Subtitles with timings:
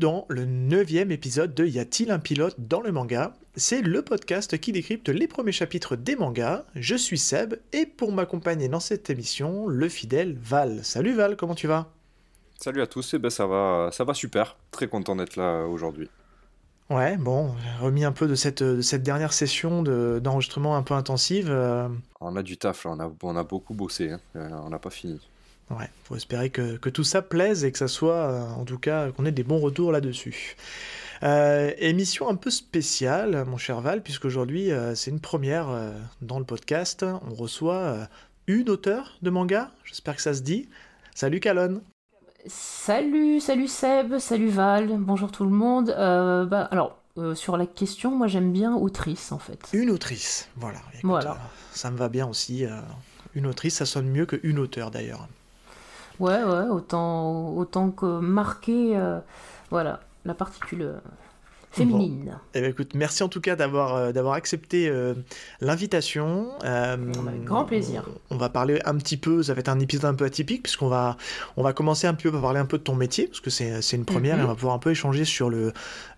[0.00, 3.34] Dans le neuvième épisode de Y a-t-il un pilote dans le manga?
[3.54, 6.64] C'est le podcast qui décrypte les premiers chapitres des mangas.
[6.74, 10.82] Je suis Seb et pour m'accompagner dans cette émission, le fidèle Val.
[10.86, 11.90] Salut Val, comment tu vas?
[12.58, 14.56] Salut à tous, et ben ça va, ça va super.
[14.70, 16.08] Très content d'être là aujourd'hui.
[16.88, 21.48] Ouais, bon, remis un peu de cette, de cette dernière session d'enregistrement un peu intensive.
[21.50, 21.90] euh,
[22.22, 22.92] On a du taf, là.
[22.92, 24.20] On, a, on a beaucoup bossé, hein.
[24.36, 25.20] Euh, on n'a pas fini.
[25.70, 28.78] Ouais, faut espérer que, que tout ça plaise et que ça soit, euh, en tout
[28.78, 30.56] cas, qu'on ait des bons retours là-dessus.
[31.22, 36.38] Euh, émission un peu spéciale, mon cher Val, puisqu'aujourd'hui, euh, c'est une première euh, dans
[36.38, 37.04] le podcast.
[37.04, 38.08] On reçoit
[38.46, 40.68] une auteure de manga, j'espère que ça se dit.
[41.14, 41.82] Salut Calonne
[42.46, 45.94] Salut, salut Seb, salut Val, bonjour tout le monde.
[45.96, 49.58] Bah, alors, euh, sur la question, moi j'aime bien autrice en fait.
[49.72, 50.78] Une autrice, voilà.
[50.94, 51.32] Écoute, Voilà.
[51.32, 51.36] euh,
[51.72, 52.64] ça me va bien aussi.
[52.64, 52.80] euh,
[53.34, 55.28] une autrice, ça sonne mieux qu'une auteure d'ailleurs.
[56.20, 59.18] Ouais, ouais, autant, autant que marquer, euh,
[59.70, 60.98] voilà, la particule euh,
[61.72, 62.36] féminine.
[62.54, 65.14] Eh bien, écoute, merci en tout cas d'avoir euh, d'avoir accepté euh,
[65.60, 66.48] l'invitation.
[66.64, 68.04] Euh, Avec grand plaisir.
[68.30, 70.88] On va parler un petit peu, ça va être un épisode un peu atypique, puisqu'on
[70.88, 71.16] va,
[71.56, 73.80] on va commencer un peu par parler un peu de ton métier, parce que c'est
[73.82, 74.42] c'est une première, Mhm.
[74.42, 75.72] et on va pouvoir un peu échanger sur le,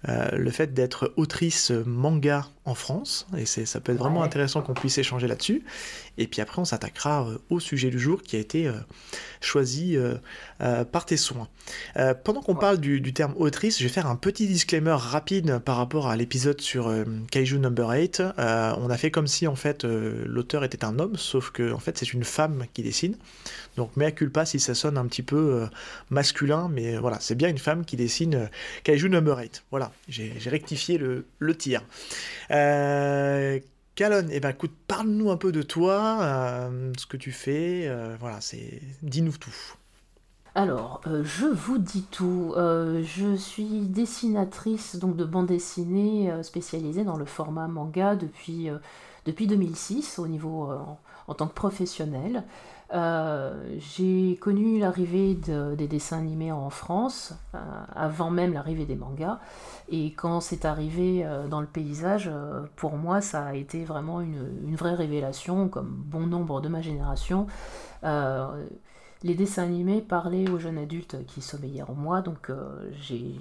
[0.09, 4.27] euh, le fait d'être autrice manga en France, et ça peut être vraiment Ouais.
[4.27, 5.65] intéressant qu'on puisse échanger là-dessus.
[6.19, 8.73] Et puis après, on s'attaquera euh, au sujet du jour qui a été euh,
[9.41, 9.97] choisi
[10.93, 11.49] par tes soins.
[12.25, 12.61] Pendant qu'on Ouais.
[12.61, 16.17] parle du, du terme autrice, je vais faire un petit disclaimer rapide par rapport à
[16.17, 16.93] l'épisode sur
[17.31, 18.21] Kaiju Number 8.
[18.39, 21.79] Euh, on a fait comme si en fait l'auteur était un homme, sauf que en
[21.79, 23.17] fait c'est une femme qui dessine.
[23.77, 25.67] Donc mea culpa si ça sonne un petit peu euh,
[26.11, 28.47] masculin, mais euh, voilà, c'est bien une femme qui dessine euh,
[28.85, 29.65] Kaiju Number 8.
[29.71, 31.83] Voilà, j'ai rectifié le, tir.
[32.51, 33.59] Euh,
[33.95, 38.17] Calonne, eh ben écoute, parle-nous un peu de toi, euh, ce que tu fais, euh,
[38.19, 39.55] voilà, c'est, dis-nous tout.
[40.55, 42.53] Alors, euh, je vous dis tout.
[42.57, 48.69] Euh, je suis dessinatrice donc de bande dessinée euh, spécialisée dans le format manga depuis,
[48.69, 48.77] euh,
[49.25, 50.79] depuis 2006 au niveau euh,
[51.27, 52.45] en tant que professionnelle.
[52.93, 57.59] Euh, j'ai connu l'arrivée de- des dessins animés en France euh,
[57.95, 59.39] avant même l'arrivée des mangas.
[59.89, 62.31] Et quand c'est arrivé euh, dans le paysage,
[62.77, 67.47] pour moi, ça a été vraiment une vraie révélation, comme bon nombre de ma génération.
[69.25, 73.37] Les dessins animés parlaient aux jeunes adultes qui sommeillèrent en moi, donc euh, j'ai,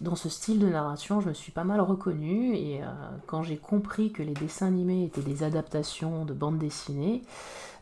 [0.00, 2.86] dans ce style de narration, je me suis pas mal reconnue, et euh,
[3.26, 7.22] quand j'ai compris que les dessins animés étaient des adaptations de bandes dessinées,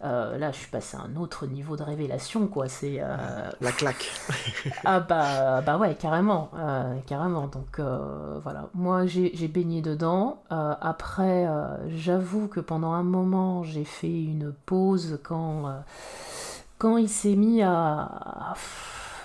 [0.03, 3.00] euh, là je suis passé à un autre niveau de révélation, quoi, c'est...
[3.60, 4.10] La claque.
[4.84, 6.50] ah bah, bah ouais, carrément,
[7.06, 7.47] carrément.
[7.47, 10.43] Donc voilà, moi j'ai j'ai baigné dedans.
[10.50, 11.49] Après,
[11.88, 15.82] j'avoue que pendant un moment, j'ai fait une pause quand,
[16.78, 18.54] quand il s'est mis à...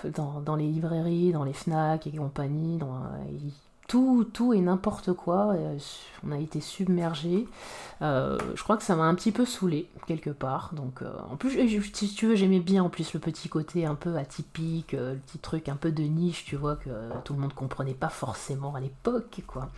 [0.04, 3.00] dans, les librairies, dans les FNAC et compagnie, dans,
[3.88, 5.78] tout, tout et n'importe quoi, euh,
[6.26, 7.46] on a été submergé.
[8.02, 10.70] Euh, je crois que ça m'a un petit peu saoulé quelque part.
[10.74, 11.50] Donc, euh, en plus,
[11.92, 15.38] si tu veux, j'aimais bien en plus le petit côté un peu atypique, le petit
[15.38, 16.90] truc un peu de niche, tu vois, que
[17.24, 19.68] tout le monde comprenait pas forcément à l'époque, quoi.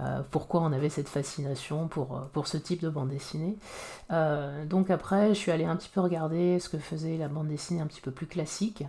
[0.00, 3.56] Euh, pourquoi on avait cette fascination pour, euh, ce type de bande dessinée.
[4.10, 7.48] Euh, donc après, je suis allée un petit peu regarder ce que faisait la bande
[7.48, 8.84] dessinée un petit peu plus classique.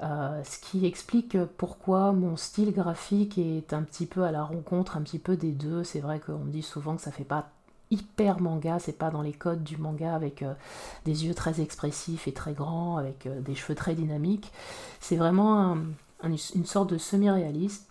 [0.00, 5.02] Ce qui explique pourquoi mon style graphique est un petit peu à la rencontre un
[5.02, 5.84] petit peu des deux.
[5.84, 7.50] C'est vrai qu'on me dit souvent que ça fait pas
[7.92, 10.44] hyper manga, c'est pas dans les codes du manga avec
[11.04, 14.50] des yeux très expressifs et très grands, avec des cheveux très dynamiques.
[14.98, 15.78] C'est vraiment un-
[16.24, 17.86] un- une sorte de semi-réaliste.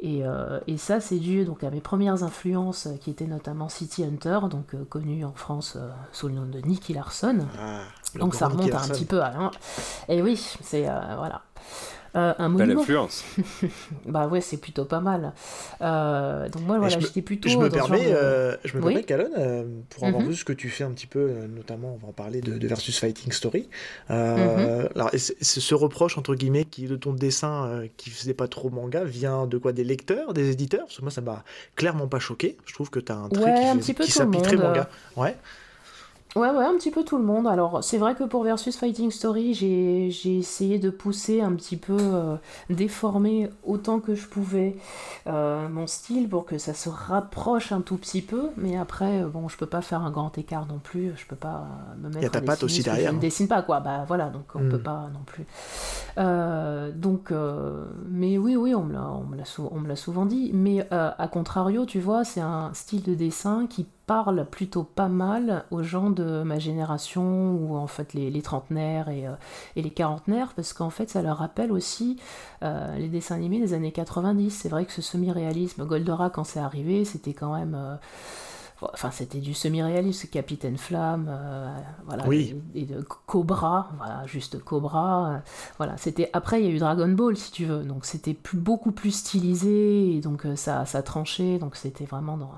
[0.00, 3.68] Et, euh, et ça, c'est dû donc à mes premières influences, euh, qui étaient notamment
[3.68, 7.46] City Hunter, donc euh, connu en France euh, sous le nom de Nicky Larson.
[7.58, 7.80] Ah,
[8.18, 9.50] Donc ça remonte à un petit peu à...
[10.08, 10.82] Et oui, c'est...
[10.82, 11.42] voilà.
[12.16, 12.80] Euh, un Belle monument.
[12.82, 13.24] influence.
[14.06, 15.32] Bah ouais, c'est plutôt pas mal.
[15.82, 17.48] Euh, donc moi, voilà, je me- j'étais plutôt...
[17.48, 18.92] Je me dans permets, de- euh, je me Oui.
[18.94, 20.28] permets, Calonne, euh, pour avoir Mhm.
[20.30, 22.68] vu ce que tu fais un petit peu, notamment, on va en parler de, de
[22.68, 23.68] Versus Fighting Story.
[24.10, 24.88] Euh, Mhm.
[24.94, 28.70] Alors, c'est- ce reproche, entre guillemets, qui de ton dessin euh, qui faisait pas trop
[28.70, 29.72] manga, vient de quoi?
[29.72, 30.84] Des lecteurs, des éditeurs?
[30.86, 32.56] Parce que moi, ça m'a clairement pas choqué.
[32.66, 34.18] Je trouve que tu as un trait Ouais, qui, un fait- petit peu qui tout
[34.20, 34.88] le s'applique très monde, manga.
[35.16, 35.36] Ouais.
[36.36, 37.46] Ouais, ouais, un petit peu tout le monde.
[37.46, 41.96] Alors, c'est vrai que pour Versus Fighting Story, j'ai essayé de pousser un petit peu,
[41.98, 42.36] euh,
[42.68, 44.76] déformer autant que je pouvais
[45.28, 48.50] euh, mon style pour que ça se rapproche un tout petit peu.
[48.58, 51.12] Mais après, euh, bon, je peux pas faire un grand écart non plus.
[51.16, 51.66] Je peux pas
[52.02, 53.20] me mettre Y a ta patte aussi derrière, Je ne hein.
[53.22, 53.80] dessine pas, quoi.
[53.80, 54.68] Bah voilà, donc on Hmm.
[54.68, 55.46] peut pas non plus.
[56.18, 57.32] Euh, donc,
[58.10, 60.50] mais oui, oui, on me l'a souvent dit.
[60.52, 65.64] Mais à contrario, tu vois, c'est un style de dessin qui parle plutôt pas mal
[65.70, 69.24] aux gens de ma génération, ou en fait les, trentenaires et,
[69.76, 72.18] et, les quarantenaires, parce qu'en fait ça leur rappelle aussi
[72.62, 74.50] les dessins animés des années 90.
[74.50, 77.98] C'est vrai que ce semi-réalisme, Goldorak quand c'est arrivé, c'était quand même
[78.82, 81.74] enfin c'était du semi-réalisme, Capitaine Flamme, euh,
[82.04, 82.24] voilà,
[82.74, 85.38] et, de Cobra, voilà, juste Cobra, euh,
[85.78, 88.92] voilà, c'était après il y a eu Dragon Ball si tu veux, donc c'était beaucoup
[88.92, 92.52] plus stylisé et donc euh, ça, ça tranchait, donc c'était vraiment dans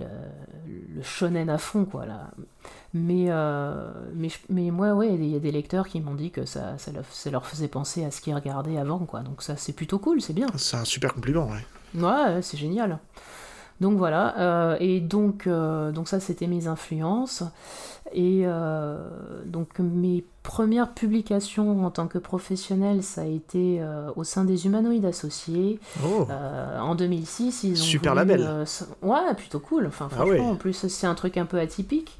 [0.00, 2.30] le, shonen à fond quoi là.
[2.92, 3.28] Mais,
[4.14, 6.90] mais, mais moi ouais, il y a des lecteurs qui m'ont dit que ça, ça,
[7.30, 10.32] leur, faisait penser à ce qu'ils regardaient avant quoi, donc ça c'est plutôt cool, c'est
[10.32, 10.48] bien.
[10.56, 11.64] C'est un super compliment ouais.
[11.94, 12.98] Ouais, c'est génial.
[13.80, 17.42] Donc voilà, euh, et donc, euh, donc ça c'était mes influences.
[18.12, 18.98] Et euh,
[19.46, 23.80] donc mes premières publications en tant que professionnel, ça a été
[24.16, 25.78] au sein des Humanoïdes Associés.
[26.04, 26.26] Oh.
[26.78, 28.66] en 2006, ils ont Super label.
[29.02, 29.86] ouais, plutôt cool.
[29.86, 32.18] Enfin, ah franchement, en plus c'est un truc un peu atypique.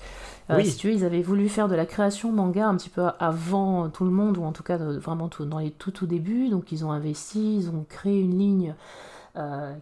[0.64, 3.88] Si tu veux, ils avaient voulu faire de la création manga un petit peu avant
[3.88, 6.48] tout le monde, ou en tout cas vraiment tout, dans les tout tout débuts.
[6.48, 8.74] Donc ils ont investi, ils ont créé une ligne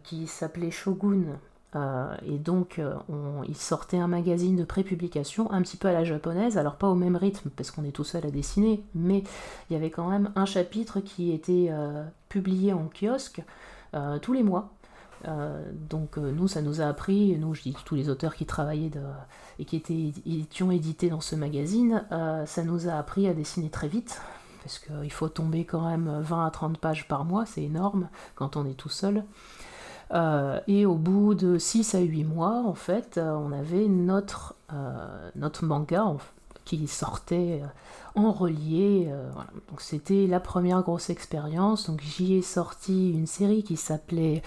[0.04, 1.38] qui s'appelait Shogun,
[1.76, 2.94] euh, et donc, euh,
[3.46, 6.94] il sortait un magazine de pré-publication, un petit peu à la japonaise, alors pas au
[6.94, 9.22] même rythme, parce qu'on est tout seul à dessiner, mais
[9.68, 13.42] il y avait quand même un chapitre qui était euh, publié en kiosque
[14.20, 14.68] tous les mois.
[15.72, 18.90] donc nous, ça nous a appris, nous, je dis tous les auteurs qui travaillaient
[19.58, 23.88] et qui étaient, étions édités dans ce magazine, ça nous a appris à dessiner très
[23.88, 24.20] vite,
[24.62, 28.58] parce qu'il faut tomber quand même 20 à 30 pages par mois, c'est énorme quand
[28.58, 29.24] on est tout seul.
[30.12, 34.54] Euh, et au bout de 6 à 8 mois, en fait, euh, on avait notre,
[34.72, 36.16] euh, notre manga
[36.64, 37.62] qui sortait
[38.14, 39.10] en relié.
[39.70, 41.88] Donc c'était la première grosse expérience.
[41.88, 44.42] Donc j'y ai sorti une série qui s'appelait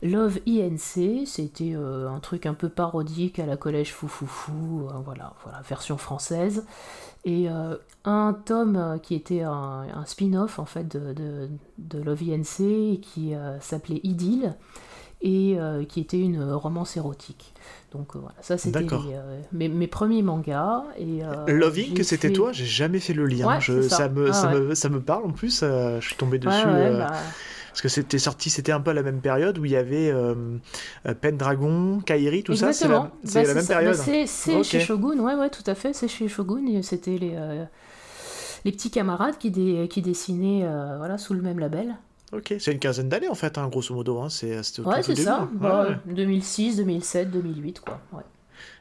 [0.00, 1.26] Love INC.
[1.26, 6.64] C'était un truc un peu parodique à la collège foufoufou, voilà, voilà, version française.
[7.24, 7.48] Et
[8.04, 14.00] un tome qui était un, spin-off en fait de, de, de Love INC qui s'appelait
[14.04, 14.54] Idylle
[15.24, 17.54] et euh, qui était une romance érotique.
[17.92, 20.84] Donc euh, voilà, ça c'était euh, mes, premiers mangas.
[20.98, 23.58] Et, Loving, que c'était toi J'ai jamais fait le lien.
[23.60, 24.08] ça.
[24.08, 26.64] me, ah ça, me, ça, me, parle en plus, je suis tombé dessus.
[26.64, 27.12] Bah.
[27.70, 30.12] Parce que c'était sorti, c'était un peu à la même période où il y avait
[31.22, 32.72] Pendragon, Kairi, tout ça.
[32.72, 33.96] C'est la, bah, la, même période.
[33.96, 35.94] Bah, c'est chez Shogun, ouais, ouais, tout à fait.
[35.94, 36.82] C'est chez Shogun.
[36.82, 37.34] C'était les,
[38.66, 39.50] les petits camarades qui,
[39.88, 40.68] qui dessinaient
[40.98, 41.96] voilà, sous le même label.
[42.34, 44.20] Ok, c'est une quinzaine d'années en fait, hein, grosso modo.
[44.20, 44.28] Hein.
[44.28, 45.48] C'est, ouais, c'est ça.
[46.06, 48.00] 2006, 2007, 2008, quoi.
[48.12, 48.22] Ouais.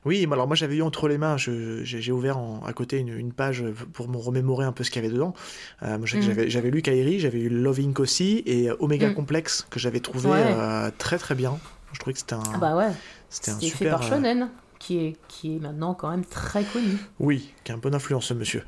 [0.06, 3.64] Oui, alors moi j'avais eu entre les mains, j'ai ouvert à côté une, page
[3.94, 5.34] pour me remémorer un peu ce qu'il y avait dedans.
[5.82, 6.48] Euh, mm.
[6.48, 9.14] J'avais lu Kairi, j'avais eu Loving aussi et Omega mm.
[9.14, 11.58] Complex que j'avais trouvé euh, très très bien.
[11.94, 12.44] Je trouvais que c'était un.
[12.54, 12.92] Ah bah ouais.
[13.30, 13.78] C'était un super.
[13.78, 14.50] fait par euh, Shonen
[14.84, 16.98] qui est, qui est maintenant quand même très connu.
[17.18, 18.66] Oui, qui a un peu d'influence, ce monsieur.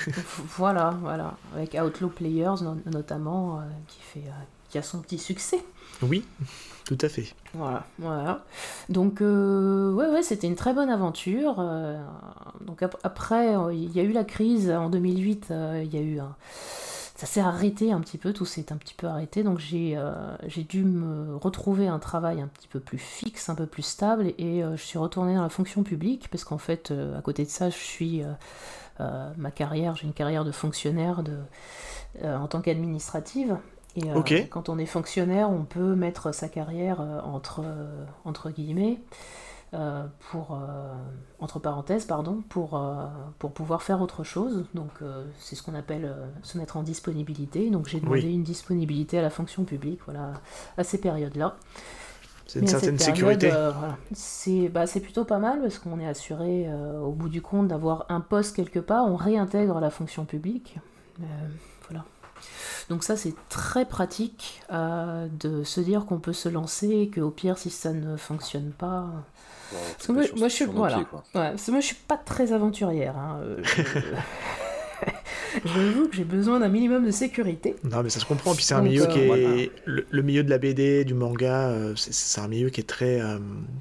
[0.58, 1.36] voilà, voilà.
[1.56, 5.64] Avec Outlaw Players notamment, euh, qui, fait, euh, qui a son petit succès.
[6.02, 6.26] Oui,
[6.84, 7.34] tout à fait.
[7.54, 8.44] Voilà, voilà.
[8.90, 11.56] Donc, euh, ouais, ouais, c'était une très bonne aventure.
[12.60, 15.46] donc après, il y a eu la crise en 2008,
[15.82, 16.36] il y a eu un
[17.14, 20.36] ça s'est arrêté un petit peu, tout s'est un petit peu arrêté, donc j'ai euh,
[20.68, 24.64] dû me retrouver un travail un petit peu plus fixe, un peu plus stable, et
[24.64, 27.50] euh, je suis retournée dans la fonction publique, parce qu'en fait, euh, à côté de
[27.50, 28.22] ça, je suis
[29.36, 31.38] ma carrière, j'ai une carrière de fonctionnaire de,
[32.24, 33.58] en tant qu'administrative.
[33.96, 37.64] Et quand on est fonctionnaire, on peut mettre sa carrière entre,
[38.24, 39.00] entre guillemets.
[39.74, 40.92] Euh, pour, euh,
[41.40, 43.06] entre parenthèses, pardon, pour, euh,
[43.40, 44.66] pour pouvoir faire autre chose.
[44.74, 44.90] Donc
[45.38, 47.70] c'est ce qu'on appelle se mettre en disponibilité.
[47.70, 50.34] Donc j'ai demandé une disponibilité à la fonction publique, voilà,
[50.78, 51.56] à ces périodes-là.
[52.46, 53.50] C'est une certaine sécurité.
[54.12, 56.68] c'est bah, plutôt pas mal parce qu'on est assuré
[57.02, 60.76] au bout du compte d'avoir un poste quelque part, on réintègre la fonction publique.
[61.88, 62.04] voilà.
[62.90, 67.58] Donc ça c'est très pratique de se dire qu'on peut se lancer et qu'au pire
[67.58, 69.08] si ça ne fonctionne pas,
[69.96, 70.98] parce que moi, je suis, voilà.
[70.98, 73.16] ouais, parce que moi, je suis pas très aventurière.
[73.16, 73.40] Hein.
[73.42, 74.00] Euh, je...
[75.64, 77.76] J'avoue que j'ai besoin d'un minimum de sécurité.
[77.84, 78.54] Non, mais ça se comprend.
[78.54, 79.72] Puis c'est un milieu qui euh, est.
[79.84, 83.20] Le, milieu de la BD, du manga, euh, c'est un milieu qui est très,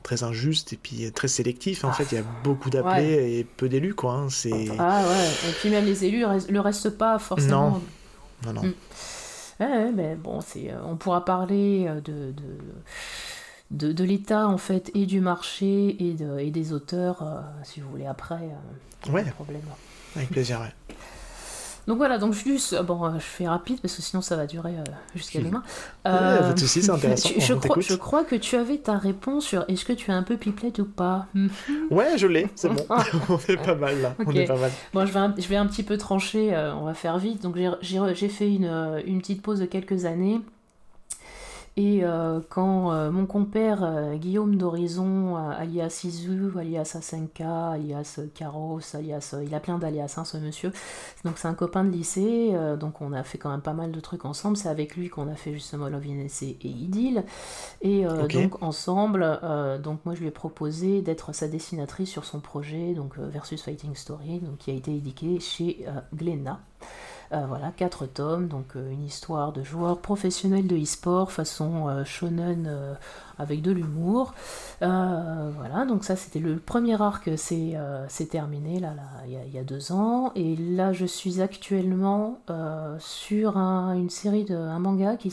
[0.04, 1.84] très injuste et puis très sélectif.
[1.84, 1.94] En ah.
[1.94, 4.14] fait, il y a beaucoup d'appelés et peu d'élus, quoi.
[4.14, 4.28] Hein.
[4.30, 4.70] C'est...
[4.78, 5.50] Ah ouais.
[5.50, 7.82] Et puis même les élus ne le restent pas forcément.
[8.46, 8.70] Non, non, non.
[9.60, 9.96] Mm.
[9.96, 12.32] mais bon, c'est, on pourra parler de...
[12.32, 12.44] de
[13.74, 17.90] de, l'État en fait et du marché et, de, et des auteurs, euh, si vous
[17.90, 18.36] voulez, après.
[19.08, 19.24] Euh, ouais.
[19.32, 19.62] Problème.
[20.16, 20.96] Avec plaisir, ouais.
[21.86, 24.72] Donc voilà, donc juste, bon, je fais rapide parce que sinon ça va durer
[25.16, 25.62] jusqu'à demain.
[26.02, 27.32] pas de soucis, c'est intéressant.
[27.38, 30.24] je, crois, je, crois, que tu avais ta réponse sur est-ce que tu es un
[30.24, 31.26] peu pipelette ou pas?
[31.92, 32.86] Ouais, je l'ai, c'est bon.
[33.28, 34.16] on est pas mal là.
[34.26, 34.72] On est pas mal.
[34.94, 37.44] Bon, je vais, un, je vais un petit peu trancher, on va faire vite.
[37.44, 40.40] Donc j'ai fait une, une petite pause de quelques années.
[41.76, 48.96] Et euh, quand euh, mon compère euh, Guillaume d'Horizon, alias Izu, alias Asenka, alias Caros,
[48.96, 49.36] alias.
[49.44, 50.72] il a plein d'alias, hein, ce monsieur.
[51.26, 54.00] Donc c'est un copain de lycée, donc on a fait quand même pas mal de
[54.00, 54.56] trucs ensemble.
[54.56, 57.24] C'est avec lui qu'on a fait justement Love et Idyll.
[57.82, 59.40] Et donc ensemble,
[59.82, 63.96] donc moi je lui ai proposé d'être sa dessinatrice sur son projet, donc Versus Fighting
[63.96, 66.60] Story, donc, qui a été édité chez Glenna.
[67.34, 72.06] Euh, voilà, quatre tomes, donc euh, une histoire de joueurs professionnels de e-sport façon euh,
[72.06, 72.70] shonen
[73.40, 74.36] avec de l'humour.
[74.82, 77.76] voilà, donc ça c'était le premier arc, c'est
[78.30, 78.94] terminé là,
[79.26, 80.32] il y, a deux ans.
[80.36, 82.40] Et là je suis actuellement
[83.00, 85.30] sur une série de un manga qui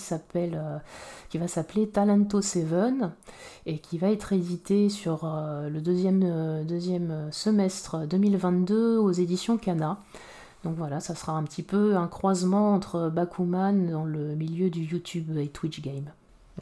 [1.35, 2.64] va s'appeler Talento 7
[3.66, 9.99] et qui va être édité sur le deuxième, deuxième semestre 2022 aux éditions Kana.
[10.64, 14.83] Donc voilà, ça sera un petit peu un croisement entre Bakuman dans le milieu du
[14.83, 16.11] YouTube et Twitch game.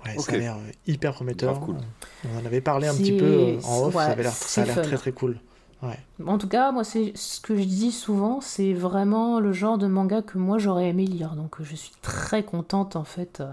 [0.05, 1.61] Ouais, ça a l'air hyper prometteur.
[1.61, 1.77] Cool.
[2.25, 5.13] On en avait parlé un petit peu euh, en off, ça, a l'air très très
[5.13, 5.39] cool.
[5.83, 5.99] Ouais.
[6.27, 9.87] En tout cas, moi, c'est ce que je dis souvent, c'est vraiment le genre de
[9.87, 11.35] manga que moi j'aurais aimé lire.
[11.35, 13.53] Donc je suis très contente en fait euh,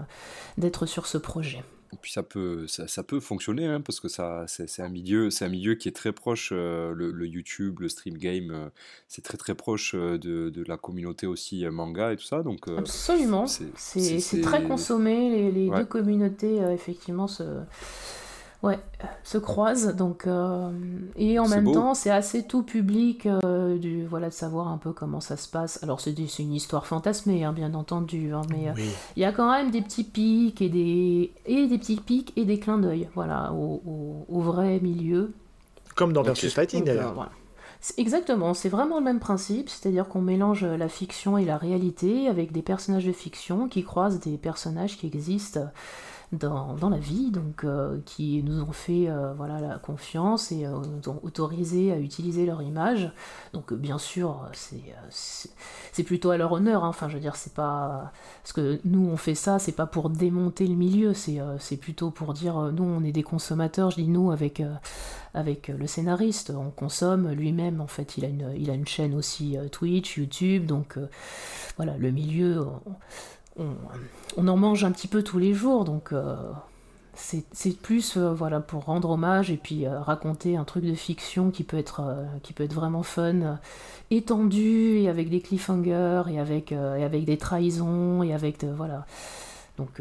[0.58, 1.64] d'être sur ce projet.
[1.92, 5.44] Et puis ça peut, ça, peut fonctionner, hein, parce que ça, c'est, un milieu, c'est
[5.44, 8.68] un milieu qui est très proche, euh, le, YouTube, le stream game, euh,
[9.08, 12.42] c'est très très proche euh, de, de, la communauté aussi manga et tout ça.
[12.42, 17.44] Donc, Absolument, c'est, très consommé, les, les deux communautés effectivement se
[18.66, 18.78] ouais,
[19.22, 19.94] se croisent.
[19.94, 20.70] Donc, euh,
[21.16, 24.92] et en même temps, c'est assez tout public euh, du, voilà, de savoir un peu
[24.92, 25.82] comment ça se passe.
[25.82, 28.72] Alors, c'est une histoire fantasmée, hein, bien entendu, hein, mais euh,
[29.16, 32.44] il y a quand même des petits pics et des, et des petits pics et
[32.44, 35.32] des clins d'œil voilà, au, au, vrai milieu.
[35.94, 37.30] Comme dans Versus Fighting d'ailleurs.
[37.98, 42.50] Exactement, c'est vraiment le même principe, c'est-à-dire qu'on mélange la fiction et la réalité avec
[42.50, 45.60] des personnages de fiction qui croisent des personnages qui existent
[46.32, 50.72] dans, la vie, donc euh, qui nous ont fait euh, voilà, la confiance et euh,
[50.72, 53.10] nous ont autorisé à utiliser leur image.
[53.52, 54.48] Donc bien sûr,
[55.10, 56.88] c'est plutôt à leur honneur, hein.
[56.88, 58.12] enfin je veux dire, c'est pas...
[58.42, 62.34] Parce que nous on fait ça, c'est pas pour démonter le milieu, c'est plutôt pour
[62.34, 64.62] dire, nous on est des consommateurs, je dis nous avec
[65.34, 66.50] avec le scénariste.
[66.56, 70.64] On consomme lui-même, en fait, il a une, il a une chaîne aussi Twitch, YouTube,
[70.64, 70.98] donc
[71.76, 72.66] voilà, le milieu,
[73.58, 76.36] en mange un petit peu tous les jours, donc euh,
[77.14, 81.50] c'est plus euh, voilà, pour rendre hommage et puis euh, raconter un truc de fiction
[81.50, 82.02] qui peut être,
[82.42, 83.58] qui peut être vraiment fun,
[84.10, 89.06] étendu et avec des cliffhangers et avec, et avec des trahisons et avec voilà.
[89.78, 90.00] Donc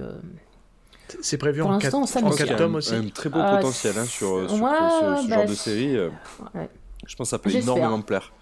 [1.22, 2.96] c'est prévu en 4 tomes aussi.
[2.96, 5.96] Un très beau ah, potentiel hein, sur, ce, bah, genre de série.
[7.06, 8.34] Je pense que ça peut énormément me plaire.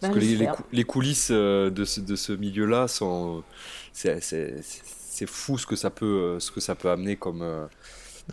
[0.00, 3.44] Parce bah, que les, coulisses de ce, de ce milieu-là sont
[3.92, 7.66] c'est fou ce que ça peut, euh, ce que ça peut amener comme, euh,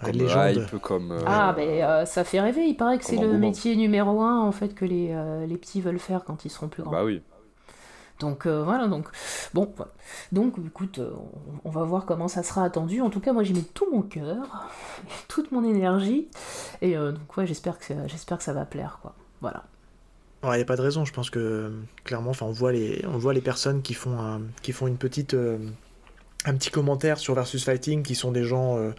[0.02, 1.12] comme hype, comme.
[1.12, 2.66] Euh, ah, ben ça fait rêver.
[2.66, 5.16] Il paraît que c'est le métier numéro un en fait que les,
[5.48, 6.92] les, petits veulent faire quand ils seront plus grands.
[6.92, 7.22] Bah oui.
[8.20, 9.08] Donc voilà, donc
[9.54, 9.74] bon,
[10.34, 11.00] donc écoute,
[11.64, 13.02] on, va voir comment ça sera attendu.
[13.02, 14.68] En tout cas, moi j'y mets tout mon cœur,
[15.30, 16.28] toute mon énergie,
[16.82, 19.16] et donc ouais, j'espère que j'espère que ça va plaire, quoi.
[19.40, 19.64] Voilà.
[20.44, 21.72] Il n'y a pas de raison, je pense que
[22.06, 25.34] clairement, on voit les, on voit les personnes qui font, un, qui font une petite,
[25.34, 25.58] euh,
[26.46, 28.92] un petit commentaire sur Versus Fighting, qui sont des gens euh,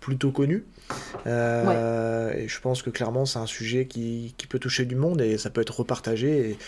[0.00, 0.66] plutôt connus.
[1.26, 5.22] Euh, et je pense que clairement, c'est un sujet qui, qui, peut toucher du monde
[5.22, 6.50] et ça peut être repartagé.
[6.50, 6.58] Et,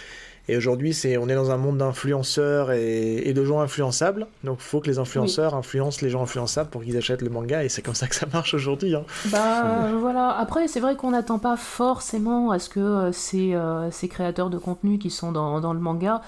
[0.47, 4.27] et aujourd'hui, c'est, on est dans un monde d'influenceurs et, de gens influençables.
[4.45, 7.65] Donc, il faut que les influenceurs influencent les gens influençables pour qu'ils achètent le manga.
[7.65, 8.95] Et c'est comme ça que ça marche aujourd'hui.
[8.95, 9.05] Hein.
[9.27, 10.31] Bah voilà.
[10.31, 14.51] Après, c'est vrai qu'on n'attend pas forcément à ce que euh, ces, euh, ces, créateurs
[14.51, 16.21] de contenu qui sont dans, dans le manga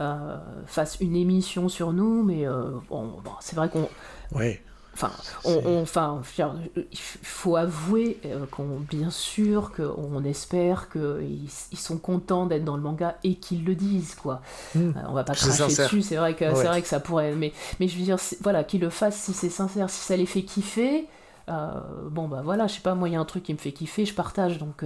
[0.00, 2.24] euh, fassent une émission sur nous.
[2.24, 2.44] Mais
[2.90, 3.88] bon, c'est vrai qu'on.
[4.32, 4.60] Ouais.
[4.94, 5.10] Enfin,
[5.44, 12.46] on, enfin, il faut avouer euh, qu'on, bien sûr, qu'on espère qu'ils ils sont contents
[12.46, 14.42] d'être dans le manga et qu'ils le disent, quoi.
[14.74, 14.90] Hmm.
[14.90, 17.52] Euh, on va pas cracher dessus, c'est vrai que c'est vrai que ça pourrait, mais
[17.80, 20.42] mais je veux dire, voilà, qu'ils le fassent si c'est sincère, si ça les fait
[20.42, 21.08] kiffer.
[21.48, 21.70] Euh,
[22.10, 23.72] bon bah voilà, je sais pas, moi il y a un truc qui me fait
[23.72, 24.84] kiffer, je partage, donc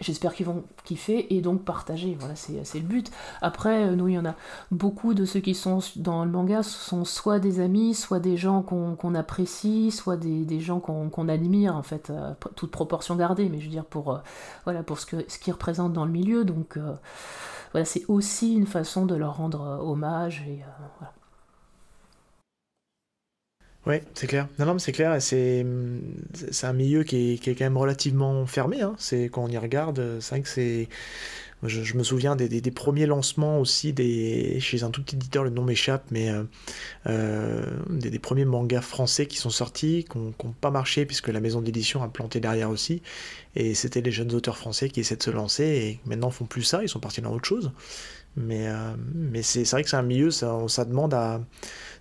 [0.00, 2.16] J'espère qu'ils vont kiffer et donc partager.
[2.18, 3.12] Voilà, c'est le but.
[3.42, 4.34] Après, euh, nous, il y en a
[4.72, 8.62] beaucoup de ceux qui sont dans le manga sont soit des amis, soit des gens
[8.62, 13.66] qu'on apprécie, soit des, gens qu'on admire, en fait, euh, toute proportion gardée, mais je
[13.66, 14.18] veux dire pour, euh,
[14.64, 16.44] voilà, pour ce qu'ils ce représentent dans le milieu.
[16.44, 16.76] Donc,
[17.70, 20.44] voilà, c'est aussi une façon de leur rendre hommage.
[20.48, 20.60] Et.
[23.86, 24.48] Ouais, c'est clair.
[24.58, 25.20] Non, non, mais c'est clair.
[25.20, 25.64] C'est,
[26.62, 28.80] un milieu qui est, qui est, quand même relativement fermé.
[28.80, 28.94] Hein.
[28.98, 30.88] C'est quand on y regarde, c'est vrai que c'est.
[31.62, 35.50] Je, me souviens des, des, premiers lancements aussi des, chez un tout petit éditeur, le
[35.50, 36.44] nom m'échappe, mais euh,
[37.06, 41.40] euh des, des, premiers mangas français qui sont sortis, qui n'ont pas marché puisque la
[41.40, 43.00] maison d'édition a planté derrière aussi.
[43.56, 46.64] Et c'était les jeunes auteurs français qui essaient de se lancer et maintenant font plus
[46.64, 47.72] ça, ils sont partis dans autre chose.
[48.36, 51.40] Mais, euh, mais c'est, c'est vrai que c'est un milieu, ça, ça demande à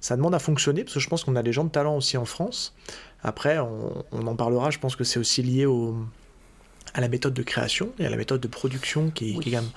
[0.04, 2.18] ça demande à fonctionner, parce que je pense qu'on a des gens de talent aussi
[2.18, 2.74] en France.
[3.24, 5.96] Après, on, en parlera, je pense que c'est aussi lié au,
[6.94, 9.70] à la méthode de création et à la méthode de production qui, est quand même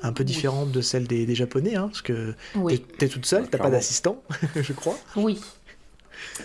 [0.00, 3.58] un peu différente de celle des, Japonais, hein, parce que tu es, toute seule, t'as
[3.58, 4.22] pas d'assistant,
[4.56, 4.96] je crois.
[5.16, 5.38] Oui.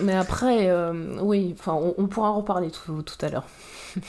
[0.01, 3.47] Mais après, euh, oui, enfin, on, pourra en reparler tout, tout à l'heure.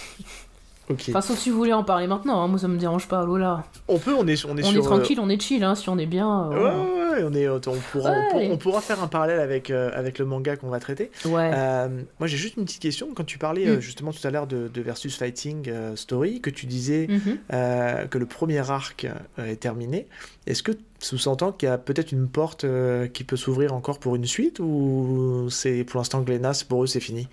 [0.91, 3.65] Enfin, sauf si vous voulez en parler maintenant, hein, moi ça me dérange pas, Lola.
[3.89, 5.99] On peut, on est, on est, on est tranquille, on est chill, hein, si on
[5.99, 6.51] est bien.
[6.51, 7.61] Euh, ouais, ouais, on, est, on,
[7.93, 11.11] pourra, on, pourra faire un parallèle avec, euh, avec le manga qu'on va traiter.
[11.25, 11.51] Ouais.
[11.55, 13.09] Euh, moi j'ai juste une petite question.
[13.15, 13.81] Quand tu parlais mm.
[13.81, 18.09] justement tout à l'heure de, de, Versus Fighting Story, que tu disais mm-hmm.
[18.09, 19.07] que le premier arc
[19.39, 20.07] est terminé,
[20.47, 22.67] est-ce que sous-entend qu'il y a peut-être une porte
[23.13, 27.01] qui peut s'ouvrir encore pour une suite ou c'est pour l'instant Glenas, pour eux c'est
[27.01, 27.29] fini?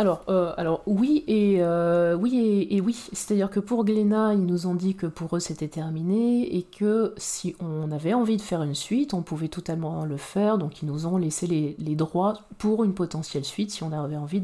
[0.00, 4.68] Alors, euh, alors oui et euh, oui et, oui, c'est-à-dire que pour Glénat, ils nous
[4.68, 8.62] ont dit que pour eux c'était terminé et que si on avait envie de faire
[8.62, 10.56] une suite, on pouvait totalement le faire.
[10.56, 14.40] Donc ils nous ont laissé les, droits pour une potentielle suite si on avait envie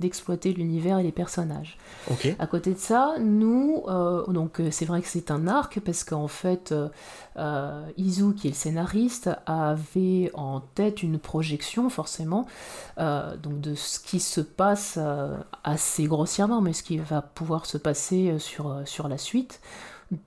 [0.00, 1.78] d'exploiter l'univers et les personnages.
[2.10, 2.34] Ok.
[2.40, 6.26] À côté de ça, nous, euh, donc c'est vrai que c'est un arc parce qu'en
[6.26, 6.74] fait,
[7.96, 12.46] Izu qui est le scénariste avait en tête une projection forcément
[12.98, 17.78] donc de ce qui se passe euh, assez grossièrement, mais ce qui va pouvoir se
[17.78, 19.60] passer euh, sur, euh, sur la suite.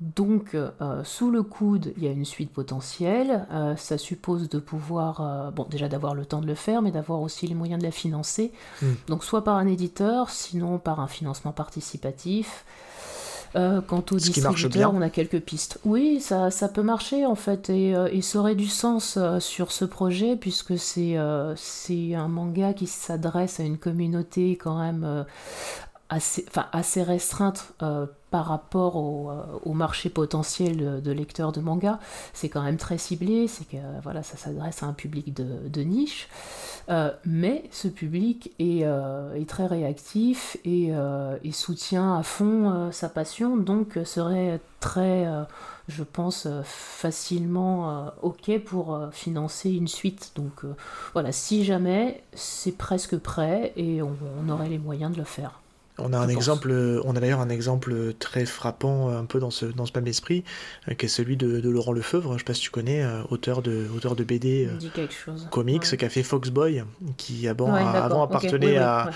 [0.01, 0.57] Donc,
[1.05, 3.47] sous le coude, il y a une suite potentielle.
[3.77, 7.47] ça suppose de pouvoir, bon, déjà d'avoir le temps de le faire, mais d'avoir aussi
[7.47, 8.51] les moyens de la financer.
[8.81, 8.95] Hmm.
[9.07, 12.65] Donc, soit par un éditeur, sinon par un financement participatif.
[13.55, 15.79] Euh, quant au distributeur, on a quelques pistes.
[15.83, 19.71] Oui, ça, ça peut marcher en fait, et, euh, ça aurait du sens euh, sur
[19.71, 25.25] ce projet, puisque c'est un manga qui s'adresse à une communauté quand même
[26.09, 27.73] assez, enfin, assez restreinte
[28.31, 29.31] par rapport au,
[29.63, 31.99] au, marché potentiel de, lecteurs de manga.
[32.33, 36.27] C'est quand même très ciblé, c'est que voilà, ça s'adresse à un public de, niche.
[36.89, 43.57] Euh, mais ce public est, euh, très réactif euh, et, soutient à fond sa passion,
[43.57, 45.27] donc serait très,
[45.87, 50.31] je pense, facilement OK pour financer une suite.
[50.35, 50.63] Donc
[51.13, 55.59] voilà, si jamais, c'est presque prêt et on aurait les moyens de le faire.
[56.01, 56.71] On a un exemple,
[57.03, 60.43] on a d'ailleurs un exemple très frappant un peu dans ce, dans ce même esprit,
[60.87, 63.61] euh, qui est celui de, Laurent Lefebvre, je sais pas si tu connais, euh, auteur,
[63.61, 66.83] de, auteur de BD euh, comics, qui a fait Foxboy,
[67.17, 69.11] qui avant, avant appartenait à,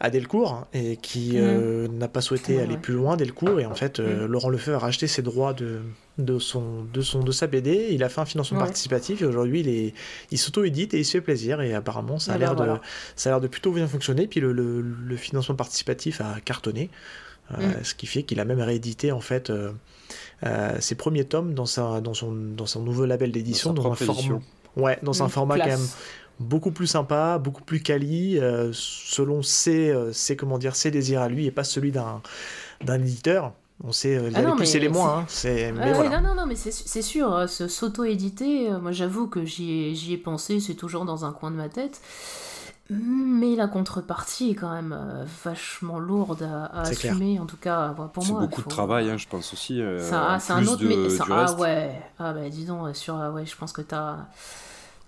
[0.00, 1.40] à Delcourt et qui mhm.
[1.42, 3.60] euh, n'a pas souhaité aller plus loin Delcourt.
[3.60, 4.32] Et en fait euh, mhm.
[4.32, 5.80] Laurent Lefebvre a racheté ses droits de,
[6.16, 9.60] de, son, de, son, de sa BD, il a fait un financement participatif et aujourd'hui
[9.60, 9.94] il, est,
[10.30, 11.60] il s'auto-édite et il se fait plaisir.
[11.60, 12.66] Et apparemment ça a l'air de,
[13.14, 14.26] ça a l'air de plutôt bien fonctionner.
[14.26, 16.88] Puis le, le, financement participatif a cartonné
[17.52, 17.84] euh, mhm.
[17.84, 19.52] ce qui fait qu'il a même réédité en fait
[20.78, 24.40] ses premiers tomes dans, sa, dans, son, dans son nouveau label d'édition dans, un format
[24.76, 25.88] ouais dans un format quand même
[26.40, 31.20] beaucoup plus sympa, beaucoup plus quali, euh, selon ses, euh, ses, comment dire, ses désirs
[31.20, 32.22] à lui et pas celui d'un,
[32.82, 33.52] d'un éditeur.
[33.84, 35.18] On sait euh, ah les plus et les moins.
[35.18, 35.24] Hein.
[35.28, 35.72] C'est...
[35.72, 36.20] Mais voilà.
[36.20, 40.14] non, non, non, mais c'est, c'est sûr, hein, s'auto-éditer, moi j'avoue que j'y ai, j'y
[40.14, 42.00] ai pensé, c'est toujours dans un coin de ma tête.
[42.92, 44.98] Mais la contrepartie est quand même
[45.44, 48.40] vachement lourde à, assumer, en tout cas pour moi.
[48.40, 49.80] C'est beaucoup de travail, hein, je pense aussi.
[50.00, 50.82] ça, c'est un autre.
[50.84, 54.16] mais, ça, ah ouais, ah bah dis donc, sur, ouais, je pense que t'as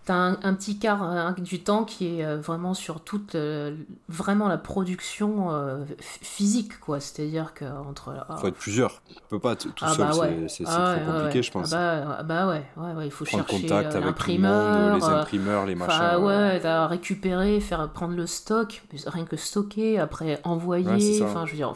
[0.05, 3.77] T'as un, un, petit quart du temps qui est euh, vraiment sur toute euh,
[4.09, 6.99] vraiment la production euh, physique quoi.
[6.99, 9.01] C'est à dire que entre il faut être plusieurs.
[9.11, 11.73] On peut pas tout ah seul bah c'est ah trop compliqué je pense.
[11.73, 15.05] Ah bah, ah bah ouais, ouais, ouais, il faut prendre chercher contact avec l'imprimeur les
[15.05, 21.23] imprimeurs les machins ouais t'as récupérer faire prendre le stock rien que stocker après envoyer
[21.23, 21.75] enfin je veux dire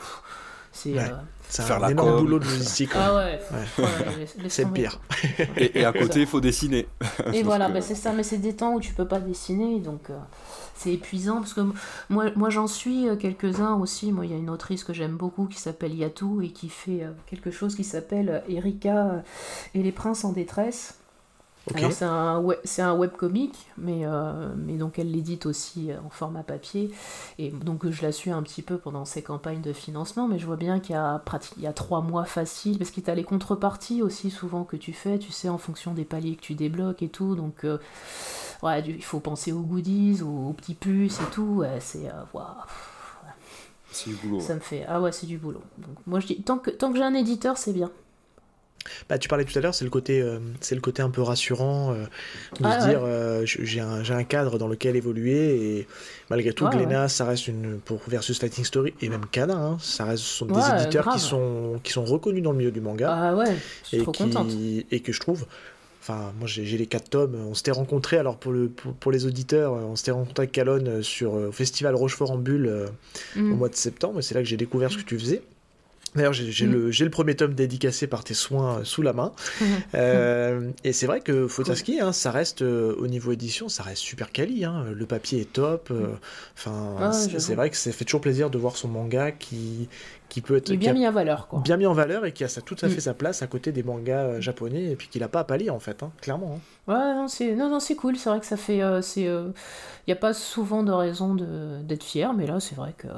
[0.72, 0.96] c'est
[1.48, 2.90] c'est faire un énorme boulot de logistique.
[2.94, 3.40] Ah ouais,
[4.48, 5.00] c'est le pire.
[5.56, 6.88] et, à côté, il faut dessiner.
[7.32, 10.10] Et voilà, bah, c'est ça, mais c'est des temps où tu peux pas dessiner, donc
[10.10, 10.18] euh,
[10.74, 11.62] c'est épuisant parce que
[12.10, 14.12] moi, moi j'en suis quelques-uns aussi.
[14.12, 17.02] Moi, il y a une autrice que j'aime beaucoup qui s'appelle Yatou et qui fait
[17.26, 19.22] quelque chose qui s'appelle Erika
[19.74, 20.98] et les princes en détresse
[21.90, 26.42] c'est un, web, un webcomic, mais, euh, mais donc elle l'édite aussi euh, en format
[26.42, 26.90] papier.
[27.38, 30.46] Et donc je la suis un petit peu pendant ses campagnes de financement, mais je
[30.46, 31.22] vois bien qu'il y a,
[31.56, 34.76] il y a trois mois facile, parce qu'il y a les contreparties aussi souvent que
[34.76, 37.34] tu fais, tu sais, en fonction des paliers que tu débloques et tout.
[37.34, 37.78] Donc euh,
[38.62, 41.64] ouais, il faut penser aux goodies, aux, petits plus et tout.
[41.80, 42.08] c'est.
[43.90, 44.40] c'est du boulot.
[44.40, 44.84] Ça me fait.
[44.88, 45.62] Ah ouais, c'est du boulot.
[45.78, 47.90] Donc moi je dis, tant que, tant que j'ai un éditeur, c'est bien.
[49.08, 51.22] Bah, tu parlais tout à l'heure, c'est le côté, euh, c'est le côté un peu
[51.22, 52.04] rassurant euh,
[52.60, 55.86] de ah se dire euh, j'ai un, un, cadre dans lequel évoluer et
[56.30, 60.04] malgré tout, Glénat, ça reste une pour versus Fighting Story et même Kana, hein, ça
[60.04, 63.12] reste sont des éditeurs qui sont qui sont reconnus dans le milieu du manga.
[63.12, 64.50] Ah ouais, je suis et trop contente.
[64.90, 65.46] Et que je trouve.
[66.00, 67.34] Enfin, moi j'ai les quatre tomes.
[67.34, 71.32] On s'était rencontrés, alors pour, le, pour, les auditeurs, on s'était rencontrés avec Calonne sur,
[71.32, 72.86] au festival Rochefort en Bulle
[73.34, 73.52] mm.
[73.52, 74.20] au mois de septembre.
[74.20, 75.42] C'est là que j'ai découvert ce que tu faisais.
[76.16, 79.32] D'ailleurs, j'ai le, le, premier tome dédicacé par tes soins euh, sous la main.
[79.94, 84.02] euh, et c'est vrai que Fotaski, hein, ça reste, euh, au niveau édition, ça reste
[84.02, 84.64] super quali.
[84.64, 84.86] Hein.
[84.94, 85.88] Le papier est top.
[85.90, 86.14] Euh,
[86.56, 89.88] enfin, ah, c'est vrai que ça fait toujours plaisir de voir son manga qui,
[90.28, 90.72] qui peut être.
[90.72, 91.60] bien mis en valeur, quoi.
[91.60, 93.00] Bien mis en valeur et qui a ça, tout à fait mm.
[93.00, 95.80] sa place à côté des mangas japonais et puis qu'il n'a pas à palier, en
[95.80, 96.58] fait, hein, clairement.
[96.88, 96.92] Hein.
[96.92, 98.16] Ouais, non, c'est non, non, cool.
[98.16, 98.78] C'est vrai que ça fait.
[99.16, 99.52] Il
[100.08, 103.08] n'y a pas souvent de raison d'être fier, mais là, c'est vrai que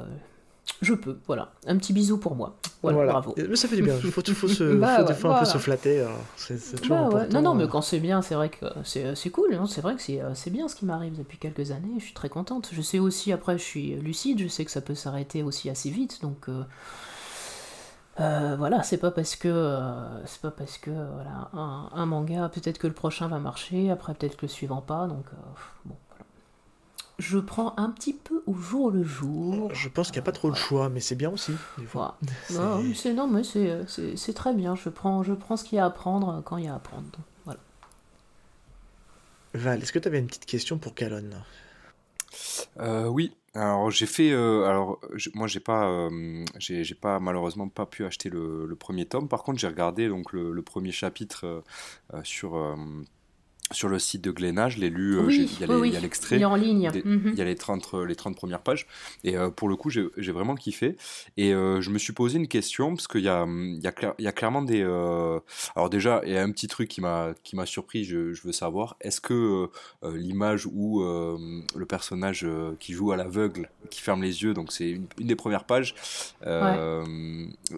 [0.81, 1.51] je peux, voilà.
[1.67, 2.55] Un petit bisou pour moi.
[2.81, 3.35] Voilà, bravo.
[3.37, 3.95] Mais ça fait du bien.
[4.01, 6.01] Il faut, faut, se, bah faut des fois un peu se flatter.
[6.01, 6.07] Hein.
[6.37, 7.33] C'est toujours bah important.
[7.33, 9.53] Non, non, mais quand c'est bien, c'est vrai que c'est cool.
[9.53, 9.65] Hein.
[9.67, 11.95] C'est vrai que euh, c'est bien ce qui m'arrive depuis quelques années.
[11.97, 12.69] Je suis très contente.
[12.71, 14.39] Je sais aussi, après, je suis lucide.
[14.39, 16.21] Je sais que ça peut s'arrêter aussi assez vite.
[16.21, 16.47] Donc.
[16.47, 16.63] Euh,
[18.21, 19.79] euh, voilà, c'est pas parce que
[20.25, 24.13] c'est pas parce que voilà un, un manga peut-être que le prochain va marcher, après
[24.13, 25.23] peut-être que le suivant pas, donc
[25.85, 25.95] bon
[27.19, 29.69] je prends un petit peu au jour le jour.
[29.73, 31.51] Je pense qu'il n'y a pas trop de choix, mais c'est bien aussi.
[31.93, 32.81] Non,
[33.13, 34.75] non, mais c'est très bien.
[34.75, 36.79] Je prends, je prends ce qu'il y a à prendre quand il y a à
[36.79, 37.05] prendre.
[37.43, 37.59] voilà.
[39.53, 41.43] Val, est-ce que tu avais une petite question pour Calonne?
[42.79, 43.33] Euh, Oui.
[43.55, 45.01] Alors j'ai fait, euh, alors
[45.33, 49.27] moi j'ai pas, euh, j'ai pas malheureusement pas pu acheter le, premier tome.
[49.27, 51.63] Par contre j'ai regardé donc le, le premier chapitre
[52.23, 52.55] sur
[53.71, 56.37] sur le site de Glénat, je l'ai lu, euh, il y a l'extrait.
[56.37, 56.89] Il est en ligne.
[57.05, 57.31] Mhm.
[57.33, 58.87] Il y a les 30, les 30 premières pages.
[59.23, 60.95] Et euh, pour le coup, j'ai vraiment kiffé.
[61.37, 63.93] Et euh, je me suis posé une question, parce qu'il y a, il y, a
[64.17, 64.81] il y a clairement des...
[65.75, 68.97] Alors déjà, il y a un petit truc qui m'a surpris, je, je, veux savoir.
[69.01, 69.69] Est-ce que
[70.03, 72.47] l'image où le personnage
[72.79, 75.93] qui joue à l'aveugle, qui ferme les yeux, donc c'est une, des premières pages,
[76.41, 77.03] ça,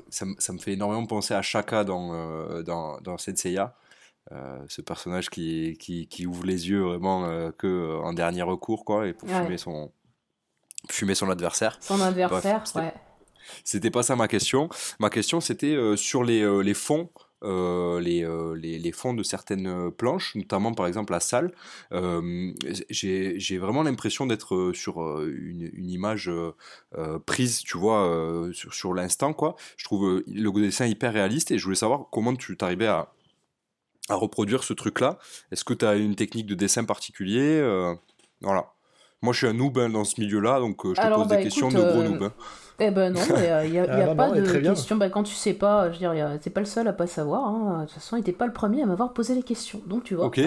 [0.10, 3.76] ça, me fait énormément penser à Shaka dans, dans, dans Senseiya.
[4.34, 8.44] Euh, ce personnage qui, qui, qui, ouvre les yeux vraiment euh, que euh, en dernier
[8.44, 9.92] recours quoi et pour fumer son
[10.90, 11.78] fumer son adversaire.
[11.82, 12.94] Son adversaire, ouais.
[13.66, 14.70] C'était pas ça ma question.
[15.00, 17.10] Ma question c'était sur les, les fonds
[17.44, 21.52] les, les, les, fonds de certaines planches, notamment par exemple la salle.
[22.90, 26.32] J'ai vraiment l'impression d'être sur une, une image
[27.26, 29.56] prise, tu vois, sur, sur l'instant, quoi.
[29.76, 33.12] Je trouve le dessin hyper réaliste et je voulais savoir comment tu t'arrivais à,
[34.10, 35.18] à reproduire ce truc-là
[35.52, 37.94] Est-ce que tu as une technique de dessin particulier euh,
[38.42, 38.74] Voilà.
[39.22, 41.36] Moi, je suis un noob hein, dans ce milieu-là, donc euh, je te pose des
[41.36, 42.24] bah, questions de gros euh, noob.
[42.24, 42.34] Hein.
[42.84, 44.96] Eh ben non, il n'y a, y a, ah, pas de question.
[44.96, 47.46] Bah, quand tu sais pas, je veux dire, t'es pas le seul à pas savoir.
[47.46, 47.82] Hein.
[47.82, 49.82] De toute façon, il n'était pas le premier à m'avoir posé les questions.
[49.86, 50.26] Donc tu vois.
[50.26, 50.42] Ok.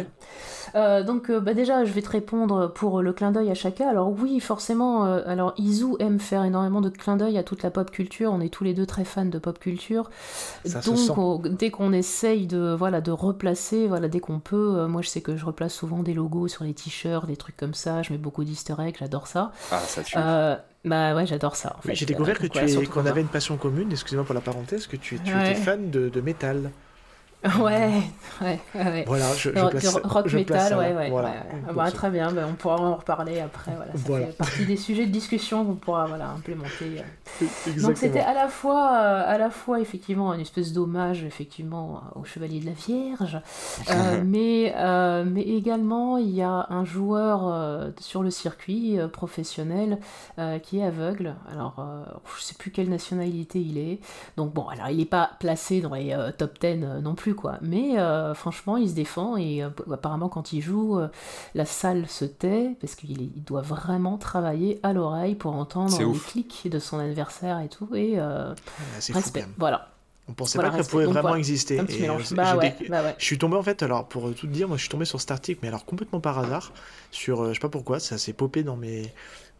[0.75, 3.88] Euh, donc euh, bah, déjà, je vais te répondre pour le clin d'œil à chacun.
[3.88, 5.07] Alors oui, forcément.
[5.07, 8.33] Euh, alors Izu aime faire énormément de clin d'œil à toute la pop culture.
[8.33, 10.11] On est tous les deux très fans de pop culture.
[10.64, 14.87] donc dès qu'on essaye de voilà de replacer, voilà dès qu'on peut.
[14.87, 17.75] moi, je sais que je replace souvent des logos sur les t-shirts, des trucs comme
[17.75, 18.03] ça.
[18.03, 18.97] Je mets beaucoup d'Easter eggs.
[18.99, 19.53] J'adore ça.
[19.70, 20.18] Ah, ça tue.
[20.85, 21.77] Bah ouais, j'adore ça.
[21.92, 25.18] J'ai découvert que tu qu'on avait une passion commune, excusez-moi pour la parenthèse, que tu,
[25.20, 26.70] tu étais fan de, de métal.
[27.61, 28.02] Ouais,
[28.40, 29.04] ouais, ouais.
[29.07, 31.35] Voilà, je, je place, rock metal, ouais, ouais, voilà.
[31.74, 33.72] Bah, très bien, bah, on pourra en reparler après.
[33.76, 34.26] Voilà, ça voilà.
[34.26, 37.02] fait partie des sujets de discussion qu'on pourra voilà, implémenter.
[37.42, 37.83] Euh.
[37.83, 42.24] Donc c'était à la fois, euh, à la fois effectivement une espèce d'hommage effectivement au
[42.24, 43.40] Chevalier de la Vierge,
[43.90, 49.98] euh, mais euh, mais également il y a un joueur euh, sur le circuit professionnel
[50.62, 51.35] qui est aveugle.
[51.50, 51.85] Alors
[52.37, 54.00] je sais plus quelle nationalité il est.
[54.37, 57.59] Donc bon, alors il n'est pas placé dans les top 10 non plus quoi.
[57.62, 61.09] Mais euh, franchement, il se défend et euh, apparemment quand il joue, euh,
[61.55, 66.68] la salle se tait parce qu'il doit vraiment travailler à l'oreille pour entendre les clics
[66.70, 67.88] de son adversaire et tout.
[67.94, 68.55] Et ah,
[69.12, 69.47] respect.
[69.59, 69.88] Voilà.
[70.27, 71.77] On pensait pas qu'elle pouvait vraiment exister.
[71.77, 74.83] Et bah bah Je suis tombé en fait, alors pour tout te dire, moi je
[74.83, 76.73] suis tombé sur cet article, mais alors complètement par hasard,
[77.11, 79.12] sur, je sais pas pourquoi, ça s'est popé dans mes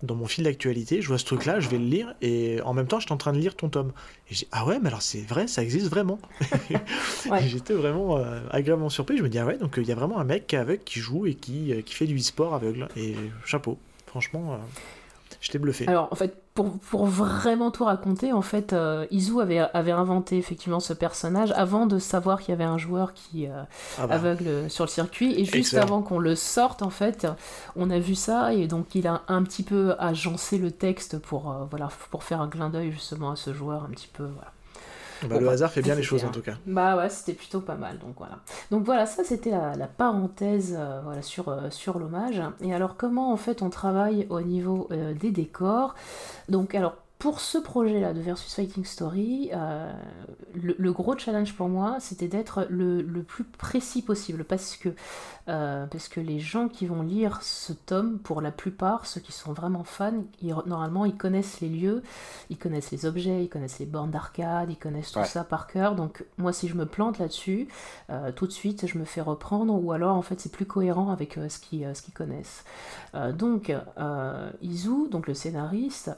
[0.02, 2.87] dans mon fil d'actualité, je vois ce truc-là, je vais le lire, et en même
[2.87, 3.92] temps, j'étais en train de lire ton tome.
[4.30, 6.18] Et j'ai ah ouais, mais alors c'est vrai, ça existe vraiment.
[7.46, 9.16] J'étais vraiment euh, agréablement surpris.
[9.16, 11.26] Je me dis, ah ouais, donc il y a vraiment un mec avec qui joue
[11.26, 12.88] et qui, euh, qui fait du e-sport aveugle.
[12.96, 14.59] Et chapeau, franchement.
[15.44, 15.87] J'étais bluffé.
[15.87, 20.38] Alors, en fait, pour, pour, vraiment tout raconter, en fait, euh, Izu avait, avait inventé
[20.38, 23.62] effectivement ce personnage avant de savoir qu'il y avait un joueur qui euh,
[23.98, 24.14] ah bah.
[24.14, 25.38] aveugle sur le circuit.
[25.38, 27.26] Et juste avant qu'on le sorte, en fait,
[27.76, 31.50] on a vu ça et donc il a un petit peu agencé le texte pour,
[31.50, 34.24] euh, voilà, pour faire un clin d'œil justement à ce joueur un petit peu.
[34.24, 34.50] Voilà.
[35.22, 36.55] Bah, le hasard fait bien les choses en tout cas.
[36.66, 37.98] Bah ouais, c'était plutôt pas mal.
[37.98, 38.38] Donc voilà.
[38.70, 42.42] Donc voilà, ça c'était la, parenthèse euh, voilà, sur, euh, sur l'hommage.
[42.61, 45.94] Et alors comment en fait on travaille au niveau euh, des décors?
[46.48, 49.92] Donc alors pour ce projet-là de Versus Fighting Story, euh,
[50.55, 54.90] le, gros challenge pour moi, c'était d'être le, plus précis possible parce que,
[55.48, 59.33] euh, parce que les gens qui vont lire ce tome, pour la plupart, ceux qui
[59.33, 60.24] sont vraiment fans,
[60.66, 62.03] normalement ils connaissent les lieux,
[62.50, 65.94] ils connaissent les objets, ils connaissent les bornes d'arcade, ils connaissent tout ça par cœur.
[65.94, 67.68] Donc moi, si je me plante là-dessus,
[68.11, 71.11] euh, tout de suite, je me fais reprendre ou alors en fait c'est plus cohérent
[71.11, 72.64] avec ce qu'ils qu'ils connaissent.
[73.33, 73.72] donc
[74.61, 76.11] Izu, donc le scénariste,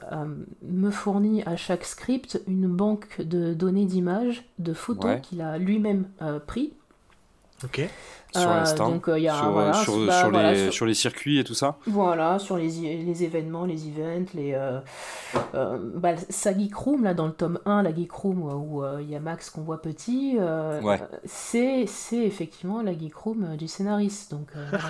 [0.63, 6.09] me fournit à chaque script une banque de données d'images, de photos qu'il a lui-même
[6.21, 6.73] euh, pris.
[7.63, 7.81] Ok.
[8.41, 8.89] Sur l'instant.
[8.89, 12.57] Donc, il y a, sur, sur, les, sur, les, circuits et tout ça Voilà, sur
[12.57, 12.69] les,
[13.03, 14.53] les événements, les events, les.
[14.53, 14.79] Euh,
[15.55, 19.09] euh, bah, sa Geek Room, là, dans le tome 1, la Geek Room, où il
[19.09, 20.99] y a Max qu'on voit petit, ouais.
[21.25, 24.31] c'est effectivement la Geek Room du scénariste.
[24.31, 24.47] Donc,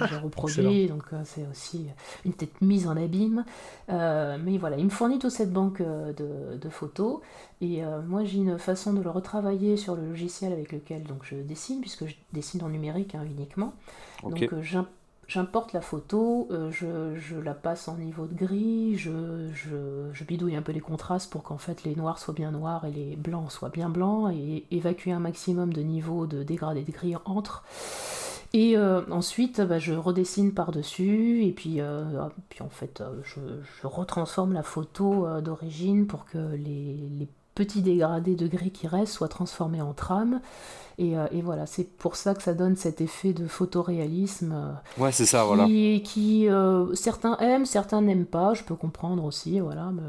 [0.09, 1.87] j'ai reproduit, donc c'est aussi
[2.25, 3.45] une tête mise en abîme.
[3.89, 7.19] mais voilà, il me fournit toute cette banque de, de photos.
[7.59, 11.35] Et moi, j'ai une façon de le retravailler sur le logiciel avec lequel donc, je
[11.35, 13.15] dessine, puisque je dessine en numérique.
[13.15, 13.73] Hein, uniquement.
[14.23, 14.61] Donc euh,
[15.27, 20.61] j'importe la photo, euh, je, la passe en niveau de gris, je, je, bidouille un
[20.61, 23.69] peu les contrastes pour qu'en fait les noirs soient bien noirs et les blancs soient
[23.69, 27.63] bien blancs et évacuer un maximum de niveau de dégradé de gris entre.
[28.53, 31.81] Et euh, ensuite, bah, je redessine par-dessus, et puis,
[32.47, 38.35] puis en fait, je, je, retransforme la photo d'origine pour que les, les, petits dégradés
[38.35, 40.41] de gris qui restent soient transformés en trame.
[40.99, 44.53] Euh, et, voilà, c'est pour ça que ça donne cet effet de photoréalisme.
[44.53, 45.65] Euh, ouais, c'est ça, qui, voilà.
[45.65, 49.91] Qui, euh, certains aiment, certains n'aiment pas, je peux comprendre aussi, voilà.
[49.91, 50.03] Mais,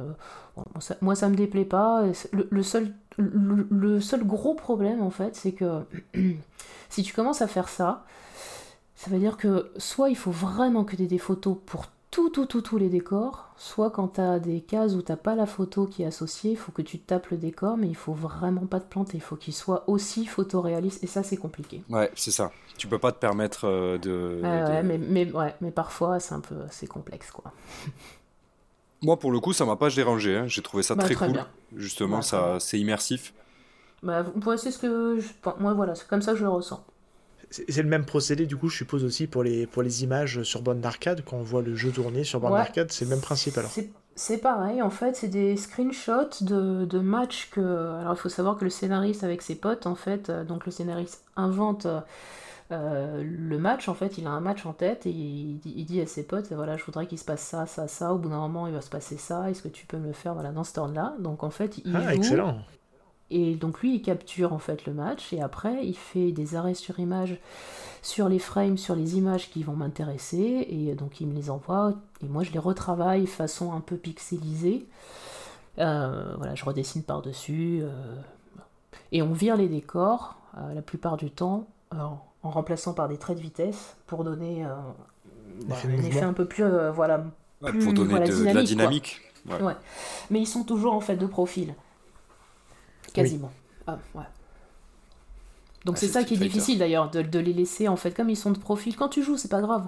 [1.01, 2.05] moi, ça, me déplaît pas.
[2.33, 5.83] Le, seul, le, seul gros problème, en fait, c'est que
[6.91, 8.05] si tu commences à faire ça,
[8.95, 12.31] ça veut dire que soit il faut vraiment que tu aies des photos pour tout,
[12.31, 13.51] tout, tout, tous les décors.
[13.57, 16.57] Soit quand tu as des cases où t'as pas la photo qui est associée, il
[16.57, 19.17] faut que tu tapes le décor, mais il faut vraiment pas te planter.
[19.17, 21.83] Il faut qu'il soit aussi photoréaliste, et ça, c'est compliqué.
[21.89, 22.51] Ouais, c'est ça.
[22.77, 24.41] Tu peux pas te permettre euh, de.
[24.43, 27.53] Ouais, mais, mais, ouais, mais parfois, c'est un peu assez complexe, quoi.
[29.03, 30.37] Moi, pour le coup, ça m'a pas dérangé.
[30.37, 30.47] Hein.
[30.49, 31.45] J'ai trouvé ça bah, très, cool.
[31.77, 33.33] Justement, ça, c'est immersif.
[34.03, 34.25] Bah,
[34.57, 35.21] c'est ce que.
[35.21, 35.29] Je...
[35.61, 36.85] Moi, voilà, c'est comme ça que je le ressens.
[37.51, 40.61] C'est le même procédé, du coup, je suppose aussi pour les, pour les images sur
[40.61, 43.57] bande d'arcade, quand on voit le jeu tourner sur bande d'arcade, c'est le même principe
[43.57, 43.71] alors
[44.17, 47.61] C'est pareil, en fait, c'est des screenshots de, de matchs que.
[48.01, 50.73] Alors, il faut savoir que le scénariste, avec ses potes, en fait, euh, donc le
[50.73, 51.87] scénariste invente.
[52.71, 56.07] Euh, le match, en fait, il a un match en tête et il, dit à
[56.07, 58.67] ses potes, voilà, je voudrais qu'il se passe ça, ça, ça, au bout d'un moment,
[58.67, 60.75] il va se passer ça, est-ce que tu peux me le faire voilà, dans ce
[60.75, 61.15] turn-là?
[61.19, 62.59] Donc, en fait, il ah, excellent.
[63.31, 66.75] Et donc lui, il capture en fait le match et après, il fait des arrêts
[66.75, 67.39] sur image
[68.03, 71.95] sur les frames, sur les images qui vont m'intéresser et donc il me les envoie
[72.23, 74.87] et moi je les retravaille façon un peu pixelisée.
[75.79, 78.17] Euh, voilà, je redessine par-dessus euh,
[79.13, 83.37] et on vire les décors euh, la plupart du temps en remplaçant par des traits
[83.37, 84.85] de vitesse pour donner un
[86.05, 86.65] effet un peu plus
[86.95, 87.25] voilà
[87.61, 89.21] pour donner de, la dynamique.
[89.47, 89.75] Ouais.
[90.31, 91.75] Mais ils sont toujours en fait de profil.
[93.23, 93.51] Quasiment.
[93.87, 94.25] Ah, ouais.
[95.85, 98.31] Donc ah, c'est ça qui est difficile d'ailleurs, de, de, les laisser en fait, comme
[98.31, 98.97] ils sont de profil.
[98.97, 99.87] Quand tu joues, c'est pas grave.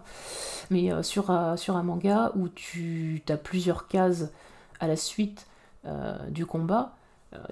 [0.71, 4.31] Mais euh, sur, euh, sur un manga où tu as plusieurs cases
[4.79, 5.47] à la suite
[5.87, 6.95] euh, du combat,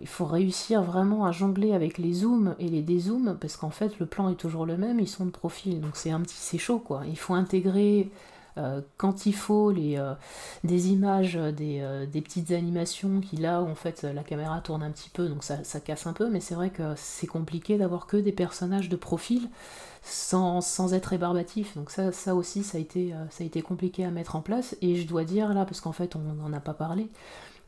[0.00, 4.00] il faut réussir vraiment à jongler avec les zooms et les dézooms parce qu'en fait
[4.00, 5.80] le plan est toujours le même, ils sont de profil.
[5.80, 7.02] Donc c'est un petit, c'est chaud quoi.
[7.06, 8.10] Il faut intégrer
[8.96, 10.14] quand il faut les, euh,
[10.64, 11.52] des images, euh,
[12.06, 15.44] des, petites animations qui là où en fait la caméra tourne un petit peu, donc
[15.44, 18.96] ça, casse un peu, mais c'est vrai que c'est compliqué d'avoir que des personnages de
[18.96, 19.48] profil.
[20.02, 21.76] sans, sans, être rébarbatif.
[21.76, 24.76] Donc ça, ça aussi, ça a, été, ça a été compliqué à mettre en place.
[24.80, 27.08] Et je dois dire là, parce qu'en fait, on n'en a pas parlé,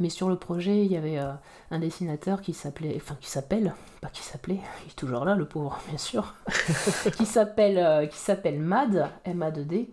[0.01, 1.31] mais sur le projet, il y avait euh,
[1.71, 5.45] un dessinateur qui s'appelait, enfin qui s'appelle, pas qui s'appelait, il est toujours là, le
[5.45, 6.35] pauvre, bien sûr,
[7.17, 9.91] qui s'appelle euh, qui s'appelle Mad, M-A-D,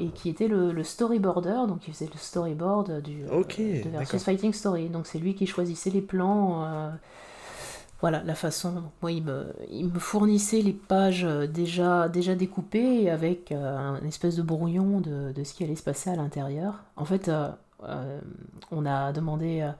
[0.00, 4.52] et qui était le, storyboarder, donc il faisait le storyboard du, euh, de Versus Fighting
[4.52, 4.88] Story.
[4.88, 6.92] Donc c'est lui qui choisissait les plans.
[8.00, 8.82] voilà la façon.
[9.02, 14.42] Moi, il me, il me fournissait les pages déjà, déjà découpées avec un espèce de
[14.42, 16.84] brouillon de, de, ce qui allait se passer à l'intérieur.
[16.96, 17.30] En fait,
[17.84, 18.20] euh,
[18.70, 19.70] on a demandé euh,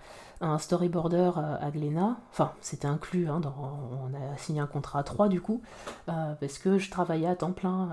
[0.41, 5.03] un storyboarder euh, à Glénat, enfin c'était inclus, hein, on a signé un contrat à
[5.03, 5.63] 3 du coup,
[6.07, 7.91] parce que je travaillais à temps plein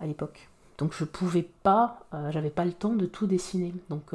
[0.00, 0.48] à l'époque.
[0.78, 3.72] Donc je pouvais pas, j'avais pas le temps de tout dessiner.
[3.88, 4.12] Donc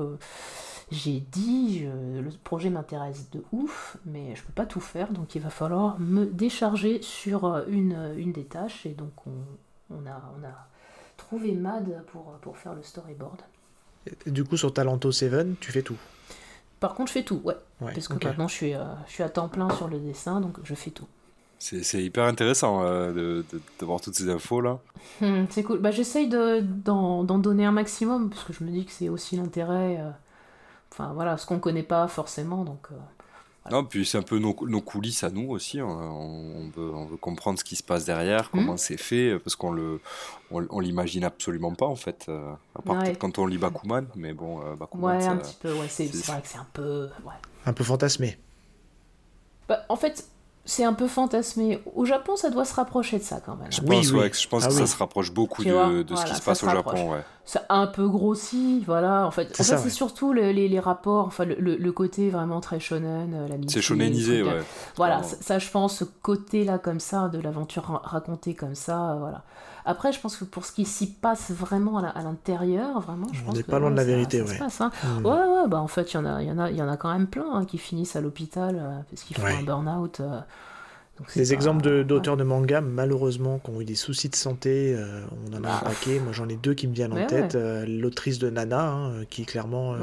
[0.91, 5.41] j'ai dit, le projet m'intéresse de ouf, mais je peux pas tout faire, donc il
[5.41, 9.13] va falloir me décharger sur une, une des tâches, et donc
[9.89, 10.67] on, a, on a
[11.15, 13.41] trouvé Mad pour, pour faire le storyboard.
[14.26, 15.98] Du coup, sur Talento 7, tu fais tout?
[16.80, 17.56] Par contre, je fais tout, ouais.
[17.80, 20.58] Parce que maintenant, je suis, euh, je suis à temps plein sur le dessin, donc
[20.63, 21.08] je fais tout.
[21.60, 24.80] C'est hyper intéressant euh, de, de, toutes ces infos là.
[25.22, 25.80] Hmm, c'est cool.
[25.80, 29.98] Bah, J'essaye d'en donner un maximum parce que je me dis que c'est aussi l'intérêt.
[30.00, 30.10] Euh,
[30.91, 32.63] enfin voilà, ce qu'on connaît pas forcément.
[32.63, 32.89] Donc,
[33.72, 35.80] non, puis c'est un peu nos, coulisses à nous aussi.
[35.80, 35.88] Hein.
[35.88, 38.78] On, veut, on, veut, comprendre ce qui se passe derrière, comment hmm.
[38.78, 40.00] c'est fait, parce qu'on le,
[40.52, 42.26] on, l'imagine absolument pas en fait.
[42.30, 45.17] Euh, à part peut-être quand on lit Bakuman, mais bon, euh, Bakuman.
[45.17, 45.74] Ouais, un petit peu.
[45.74, 47.10] Ouais, c'est vrai que c'est un peu.
[47.65, 48.38] Un peu fantasmé.
[49.67, 50.26] Bah, en fait,
[50.67, 51.82] c'est un peu fantasmé.
[51.95, 53.71] Au Japon, ça doit se rapprocher de ça quand même.
[53.71, 56.36] Je pense, Ouais, je pense ah que ça se rapproche beaucoup de, de ce qui
[56.36, 57.13] se passe au Japon.
[57.13, 57.23] Ouais.
[57.45, 59.25] Ça a un peu grossi, voilà.
[59.25, 63.47] En fait, c'est surtout les, les, rapports, enfin le, le, côté vraiment très shonen, euh,
[63.47, 64.60] la C'est shonenisé, ouais.
[64.97, 69.43] Voilà, ça, je pense, ce côté-là comme ça, de l'aventure racontée comme ça, euh, voilà.
[69.88, 73.54] Après, je pense que pour ce qui s'y passe vraiment à l'intérieur, vraiment, je On
[73.54, 74.60] n'est pas loin de la vérité, ouais.
[74.62, 74.91] Hein.
[75.02, 75.26] Hmm.
[75.26, 76.97] Ouais, ouais, bah en fait, il y, en a, y, en a, y en a
[76.97, 80.19] quand même plein hein, qui finissent à l'hôpital euh, parce qu'ils font un burn-out.
[80.19, 80.41] Euh,
[81.38, 85.54] des exemples d'auteurs de, manga, malheureusement, qui ont eu des soucis de santé, euh, on
[85.54, 85.82] en a un bah.
[85.86, 86.19] paquet.
[86.19, 87.58] Moi, j'en ai deux qui me viennent en tête.
[87.88, 89.95] L'autrice de Nana, hein, qui clairement,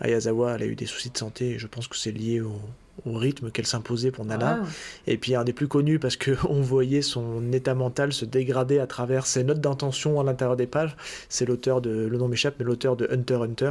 [0.00, 1.50] Ayazawa, elle a eu des soucis de santé.
[1.50, 2.58] Et je pense que c'est lié au,
[3.06, 4.60] au rythme qu'elle s'imposait pour Nana.
[5.06, 8.86] Et puis un des plus connus parce qu'on voyait son état mental se dégrader à
[8.86, 10.96] travers ses notes d'intention à l'intérieur des pages.
[11.28, 13.70] C'est l'auteur de, le nom m'échappe, mais l'auteur de Hunter Hunter.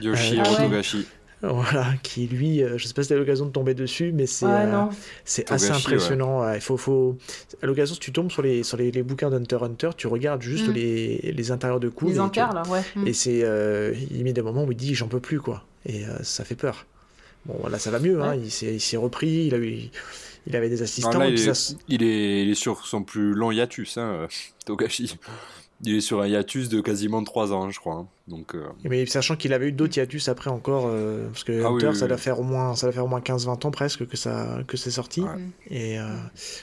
[0.00, 0.82] Yoshi euh,
[1.42, 4.26] Voilà, qui lui, euh, je sais pas si tu as l'occasion de tomber dessus, mais
[4.26, 4.84] c'est euh,
[5.24, 6.52] c'est assez impressionnant.
[6.54, 7.18] Il faut, faut...
[7.62, 10.68] À l'occasion, si tu tombes sur les, sur les, bouquins d'Hunter Hunter, tu regardes juste
[10.68, 10.72] mm.
[10.72, 12.12] les, les intérieurs de coups.
[12.12, 12.82] Les encarts, là, ouais.
[13.04, 13.44] Et c'est,
[14.10, 15.64] il met des moments où il dit j'en peux plus, quoi.
[15.84, 16.86] Et ça fait peur.
[17.46, 18.22] Bon, là, ça va mieux.
[18.22, 18.36] Hein.
[18.36, 19.46] Il s'est repris.
[19.46, 19.90] Il, a eu,
[20.46, 21.22] il avait des assistants.
[21.22, 21.34] il,
[22.02, 24.26] est, il, est, sur son plus long hiatus, hein,
[24.64, 25.16] Togashi.
[25.84, 27.96] Il est sur un hiatus de quasiment 3 ans, je crois.
[27.96, 28.06] Hein.
[28.28, 31.68] Donc, euh, Mais sachant qu'il avait eu d'autres hiatus après encore, euh, parce que ah
[31.68, 34.16] Hunter, ça, doit faire au moins, ça doit faire au moins 15-20 ans presque que,
[34.16, 35.22] ça, que c'est sorti.
[35.70, 36.06] Et euh,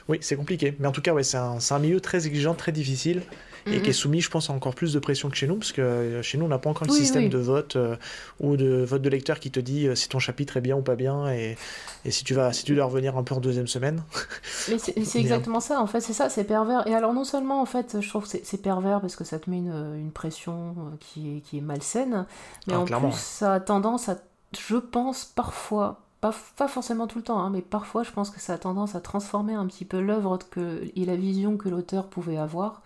[0.08, 0.74] oui, c'est compliqué.
[0.80, 3.22] Mais en tout cas, ouais, c'est un, un, milieu très exigeant, très difficile
[3.65, 3.93] et qui est mhm.
[3.93, 6.38] soumis, je pense, à encore plus de pression que chez nous, parce que euh, chez
[6.38, 7.95] nous, on n'a pas encore le système de vote euh,
[8.39, 10.82] ou de vote de lecteur qui te dit euh, si ton chapitre est bien ou
[10.82, 11.58] pas bien et,
[12.06, 14.04] et, si, tu vas, si tu dois revenir un peu en deuxième semaine.
[14.69, 16.86] Mais c'est exactement ça, en fait, c'est ça, c'est pervers.
[16.88, 19.49] Et alors, non seulement, en fait, je trouve que c'est pervers parce que ça te
[19.49, 22.26] met une, une pression qui est, qui est malsaine,
[22.67, 24.17] mais ah, en plus, ça a tendance à,
[24.58, 28.39] je pense, parfois, pas, pas, forcément tout le temps, hein, mais parfois je pense que
[28.39, 32.38] ça a tendance à transformer un petit peu l'œuvre et la vision que l'auteur pouvait
[32.38, 32.82] avoir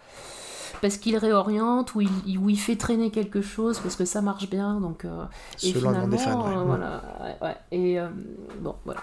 [0.81, 4.79] parce qu'il réoriente ou il, il, fait traîner quelque chose parce que ça marche bien.
[4.79, 5.23] Donc, euh,
[5.63, 7.01] et finalement, euh, voilà,
[7.41, 8.07] ouais, et euh,
[8.59, 9.01] bon, voilà.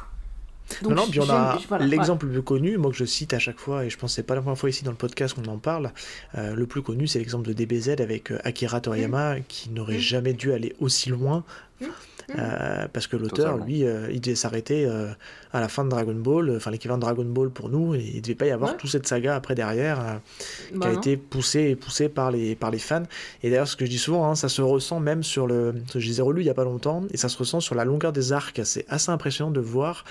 [0.83, 3.59] Donc, non, puis on a l'exemple le plus connu, moi que je cite à chaque
[3.59, 5.51] fois, et je pense que c'est pas la première fois ici dans le podcast qu'on
[5.51, 5.93] en parle.
[6.35, 9.43] le plus connu, c'est l'exemple de DBZ avec Akira Toriyama, mmh.
[9.47, 10.01] qui n'aurait mmh.
[10.01, 11.45] jamais dû aller aussi loin.
[11.81, 11.87] Mmh.
[12.31, 15.09] Euh, parce que l'auteur, lui, euh, il devait s'arrêter euh,
[15.53, 18.23] à la fin de Dragon Ball, enfin l'équivalent de Dragon Ball pour nous, et il
[18.23, 20.21] devait pas y avoir toute cette saga après derrière
[20.69, 23.03] qui a bah été poussée et poussée par les, par les fans.
[23.43, 25.75] Et d'ailleurs, ce que je dis souvent, hein, ça se ressent même sur le.
[25.95, 27.85] Je les ai relus il y a pas longtemps, et ça se ressent sur la
[27.85, 28.61] longueur des arcs.
[28.65, 30.05] C'est assez impressionnant de voir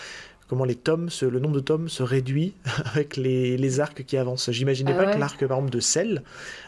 [0.53, 2.53] comment les tomes, le nombre de tomes se réduit
[2.85, 4.51] avec les, les arcs qui avancent.
[4.51, 6.21] J'imaginais ah pas que l'arc par exemple de Cell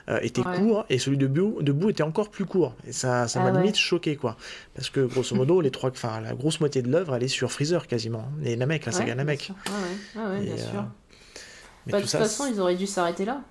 [0.10, 2.74] euh, était court et celui de Bout, de Bout était encore plus court.
[2.88, 4.38] Et ça, ça ah m'a limite choqué quoi.
[4.74, 7.52] Parce que grosso modo, les trois, enfin la grosse moitié de l'œuvre, elle est sur
[7.52, 8.26] Freezer quasiment.
[8.44, 9.52] Et Namek, la saga Namek.
[10.16, 10.86] Ah ouais, bien sûr.
[11.88, 13.42] Bah, de toute façon, ils auraient dû s'arrêter là.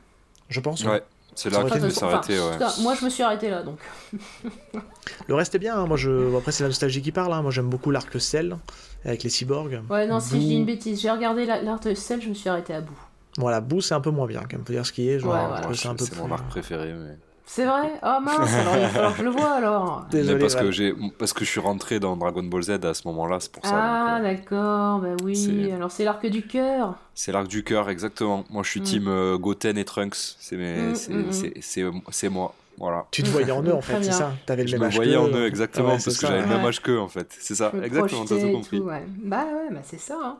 [0.49, 0.85] Je pense.
[0.85, 1.03] Ouais.
[1.35, 2.39] C'est là qu'il s'arrêter.
[2.80, 3.78] moi, je me suis arrêté là, donc.
[5.26, 5.76] le reste est bien.
[5.76, 5.87] Hein.
[5.87, 6.37] Moi, je...
[6.37, 7.32] Après, c'est la nostalgie qui parle.
[7.32, 7.43] Hein.
[7.43, 8.57] Moi, j'aime beaucoup l'arc Cell
[9.05, 9.80] avec les cyborgs.
[9.91, 12.72] Ouais, non, si je dis une bêtise, j'ai regardé l'arc Cell, je me suis arrêté
[12.72, 12.99] à bout.
[13.37, 14.64] Voilà, Boo, c'est un peu moins bien, quand même.
[14.64, 15.18] Faut dire ce qui est.
[15.18, 17.16] Genre, c'est un peu mon arc préféré, mais.
[17.47, 17.92] C'est vrai?
[18.03, 20.07] Oh mince, alors il va falloir que je le vois alors.
[20.11, 23.07] Désolé, parce, que j'ai, parce que je suis rentré dans Dragon Ball Z à ce
[23.09, 23.74] moment-là, c'est pour ça.
[23.74, 26.95] Ah euh, d'accord, bah oui, alors c'est l'arc du cœur.
[27.14, 28.45] C'est l'arc du cœur, exactement.
[28.51, 28.84] Moi je suis mm.
[28.84, 30.78] team euh, Goten et Trunks, c'est, mes...
[30.78, 32.55] Mm, c'est, mm, c'est, moi.
[32.76, 33.07] Voilà.
[33.12, 34.32] Tu te voyais en eux en fait, c'est ça?
[34.47, 36.49] T'avais le je même âge Je me voyais en eux, exactement, parce que j'avais le
[36.49, 37.28] même âge qu'eux en fait.
[37.38, 38.80] C'est ça, exactement, t'as tout compris.
[38.80, 39.01] Bah
[39.45, 40.16] ouais, bah c'est ça.
[40.20, 40.36] Hein.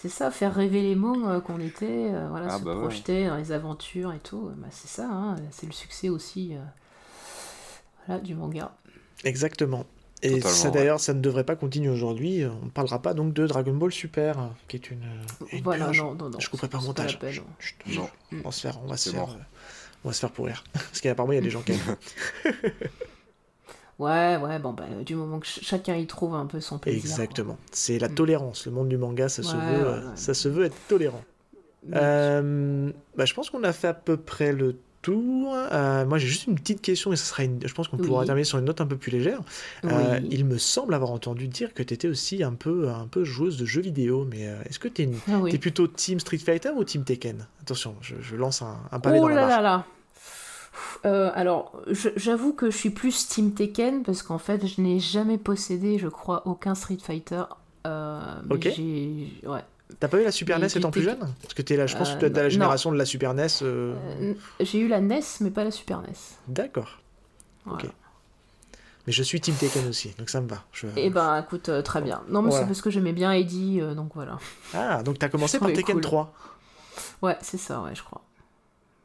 [0.00, 3.36] C'est ça, faire rêver les mots euh, qu'on était, voilà, ah, se bah projeter dans
[3.36, 4.50] les aventures et tout.
[4.56, 5.36] Bah, c'est ça, hein.
[5.50, 6.54] c'est le succès aussi
[8.22, 8.72] du manga.
[9.24, 9.84] Exactement.
[10.22, 12.44] Et ça d'ailleurs, ça ne devrait pas continuer aujourd'hui.
[12.44, 15.04] On ne parlera pas donc de Dragon Ball Super, qui est une.
[15.62, 17.18] voilà, non, non, Je couperai pas un montage.
[17.86, 18.08] non.
[18.32, 19.42] On va se faire, on va se faire, euh,
[20.04, 20.64] on va se faire pourrir.
[20.72, 21.72] Parce qu'apparemment, il y a des gens qui
[22.44, 22.54] aiment.
[24.00, 27.00] ouais, ouais, bon, bah, du moment que chacun y trouve un peu son plaisir.
[27.00, 27.58] Exactement.
[27.70, 28.14] C'est la mm.
[28.14, 28.66] tolérance.
[28.66, 31.22] Le monde du manga, ça, se, veut, euh, ça se veut être tolérant.
[31.94, 35.54] Euh, bah, je pense qu'on a fait à peu près le tour.
[35.54, 37.60] Euh, moi, j'ai juste une petite question et ce sera une...
[37.66, 39.40] je pense qu'on pourra terminer sur une note un peu plus légère.
[39.84, 43.24] Euh, il me semble avoir entendu dire que tu étais aussi un peu, un peu
[43.24, 45.16] joueuse de jeux vidéo, mais euh, est-ce que tu es, une...
[45.28, 47.46] Ah es, plutôt Team Street Fighter ou Team Tekken?
[47.62, 49.84] Attention, je, lance un, un pavé oh dans la là là
[51.04, 51.80] alors,
[52.16, 56.08] j'avoue que je suis plus Team Tekken parce qu'en fait, je n'ai jamais possédé, je
[56.08, 57.44] crois, aucun Street Fighter.
[57.84, 58.68] ok.
[59.44, 59.64] Ouais,
[59.98, 61.18] T'as pas eu la Super NES étant plus jeune?
[61.42, 63.34] Parce que es là, je pense que tu es de la génération de la Super
[63.34, 63.46] NES.
[63.62, 63.94] Euh.
[64.20, 66.08] Euh, j'ai eu la NES, mais pas la Super NES.
[66.48, 67.00] D'accord.
[67.66, 67.86] Ok.
[69.06, 70.62] Mais je suis Team Tekken aussi, donc ça me va.
[70.72, 70.86] Je...
[70.96, 72.22] Eh ben, écoute, euh, très bien.
[72.28, 74.38] Non, mais c'est parce que j'aimais bien Eddie, donc voilà.
[74.74, 76.32] Ah, donc t'as commencé par Tekken 3
[77.22, 78.22] Ouais, c'est ça, ouais, je crois.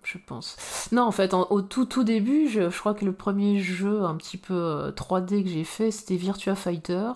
[0.05, 0.55] Je pense.
[0.91, 4.15] Non, en fait, au tout tout début, je, je, crois que le premier jeu un
[4.15, 7.11] petit peu 3D que j'ai fait, c'était Virtua Fighter.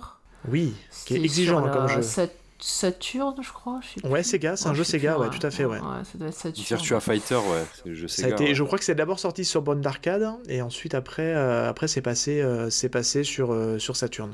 [0.48, 0.74] Oui,
[1.06, 2.02] qui est exigeant comme jeu.
[2.62, 3.80] Saturne, je crois.
[3.82, 5.80] Je ouais, Sega, c'est un jeu Sega, ouais, tout à fait, ouais.
[5.80, 6.66] ouais ça doit être Saturn.
[6.66, 8.28] Virtua Fighter, ouais, c'est jeu Sega.
[8.28, 11.34] Ça a été, Je crois que c'est d'abord sorti sur bande d'arcade, et ensuite, après,
[11.34, 14.32] euh, après c'est passé, euh, c'est passé sur, euh, sur Saturn.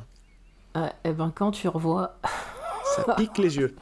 [0.75, 2.17] et eh ben, quand tu revois.
[2.95, 3.75] Ça pique les yeux.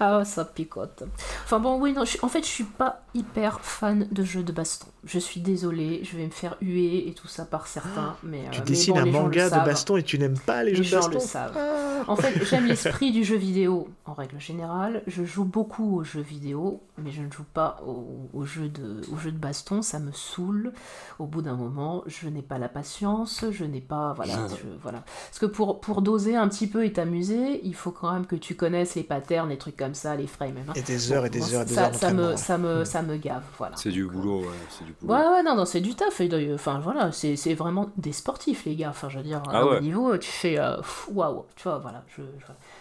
[0.00, 1.04] Ah, ça picote.
[1.44, 4.86] Enfin bon, oui, non, en fait, je suis pas hyper fan de jeux de baston.
[5.04, 8.16] Je suis désolée, je vais me faire huer et tout ça par certains.
[8.22, 11.14] Mais, tu dessines un manga de baston et tu n'aimes pas les jeux de baston
[11.14, 11.56] le savent.
[11.56, 11.84] Ah.
[12.06, 15.02] En fait, j'aime l'esprit du jeu vidéo en règle générale.
[15.06, 19.18] Je joue beaucoup aux jeux vidéo, mais je ne joue pas aux, jeux, de, aux
[19.18, 19.82] jeux de baston.
[19.82, 20.72] Ça me saoule.
[21.18, 24.12] Au bout d'un moment, je n'ai pas la patience, je n'ai pas.
[24.14, 24.46] Voilà,
[24.82, 25.04] voilà.
[25.28, 28.36] Parce que pour, pour doser un petit peu et t'amuser, il faut quand même que
[28.36, 30.56] tu connaisses les patterns, les trucs comme ça, les frames.
[30.68, 30.72] Hein.
[30.74, 31.94] Et des heures et des heures et des ça, heures.
[31.94, 33.76] Ça me, ça, me, ça me gave, voilà.
[33.76, 34.48] C'est du boulot, ouais.
[34.70, 35.12] C'est du boulot.
[35.12, 36.20] Ouais, ouais, non, non, c'est du taf.
[36.54, 38.90] Enfin, voilà, c'est vraiment des sportifs, les gars.
[38.90, 40.76] Enfin, je veux dire, ah au niveau, tu fais euh,
[41.12, 42.04] waouh, tu vois, voilà.
[42.16, 42.22] Je,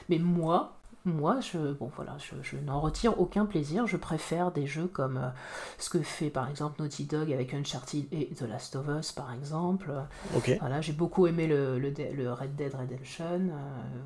[0.09, 3.87] Mais moi, moi, je, bon, voilà, je, je n'en retire aucun plaisir.
[3.87, 5.29] Je préfère des jeux comme euh,
[5.77, 9.33] ce que fait par exemple Naughty Dog avec Uncharted et The Last of Us, par
[9.33, 9.91] exemple.
[10.35, 10.55] Ok.
[10.61, 13.25] Voilà, j'ai beaucoup aimé le, le, le, Red Dead Redemption.
[13.25, 13.99] Euh,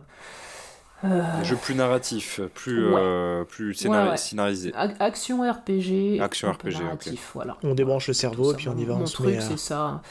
[1.04, 1.44] euh...
[1.44, 4.74] Jeu plus narratif, plus, euh, plus scénarisé.
[4.74, 6.20] Action RPG.
[6.20, 7.58] Action RPG, narratif, voilà.
[7.64, 8.96] On débranche le cerveau et puis on y va.
[8.96, 10.02] Mon truc, c'est ça.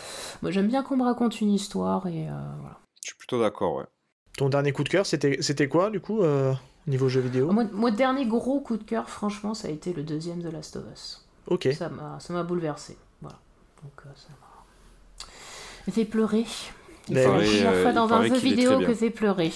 [0.42, 2.78] Moi, j'aime bien qu'on me raconte une histoire et euh, voilà.
[3.02, 3.84] Je suis plutôt d'accord, ouais.
[4.36, 6.52] Ton dernier coup de cœur, c'était quoi, du coup, euh,
[6.86, 7.50] niveau jeu vidéo?
[7.50, 10.76] Mon Moi, dernier gros coup de cœur, franchement, ça a été le deuxième de Last
[10.76, 11.26] of Us.
[11.48, 11.68] Ok.
[11.72, 11.88] Ça
[12.30, 12.96] m'a bouleversé.
[13.22, 13.38] Voilà.
[13.82, 14.28] Donc, ça
[15.88, 16.44] m'a fait pleurer.
[17.08, 19.52] Il faut la première fois dans un jeu vidéo que j'ai pleuré.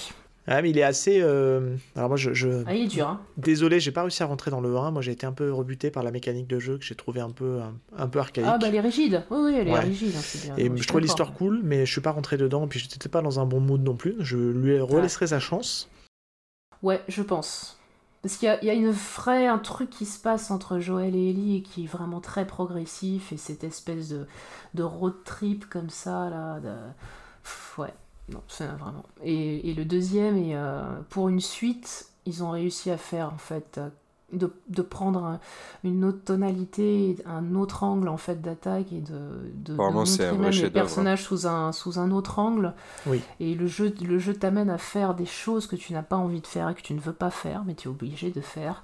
[0.51, 1.19] Ah, mais il est assez.
[1.21, 2.33] Euh, alors, moi, je.
[2.33, 2.63] je...
[2.65, 3.21] Ah, il est dur, hein.
[3.37, 4.91] Désolé, j'ai pas réussi à rentrer dans le 1.
[4.91, 7.29] Moi, j'ai été un peu rebuté par la mécanique de jeu que j'ai trouvé un
[7.29, 7.61] peu,
[7.97, 8.47] un, peu archaïque.
[8.49, 9.23] Ah, bah, elle est rigide.
[9.29, 10.13] Oui, oui, elle est rigide.
[10.15, 10.55] Hein, bien.
[10.57, 12.65] Et je, trouve l'histoire cool, mais je suis pas rentré dedans.
[12.65, 14.15] Et puis, j'étais pas dans un bon mood non plus.
[14.19, 15.89] Je lui relaisserai sa chance.
[16.83, 17.77] Ouais, je pense.
[18.21, 21.29] Parce qu'il y, y, a une vraie, un truc qui se passe entre Joël et
[21.31, 24.27] Ellie qui est vraiment très progressif et cette espèce de,
[24.75, 26.59] de road trip comme ça, là.
[26.59, 26.73] De...
[27.81, 27.93] ouais,
[28.31, 29.03] non, c'est vraiment.
[29.23, 33.77] Et, le deuxième, et, euh, pour une suite, ils ont réussi à faire en fait
[33.77, 33.89] euh,
[34.33, 35.39] de, de, prendre
[35.83, 40.51] une autre tonalité, un autre angle en fait d'attaque et de, de, de montrer même
[40.51, 42.73] les personnages sous un, sous un autre angle.
[43.07, 43.21] Oui.
[43.39, 46.41] Et le jeu, le jeu t'amène à faire des choses que tu n'as pas envie
[46.41, 48.83] de faire et que tu ne veux pas faire, mais tu es obligé de faire.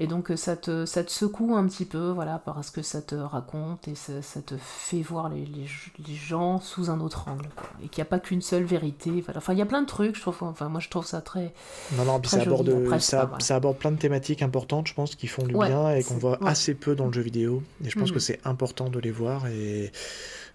[0.00, 3.02] Et donc euh, ça te, ça te secoue un petit peu, voilà, parce que ça
[3.02, 5.66] te raconte et ça, ça te fait voir les, les,
[6.08, 7.50] les, gens sous un autre angle.
[7.84, 9.20] Et qu'il n'y a pas qu'une seule vérité.
[9.20, 9.38] Voilà.
[9.38, 10.36] Enfin, il y a plein de trucs, je trouve.
[10.40, 11.52] Enfin, moi, je trouve ça très.
[11.98, 15.26] Non, non, puis ça, aborde, ça, ça, aborde plein de thématiques importantes, je pense, qui
[15.26, 17.62] font du bien et qu'on voit assez peu dans le jeu vidéo.
[17.84, 18.14] Et je pense mm.
[18.14, 19.46] que c'est important de les voir.
[19.46, 19.92] Et.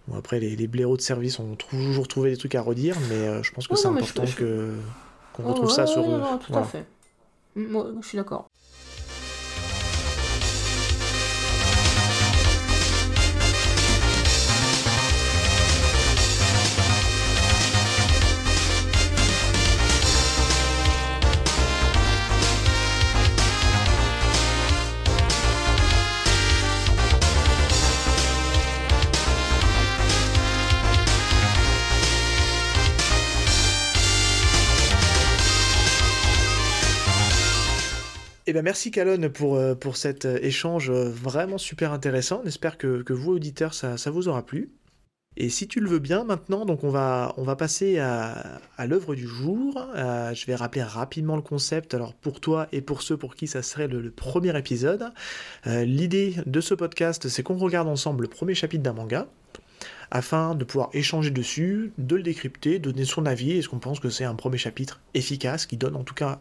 [0.07, 3.15] Bon, après, les, les, blaireaux de service ont toujours trouvé des trucs à redire, mais
[3.15, 4.75] euh, je pense que c'est important que
[5.33, 6.03] qu'on retrouve ça sur.
[6.45, 6.85] tout à fait.
[7.55, 8.49] Moi, je suis d'accord.
[38.55, 42.39] Ben merci Calonne pour, pour cet échange vraiment super intéressant.
[42.41, 44.71] On espère que, que vous, auditeurs, ça, vous aura plu.
[45.35, 48.87] Et si tu le veux bien, maintenant, donc on va, on va passer à, à
[48.87, 49.85] l'œuvre du jour.
[49.97, 51.93] Euh, je vais rappeler rapidement le concept.
[51.93, 55.11] Alors pour toi et pour ceux pour qui ça serait le, premier épisode,
[55.67, 59.27] euh, l'idée de ce podcast, c'est qu'on regarde ensemble le premier chapitre d'un manga
[60.11, 63.57] afin de pouvoir échanger dessus, de le décrypter, donner son avis.
[63.57, 66.39] Est-ce qu'on pense que c'est un premier chapitre efficace qui donne en tout cas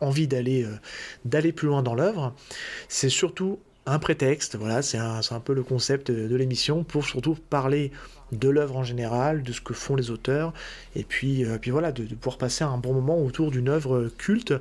[0.00, 0.74] envie d'aller euh,
[1.24, 2.34] d'aller plus loin dans l'œuvre
[2.88, 7.36] C'est surtout un prétexte, voilà, c'est un, un, peu le concept de l'émission pour surtout
[7.50, 7.92] parler
[8.32, 10.52] de l'œuvre en général, de ce que font les auteurs,
[10.96, 14.54] et puis, euh, puis voilà, de, pouvoir passer un bon moment autour d'une œuvre culte.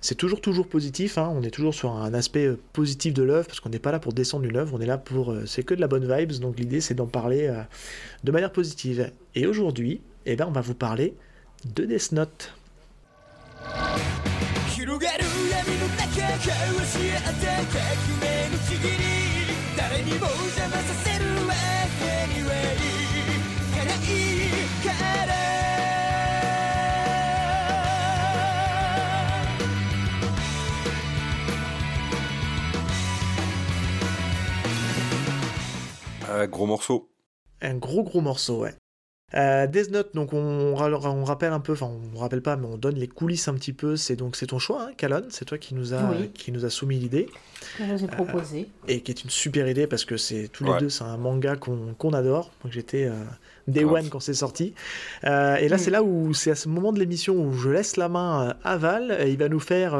[0.00, 1.32] C'est toujours, toujours positif, hein.
[1.34, 3.98] on est toujours sur un aspect euh, positif de l'œuvre, parce qu'on n'est pas là
[3.98, 5.32] pour descendre une œuvre, on est là pour...
[5.32, 7.52] Euh, c'est que de la bonne vibes, donc l'idée c'est d'en parler
[8.24, 9.10] de manière positive.
[9.34, 11.14] Et aujourd'hui, eh ben, on va vous parler
[11.64, 12.52] de Death Note.
[36.28, 37.10] Un gros morceau.
[37.60, 38.74] Un gros gros morceau, ouais.
[39.34, 42.76] Euh, Death Note, donc on, on, rappelle un peu, enfin on rappelle pas, mais on
[42.76, 43.96] donne les coulisses un petit peu.
[43.96, 46.70] C'est donc c'est ton choix, hein, Calonne, c'est toi qui nous a qui nous a
[46.70, 47.28] soumis l'idée.
[47.96, 48.60] J'ai proposé.
[48.60, 51.16] Euh, et qui est une super idée parce que c'est tous les deux, c'est un
[51.16, 52.52] manga qu'on adore.
[52.62, 53.14] Donc j'étais euh,
[53.66, 54.74] Day One quand c'est sorti.
[55.24, 55.80] Euh, et là, mm.
[55.80, 58.76] c'est là où c'est à ce moment de l'émission où je laisse la main à
[58.76, 59.16] Val.
[59.20, 59.98] Et il va nous faire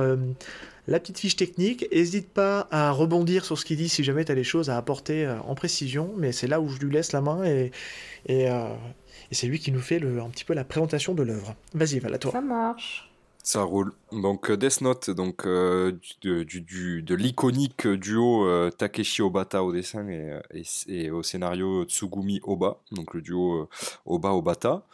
[0.89, 1.87] la petite fiche technique.
[1.93, 4.77] N'hésite pas à rebondir sur ce qu'il dit si jamais tu as des choses à
[4.77, 7.73] apporter euh, en précision, mais c'est là où je lui laisse la main et,
[8.27, 8.49] et,
[9.27, 11.55] euh, c'est lui qui nous fait le, un petit peu la présentation de l'œuvre.
[11.75, 12.33] Vas-y, Val, à toi.
[12.33, 13.11] Ça marche.
[13.43, 13.93] Ça roule.
[14.11, 15.47] Donc euh, Death Note, donc
[16.21, 20.41] du, du, de l'iconique duo Takeshi Obata au dessin et,
[20.89, 23.69] et, au scénario Tsugumi Oba, donc le duo
[24.05, 24.85] Oba Obata.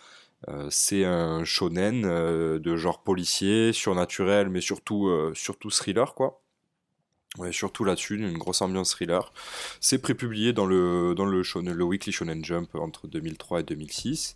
[0.48, 6.41] Euh, c'est un shonen euh, de genre policier, surnaturel, mais surtout, euh, surtout thriller, quoi.
[7.50, 9.32] Surtout là-dessus, une grosse ambiance thriller.
[9.80, 14.34] C'est prépublié dans le, dans le, Weekly Shonen Jump entre 2003 et 2006.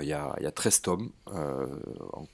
[0.00, 2.26] Il y, a, y, a, 13 tomes en,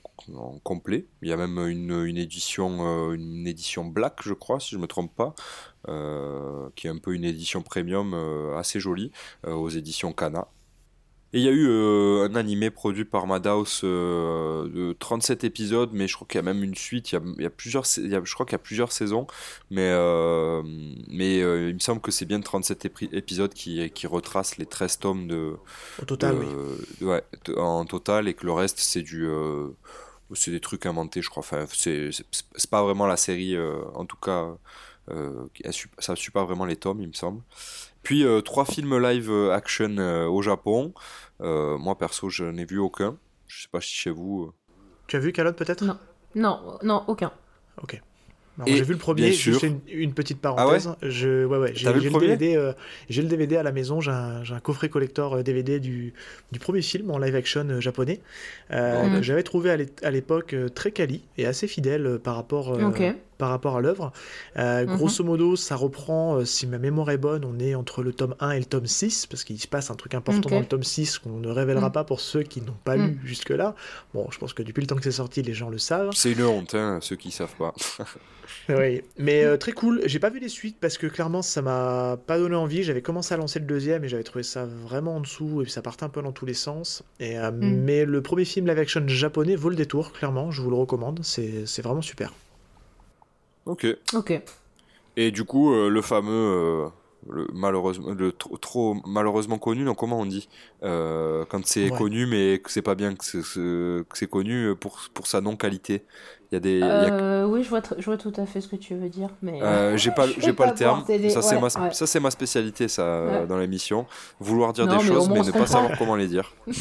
[0.62, 1.06] complet.
[1.22, 4.82] Il y a même une, une édition, une édition black, je crois, si je ne
[4.82, 5.34] me trompe pas,
[6.76, 8.14] qui est un peu une édition premium
[8.56, 9.10] assez jolie,
[9.44, 10.46] aux éditions Kana.
[11.32, 15.90] Et il y a eu euh, un animé produit par Madhouse euh, de 37 épisodes,
[15.92, 17.12] mais je crois qu'il y a même une suite.
[17.12, 19.28] Il y a, plusieurs, je crois qu'il y a plusieurs saisons,
[19.70, 20.62] mais euh,
[21.08, 25.28] mais il me semble que c'est bien 37 épisodes qui, qui retracent les 13 tomes
[25.28, 25.54] de.
[26.02, 27.06] Au total, oui.
[27.06, 27.22] Ouais,
[27.56, 29.28] en total, et que le reste c'est du
[30.34, 31.42] c'est des trucs inventés, je crois.
[31.42, 32.10] Enfin, c'est
[32.70, 33.56] pas vraiment la série,
[33.94, 34.56] en tout cas,
[36.00, 37.40] ça suit pas vraiment les tomes, il me semble.
[38.02, 40.92] Puis euh, trois films live euh, action euh, au Japon.
[41.40, 43.16] moi perso, je n'ai vu aucun.
[43.46, 44.52] Je sais pas si chez vous.
[45.06, 45.84] Tu as vu Calotte peut-être?
[45.84, 45.98] Non,
[46.34, 47.32] non, non, aucun.
[47.82, 48.00] Ok.
[48.66, 50.88] J'ai vu le premier, je fais une, petite parenthèse.
[50.88, 51.10] Ah ouais?
[51.10, 52.72] je, ouais, ouais, j'ai, le, DVD, euh,
[53.08, 56.12] j'ai le DVD à la maison, j'ai un, un coffret collector DVD euh, du,
[56.52, 58.20] du, premier film en live action euh, japonais
[58.70, 59.70] que j'avais trouvé
[60.02, 62.76] à l'époque très quali et assez fidèle par rapport,
[63.40, 64.12] par rapport à l'œuvre.
[64.56, 64.96] Mhm.
[64.96, 68.52] Grosso modo, ça reprend, si ma mémoire est bonne, on est entre le tome 1
[68.52, 71.18] et le tome 6, parce qu'il se passe un truc important dans le tome 6
[71.18, 71.92] qu'on ne révélera mhm.
[71.92, 73.06] pas pour ceux qui n'ont pas mhm.
[73.06, 73.74] lu jusque-là.
[74.14, 76.10] Bon, je pense que depuis le temps que c'est sorti, les gens le savent.
[76.12, 77.74] C'est une honte, hein, ceux qui savent pas.
[78.68, 80.02] oui, mais euh, très cool.
[80.04, 82.82] J'ai pas vu les suites parce que clairement ça m'a pas donné envie.
[82.82, 85.72] J'avais commencé à lancer le deuxième et j'avais trouvé ça vraiment en dessous et puis
[85.72, 87.02] ça partait un peu dans tous les sens.
[87.18, 87.82] Et, euh, mm.
[87.82, 90.50] Mais le premier film live action japonais vaut le détour, clairement.
[90.50, 91.20] Je vous le recommande.
[91.22, 92.32] C'est vraiment super.
[93.66, 93.86] Ok.
[94.14, 94.42] Ok.
[95.16, 96.90] Et du coup, euh, le fameux.
[97.28, 100.48] le, malheureusement, le trop, malheureusement connu, non, comment on dit
[100.80, 106.04] Quand c'est connu, mais que c'est pas bien que c'est connu pour, pour sa non-qualité.
[106.50, 106.80] Il y a des.
[106.82, 109.62] Euh, oui, je vois, je vois tout à fait ce que tu veux dire, mais.
[109.62, 111.04] Euh, j'ai pas, j'ai pas, le terme.
[111.28, 114.06] Ça c'est ma, ça c'est ma spécialité, ça, dans l'émission.
[114.40, 116.52] Vouloir dire des choses, mais ne pas savoir comment les dire.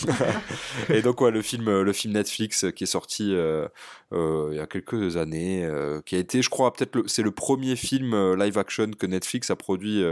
[0.90, 3.68] et donc ouais, le film, le film Netflix qui est sorti euh,
[4.12, 5.70] il y a quelques années,
[6.04, 9.56] qui a été, je crois, peut-être, c'est le premier film live action que Netflix a
[9.56, 10.04] produit,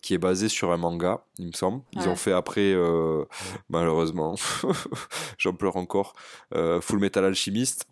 [0.00, 1.82] qui est basé sur un manga, il me semble.
[1.92, 2.74] Ils ont fait après,
[3.68, 4.36] malheureusement,
[5.36, 6.14] j'en pleure encore,
[6.54, 7.86] Full Metal Alchemist.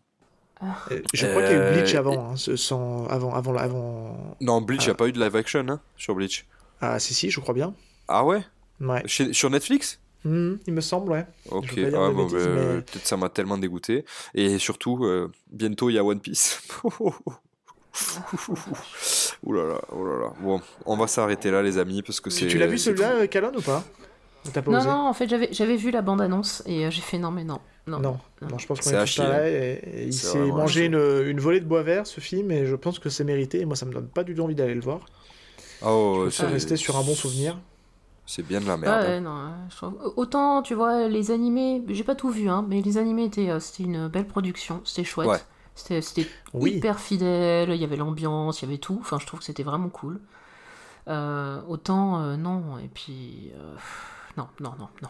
[0.62, 4.36] Euh, je crois qu'il y a eu Bleach euh, avant, hein, sans, avant, avant, avant.
[4.40, 4.96] Non, Bleach, il n'y a ah.
[4.96, 6.46] pas eu de live action hein, sur Bleach.
[6.80, 7.74] Ah, si, si, je crois bien.
[8.08, 8.42] Ah ouais?
[8.80, 9.02] Ouais.
[9.06, 10.00] sur Netflix?
[10.24, 11.26] Hmm, Il me semble, ouais.
[11.50, 14.04] Ok, ah, bon, bah, peut-être ça m'a tellement dégoûté.
[14.34, 16.60] Et surtout, euh, bientôt il y a One Piece.
[19.42, 20.32] Ouh là là, oh là là.
[20.40, 22.46] Bon, on va s'arrêter là, les amis, parce que c'est.
[22.46, 23.84] Tu l'as vu celui-là, Calonne, ou pas?
[24.66, 27.60] Non, non, en fait, j'avais vu la bande-annonce et j'ai fait non, mais non.
[27.86, 29.80] Non, non, non, je pense qu'on est, est pareil.
[30.06, 30.94] il s'est mangé une,
[31.26, 33.60] une, volée de bois vert, ce film, et je pense que c'est mérité.
[33.60, 35.00] Et moi, ça me donne pas du tout envie d'aller le voir.
[35.84, 37.56] Oh, c'est resté sur un bon souvenir.
[38.26, 39.06] C'est bien de la merde.
[39.06, 39.52] Ouais, non,
[40.16, 43.60] Autant, tu vois, les animés, j'ai pas tout vu, hein, mais les animés, étaient, euh,
[43.60, 45.46] c'était une belle production, c'était chouette.
[45.76, 48.98] C'était hyper fidèle, il y avait l'ambiance, il y avait tout.
[49.00, 50.20] Enfin, je trouve que c'était vraiment cool.
[51.06, 53.52] Euh, autant, euh, non, et puis.
[54.36, 55.08] non, non, non, non.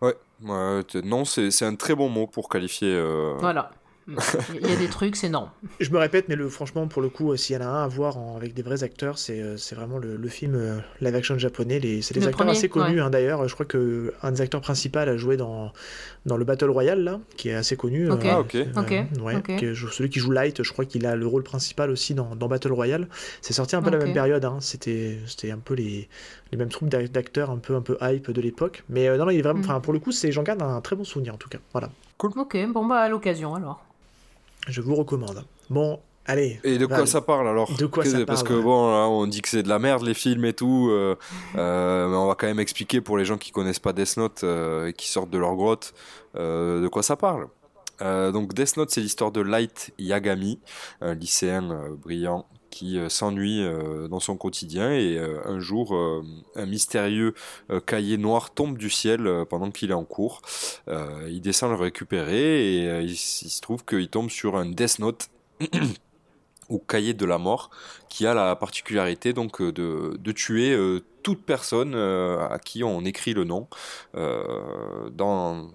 [0.00, 3.00] Ouais, non, c'est un très bon mot pour qualifier.
[3.38, 3.70] Voilà.
[4.08, 5.48] Il y a des trucs, c'est non.
[5.80, 7.84] Je me répète, mais le, franchement, pour le coup, euh, s'il y en a un
[7.84, 11.80] à voir avec des vrais acteurs, c'est euh, vraiment le, film euh, live action japonais.
[12.02, 13.48] C'est des acteurs assez connus, hein, d'ailleurs.
[13.48, 15.72] Je crois qu'un des acteurs principaux a joué dans,
[16.26, 18.08] dans le Battle Royale, là, qui est assez connu.
[18.10, 18.56] Ah, ok.
[19.92, 22.72] celui qui joue Light, je crois qu'il a le rôle principal aussi dans, dans Battle
[22.72, 23.08] Royale.
[23.40, 24.44] C'est sorti un peu la même période.
[24.44, 24.58] Hein.
[24.60, 26.08] C'était un peu les,
[26.52, 28.84] les mêmes troupes d'acteurs un peu, un peu hype de l'époque.
[28.88, 29.60] Mais non, non, il est vraiment.
[29.60, 29.80] Mm.
[29.80, 31.58] Pour le coup, j'en garde un très bon souvenir, en tout cas.
[31.72, 31.90] Voilà.
[32.18, 32.32] Cool.
[32.36, 33.84] Ok, bon, bah, à l'occasion alors.
[34.68, 35.44] Je vous recommande.
[35.70, 36.60] Bon, allez.
[36.64, 39.48] Et de quoi ça parle alors De quoi ça Parce que bon, on dit que
[39.48, 41.16] c'est de la merde les films et tout, euh,
[41.56, 44.40] euh, mais on va quand même expliquer pour les gens qui connaissent pas Death Note
[44.44, 45.94] euh, et qui sortent de leur grotte
[46.34, 47.48] de quoi ça parle.
[48.00, 50.60] donc Death Note, c'est l'histoire de Light Yagami,
[51.00, 53.66] un lycéen brillant qui s'ennuie
[54.10, 55.96] dans son quotidien et un jour
[56.56, 57.32] un mystérieux
[57.86, 60.42] cahier noir tombe du ciel pendant qu'il est en cours.
[60.88, 65.30] il descend le récupérer et il, se trouve qu'il tombe sur un Death Note
[66.68, 67.70] ou cahier de la mort
[68.08, 70.76] qui a la particularité donc de, de tuer
[71.22, 73.68] toute personne à qui on écrit le nom
[74.14, 75.70] dans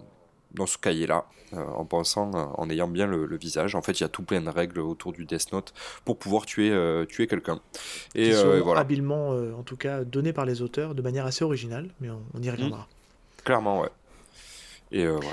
[0.53, 3.75] dans ce cahier-là, euh, en pensant, euh, en ayant bien le, visage.
[3.75, 5.73] En fait, il y a tout plein de règles autour du Death Note
[6.05, 7.59] pour pouvoir tuer, euh, tuer quelqu'un.
[8.15, 8.81] Et, Qui sont voilà.
[8.81, 12.49] habilement, en tout cas, données par les auteurs de manière assez originale, mais on, y
[12.49, 12.81] reviendra.
[12.81, 13.43] Mmh.
[13.43, 13.89] Clairement, ouais.
[14.91, 15.29] Et voilà,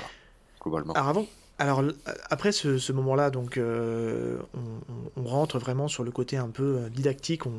[0.61, 0.93] globalement.
[0.93, 1.25] Alors avant,
[1.59, 1.83] alors
[2.29, 7.45] après ce, moment-là, donc on, rentre vraiment sur le côté un peu didactique.
[7.45, 7.51] On,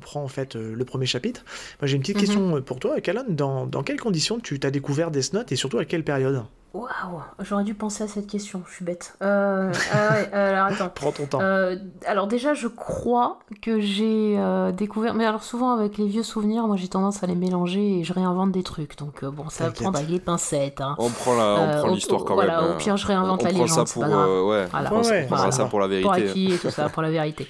[0.00, 1.44] prend en fait le premier chapitre.
[1.80, 3.24] Moi j'ai une petite mmh question pour toi, Callan.
[3.28, 6.44] Dans, dans quelles conditions tu t'as découvert Death Note et surtout à quelle période?
[6.74, 9.16] Waouh, j'aurais dû penser à cette question, je suis bête.
[9.22, 10.90] Euh, ah euh, alors attends.
[10.94, 11.40] Prends ton temps.
[11.40, 14.38] Euh, alors déjà, je crois que j'ai
[14.76, 18.04] découvert, mais alors souvent avec les vieux souvenirs, moi j'ai tendance à les mélanger et
[18.04, 18.98] je réinvente des trucs.
[18.98, 20.82] Donc bon, ça va prendre avec les pincettes.
[20.82, 20.94] Hein.
[20.98, 22.72] On prend l'histoire quand voilà, même.
[22.72, 23.88] Au pire, je réinvente la légende.
[23.88, 24.92] Ça pour, ouais, voilà.
[24.92, 26.04] on prend ça pour la vérité.
[26.04, 27.48] Pour acquis et tout ça, pour la vérité.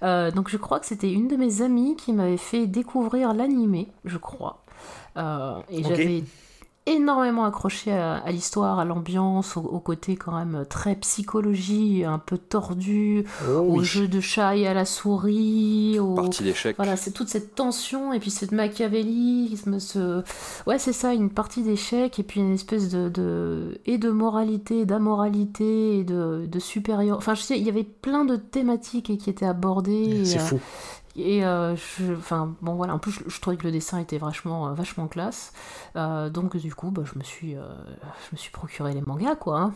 [0.00, 4.16] donc je crois que c'était une de mes amies qui m'avait fait découvrir l'animé, je
[4.16, 4.62] crois.
[5.16, 6.22] et j'avais
[6.86, 13.24] énormément accroché à, l'histoire, à l'ambiance, au, côté quand même très psychologie, un peu tordu,
[13.48, 16.14] oh au jeu de chat et à la souris, au...
[16.14, 16.76] partie d'échecs.
[16.76, 20.22] Voilà, c'est toute cette tension et puis cette machiavélisme, ce...
[20.66, 23.78] ouais c'est ça, une partie d'échecs et puis une espèce de, de...
[23.86, 27.18] et de moralité, d'amoralité et de, de supérieur.
[27.18, 30.24] Enfin, je sais, il y avait plein de thématiques qui étaient abordées.
[30.24, 30.58] C'est fou.
[31.16, 31.74] Et euh,
[32.16, 35.52] enfin bon voilà, en plus je, trouvais que le dessin était vachement, euh, vachement classe.
[35.96, 39.60] Euh, donc du coup, bah, je me suis, je me suis procuré les mangas quoi.
[39.60, 39.74] Hein.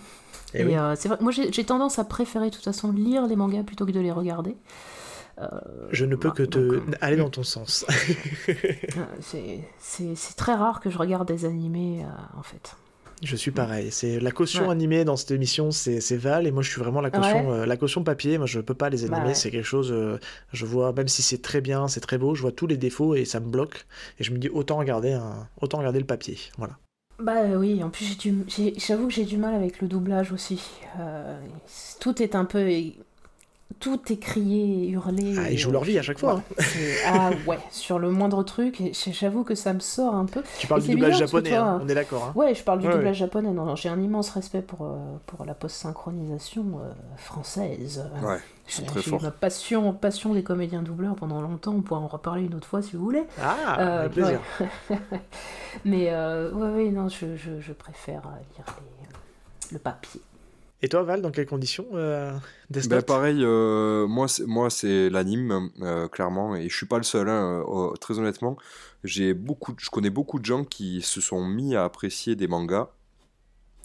[0.54, 3.64] Eh et, c'est vrai, moi j'ai tendance à préférer de toute façon lire les mangas
[3.64, 4.56] plutôt que de les regarder.
[5.90, 7.84] je ne peux que te aller dans ton sens.
[9.20, 12.06] c'est très rare que je regarde des animés
[12.36, 12.76] en fait.
[13.24, 13.90] Je suis pareil.
[13.90, 17.10] C'est la caution animée dans cette émission, c'est Val et moi je suis vraiment la
[17.10, 18.38] caution, euh, la caution papier.
[18.38, 19.90] Moi je peux pas les bah animer, c'est quelque chose.
[19.90, 20.18] Euh,
[20.52, 23.14] je vois même si c'est très bien, c'est très beau, je vois tous les défauts
[23.14, 23.86] et ça me bloque.
[24.18, 26.38] Et je me dis autant regarder un, autant regarder le papier.
[26.58, 26.78] Voilà.
[27.20, 28.18] Bah oui, en plus
[28.76, 30.60] j'avoue que j'ai du mal avec le doublage aussi.
[30.98, 31.38] Euh,
[32.00, 32.68] tout est un peu
[33.80, 35.34] tout est crié, hurlé.
[35.38, 36.42] Ah, ils jouent leur vie à chaque fois.
[36.58, 36.62] Hein.
[37.06, 40.42] Ah ouais, sur le moindre truc, j'avoue que ça me sort un peu.
[40.58, 42.24] Tu parles du doublage japonais, hein, on est d'accord.
[42.24, 42.32] Hein.
[42.34, 43.50] Ouais, je parle du doublage japonais.
[43.50, 44.96] Non, j'ai un immense respect pour, euh,
[45.26, 48.08] pour la post-synchronisation euh, française.
[48.22, 49.22] Ouais, c'est très fort.
[49.22, 51.74] ma passion, passion des comédiens doubleurs pendant longtemps.
[51.74, 53.24] On pourra en reparler une autre fois si vous voulez.
[53.42, 54.40] Ah, euh, avec plaisir.
[55.84, 58.22] Mais ouais, ouais, non, je, je, je préfère
[58.56, 58.76] lire
[59.72, 60.20] le papier.
[60.84, 62.30] Et toi, Val, dans quelles conditions euh,
[62.68, 67.64] ben, Pareil, euh, moi, c'est l'anime, euh, clairement, et je suis pas le seul, hein,
[68.02, 68.58] très honnêtement.
[69.02, 72.90] J'ai beaucoup, je connais beaucoup de gens qui se sont mis à apprécier des mangas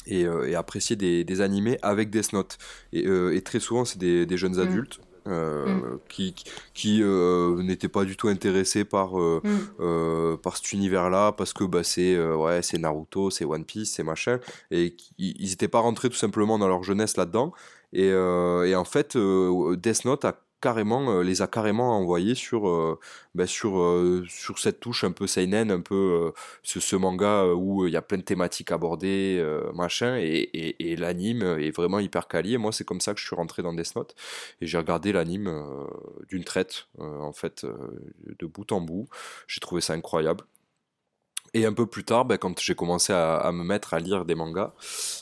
[0.07, 2.57] et, et apprécier des, des, animés avec Death Note.
[2.91, 4.67] Et, et très souvent, c'est des, des, jeunes mm.
[4.67, 4.99] adultes.
[4.99, 5.99] Euh, mm.
[6.07, 6.35] qui,
[6.73, 10.37] qui euh, n'étaient pas du tout intéressés par, euh, mm.
[10.37, 14.39] par cet univers-là, parce que bah, c'est ouais, Naruto, c'est One Piece, c'est machin,
[14.71, 17.53] et ils n'étaient pas rentrés tout simplement dans leur jeunesse là-dedans.
[17.91, 22.99] Et, et, en fait, Death Note a carrément, les a carrément envoyés sur,
[23.35, 23.73] ben, sur,
[24.27, 26.33] sur cette touche un peu seinen, un peu
[26.63, 29.43] ce, ce, manga où il y a plein de thématiques abordées,
[29.73, 32.57] machin, et, et, l'anime est vraiment hyper quali.
[32.57, 34.15] moi, c'est comme ça que je suis rentré dans Death Note,
[34.61, 35.51] et j'ai regardé l'anime
[36.29, 37.65] d'une traite, en fait,
[38.39, 39.07] de bout en bout.
[39.47, 40.43] J'ai trouvé ça incroyable.
[41.53, 44.35] Et un peu plus tard, ben, quand j'ai commencé à, me mettre à lire des
[44.35, 44.73] mangas,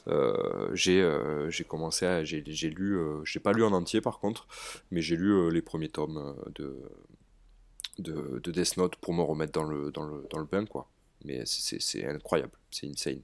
[0.07, 2.23] euh, j'ai euh, commencé à.
[2.23, 2.97] J'ai lu.
[2.97, 4.47] Euh, j'ai pas lu en entier par contre,
[4.91, 6.81] mais j'ai lu les premiers tomes de,
[7.99, 10.87] de, de, Death Note pour me remettre dans le, dans le, dans le bain, quoi.
[11.23, 13.21] Mais c'est incroyable, c'est insane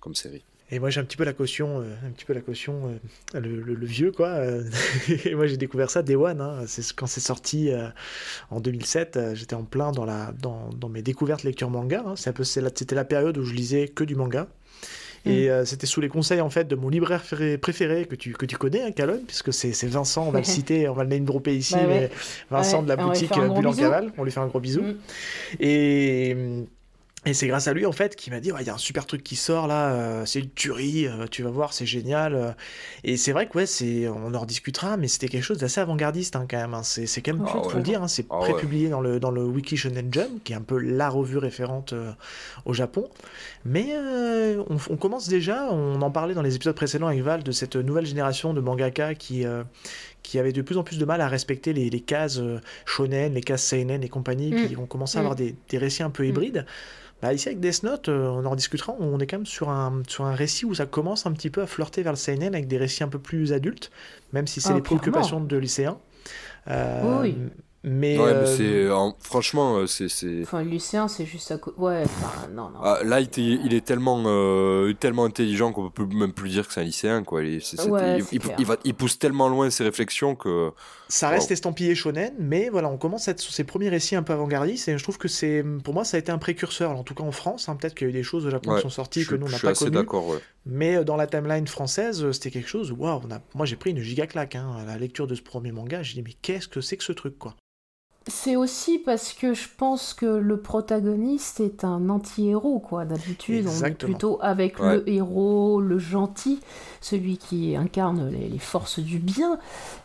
[0.00, 0.44] comme série.
[0.70, 2.98] Et moi j'ai un petit peu la caution, euh, un petit peu la caution,
[3.34, 4.28] euh, le, vieux quoi.
[4.28, 4.64] euh,
[5.24, 6.62] et moi j'ai découvert ça Day One, hein.
[6.66, 7.70] c'est quand c'est sorti
[8.50, 9.34] en 2007.
[9.34, 12.02] J'étais en plein dans la, dans, dans mes découvertes lecture manga.
[12.06, 12.14] Hein.
[12.16, 14.48] C'est un peu, c'était la période où je lisais que du manga.
[15.26, 15.64] Et mm.
[15.64, 17.22] c'était sous les conseils en fait de mon libraire
[17.60, 20.86] préféré que tu, que tu connais, hein, Calonne, puisque c'est Vincent, on va le citer,
[20.88, 22.10] on va le name dropper ici, mais
[22.50, 24.82] Vincent de la boutique Bulle en Cavale, on lui fait un gros bisou.
[24.82, 24.96] Mm.
[25.60, 26.66] Et
[27.26, 29.06] et c'est grâce à lui en fait qui m'a dit il y a un super
[29.06, 32.34] truc qui sort là, euh, c'est une tuerie, euh, tu vas voir, c'est génial.
[32.34, 32.50] Euh.
[33.02, 36.36] Et c'est vrai que ouais, c'est, on en rediscutera, mais c'était quelque chose d'assez avant-gardiste
[36.36, 36.74] hein, quand même.
[36.74, 36.82] Hein.
[36.82, 39.42] C'est, quand même, ah, faut le dire, hein, c'est ah, pré-publié dans le dans le
[39.42, 41.94] Wiki Shonen Jump, qui est un peu la revue référente
[42.64, 43.08] au Japon.
[43.64, 43.94] Mais
[44.68, 47.76] on, on, commence déjà, on en parlait dans les épisodes précédents avec Val de cette
[47.76, 49.44] nouvelle génération de mangaka qui
[50.24, 52.40] qui avait de plus en plus de mal à respecter les, les cases
[52.84, 54.66] shonen, les cases seinen et compagnie, mm.
[54.66, 55.38] qui vont commencer à avoir mm.
[55.38, 56.26] des, des, récits un peu mm.
[56.26, 56.66] hybrides.
[57.24, 60.02] Bah, ici, avec Death Note, euh, on en discutera, on est quand même sur un,
[60.06, 62.68] sur un récit où ça commence un petit peu à flirter vers le seinen avec
[62.68, 63.90] des récits un peu plus adultes,
[64.34, 65.98] même si c'est ah, les préoccupations de lycéens.
[66.68, 67.34] Euh, oui.
[67.86, 70.08] Mais, ouais, mais c'est euh, franchement euh, c'est
[70.40, 72.78] enfin lycéen c'est juste à côté ouais enfin non non.
[72.82, 76.72] Ah, là il, il, est tellement euh, tellement intelligent qu'on peut même plus dire que
[76.72, 77.42] c'est un lycéen quoi.
[77.42, 77.60] Il,
[78.32, 80.70] il, va, il pousse tellement loin ses réflexions que
[81.08, 84.22] ça reste estampillé shonen mais voilà on commence à être sur ses premiers récits un
[84.22, 86.90] peu avant-gardistes et je trouve que c'est pour moi ça a été un précurseur.
[86.92, 88.76] En tout cas en France hein, peut-être qu'il y a eu des choses au Japon
[88.76, 89.98] qui sont sorties que nous on n'a pas connues.
[89.98, 90.38] ouais.
[90.64, 93.20] mais dans la timeline française c'était quelque chose waouh
[93.54, 96.14] moi j'ai pris une giga claque hein, à la lecture de ce premier manga j'ai
[96.14, 97.54] dit mais qu'est-ce que c'est que ce truc quoi?
[98.26, 103.04] C'est aussi parce que je pense que le protagoniste est un anti-héros, quoi.
[103.04, 106.60] D'habitude, on est plutôt avec le héros, le gentil,
[107.02, 109.58] celui qui incarne les, forces du bien.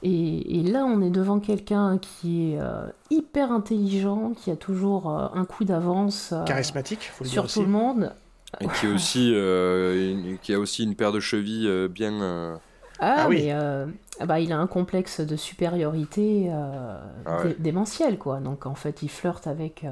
[0.03, 5.27] Et, là, on est devant quelqu'un qui est euh, hyper intelligent, qui a toujours euh,
[5.33, 6.33] un coup d'avance.
[6.33, 8.13] Euh, Charismatique, faut le sur dire tout le monde.
[8.59, 9.33] Et qui, est aussi,
[10.41, 12.59] qui a aussi une paire de chevilles bien
[12.99, 13.43] ah, ah, oui.
[13.45, 13.53] mais
[14.25, 18.39] bah, il a un complexe de supériorité euh, ah démentiel, quoi.
[18.39, 19.91] Donc en fait, il flirte avec euh,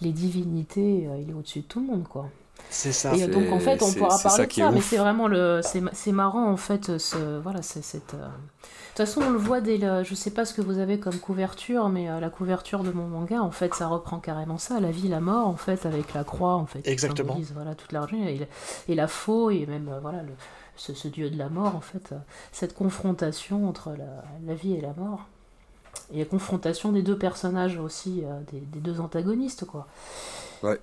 [0.00, 2.28] les divinités, il est au-dessus de tout le monde, quoi.
[2.70, 3.14] C'est ça.
[3.14, 6.50] Et donc en fait, on pourra parler de ça, mais c'est vraiment le, c'est marrant
[6.50, 8.14] en fait, ce, voilà, c'est cette.
[8.14, 10.04] De toute façon, on le voit dès le...
[10.04, 13.42] Je sais pas ce que vous avez comme couverture, mais la couverture de mon manga,
[13.42, 16.54] en fait, ça reprend carrément ça, la vie, la mort, en fait, avec la croix,
[16.54, 16.80] en fait.
[16.88, 17.38] Exactement.
[17.52, 18.48] voilà, toute l'argent, et,
[18.88, 20.32] et, la faux, et même, voilà, le,
[20.76, 22.16] ce, dieu de la mort, en fait, euh,
[22.52, 23.94] cette confrontation entre
[24.46, 25.26] la, vie et la mort.
[26.12, 29.86] Et la confrontation des deux personnages aussi, euh, des, deux antagonistes, quoi.
[30.62, 30.78] Ouais.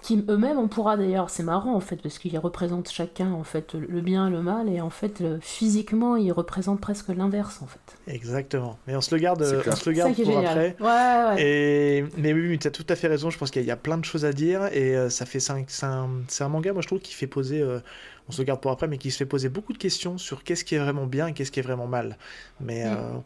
[0.00, 3.74] Qui eux-mêmes, on pourra d'ailleurs, c'est marrant en fait, parce qu'ils représentent chacun en fait
[3.74, 7.80] le bien et le mal, et en fait, physiquement, ils représentent presque l'inverse en fait.
[8.06, 8.78] Exactement.
[8.86, 10.76] Mais on se le garde, on se le garde pour après.
[10.78, 11.42] Ouais, ouais.
[11.42, 12.04] Et...
[12.16, 14.04] Mais oui, tu as tout à fait raison, je pense qu'il y, a plein de
[14.04, 15.40] choses à dire, et euh, ça fait.
[15.40, 15.64] C'est un,
[16.40, 17.60] un, manga, moi je trouve, qui fait poser
[18.28, 20.64] on se garde pour après, mais qui se fait poser beaucoup de questions sur qu'est-ce
[20.64, 22.18] qui est vraiment bien et qu'est-ce qui est vraiment mal.
[22.60, 23.22] Mais mm.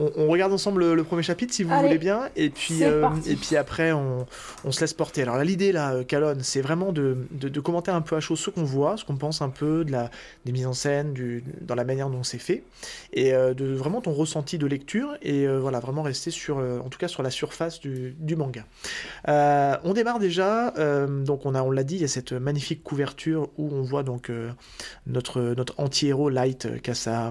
[0.00, 3.36] Euh, on, regarde ensemble le, premier chapitre si vous voulez bien, et puis, euh, et
[3.36, 4.26] puis après on,
[4.70, 5.22] se laisse porter.
[5.22, 8.50] Alors l'idée là, euh, Calonne, c'est vraiment de, de, commenter un peu à chaud ce
[8.50, 10.10] qu'on voit, ce qu'on pense un peu de la,
[10.44, 12.64] des mises en scène, du, dans la manière dont c'est fait,
[13.12, 17.08] et de vraiment ton ressenti de lecture, et voilà, vraiment rester sur, en tout cas
[17.08, 18.64] sur la surface du, du manga.
[19.26, 20.72] on démarre déjà,
[21.08, 24.02] donc on, a, on l'a dit, il y a cette magnifique couverture où on voit
[24.02, 24.30] donc
[25.06, 27.30] notre, notre anti-héros Light qui a,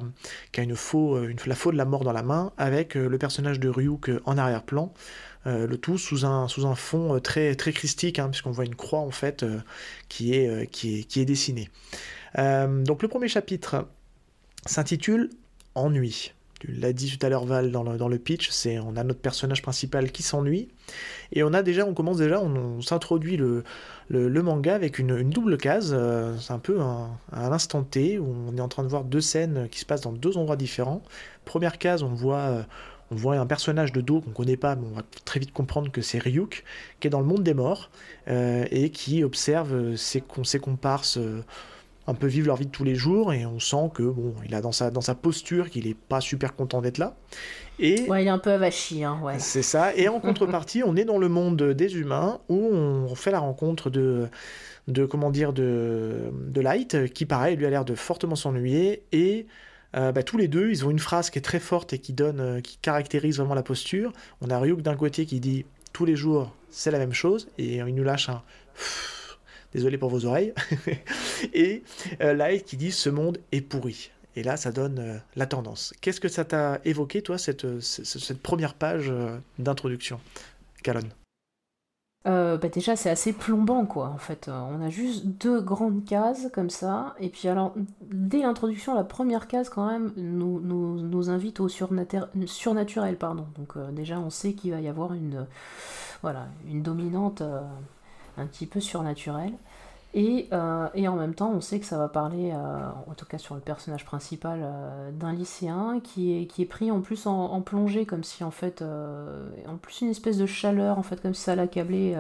[0.51, 3.07] qui a une, faux, une, la faux de la mort dans la main, avec euh,
[3.07, 4.93] le personnage de Ryuk en arrière-plan.
[5.45, 8.99] Euh, le tout sous un, fond euh, très, très christique, hein, puisqu'on voit une croix
[8.99, 9.45] en fait
[10.07, 11.69] qui, est, qui est dessinée.
[12.37, 13.87] donc le premier chapitre
[14.65, 15.29] s'intitule
[15.75, 16.33] Ennui.
[16.64, 19.03] Tu l'as dit tout à l'heure Val dans le, dans le pitch, c'est on a
[19.03, 20.70] notre personnage principal qui s'ennuie
[21.34, 23.66] et on a déjà on commence déjà on, s'introduit le,
[24.07, 25.93] le, manga avec une, double case,
[26.39, 29.20] c'est un peu un, un, instant T où on est en train de voir deux
[29.20, 31.03] scènes qui se passent dans deux endroits différents.
[31.43, 32.64] Première case, on voit, euh,
[33.11, 35.91] on voit un personnage de dos qu'on connaît pas, mais on va très vite comprendre
[35.91, 36.64] que c'est Ryuk,
[37.01, 37.89] qui est dans le monde des morts
[38.30, 41.20] euh, et qui observe ses, ses comparses
[42.05, 44.53] un peu vivre leur vie de tous les jours et on sent que bon, il
[44.55, 47.15] a dans sa, dans sa posture qu'il est pas super content d'être là.
[47.79, 49.39] Et ouais, il est un peu avachi, hein, ouais.
[49.39, 49.95] C'est ça.
[49.95, 53.89] Et en contrepartie, on est dans le monde des humains où on fait la rencontre
[53.89, 54.27] de
[54.87, 59.47] de comment dire de, de Light qui pareil lui a l'air de fortement s'ennuyer et
[59.95, 62.11] euh, bah, tous les deux ils ont une phrase qui est très forte et qui
[62.11, 66.03] donne euh, qui caractérise vraiment la posture on a Ryuk d'un côté qui dit tous
[66.03, 68.41] les jours c'est la même chose et il nous lâche un
[69.74, 70.53] désolé pour vos oreilles
[71.53, 71.84] et
[72.21, 75.93] euh, Light qui dit ce monde est pourri et là, ça donne la tendance.
[76.01, 79.13] Qu'est-ce que ça t'a évoqué, toi, cette, cette, première page
[79.59, 80.19] d'introduction,
[80.82, 81.11] Calonne?
[82.26, 84.47] Euh, bah déjà c'est assez plombant quoi en fait.
[84.49, 87.15] On a juste deux grandes cases comme ça.
[87.19, 91.67] Et puis alors dès l'introduction la première case quand même nous, nous, nous invite au
[91.67, 93.17] surnaturel.
[93.17, 93.47] Pardon.
[93.57, 95.45] Donc euh, déjà on sait qu'il va y avoir une,
[96.21, 97.59] voilà, une dominante euh,
[98.38, 99.53] un petit peu surnaturelle.
[100.15, 102.79] Euh, et, en même temps, on sait que ça va parler, euh,
[103.09, 106.91] en tout cas sur le personnage principal, euh, d'un lycéen qui est, qui est pris
[106.91, 111.03] en plus en, plongée, comme si en fait, en plus une espèce de chaleur, en
[111.03, 112.15] fait, comme si ça l'accablait.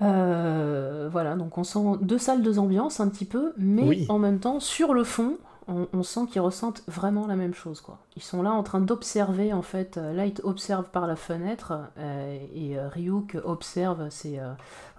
[0.00, 4.58] voilà, donc on sent deux salles, deux ambiances un petit peu, mais en même temps,
[4.58, 5.38] sur le fond,
[5.68, 7.80] on, sent qu'ils ressentent vraiment la même chose.
[7.80, 7.98] Quoi.
[8.16, 12.38] Ils sont là en train d'observer, en fait, euh, Light observe par la fenêtre euh,
[12.54, 14.38] et euh, Ryuk observe, c'est,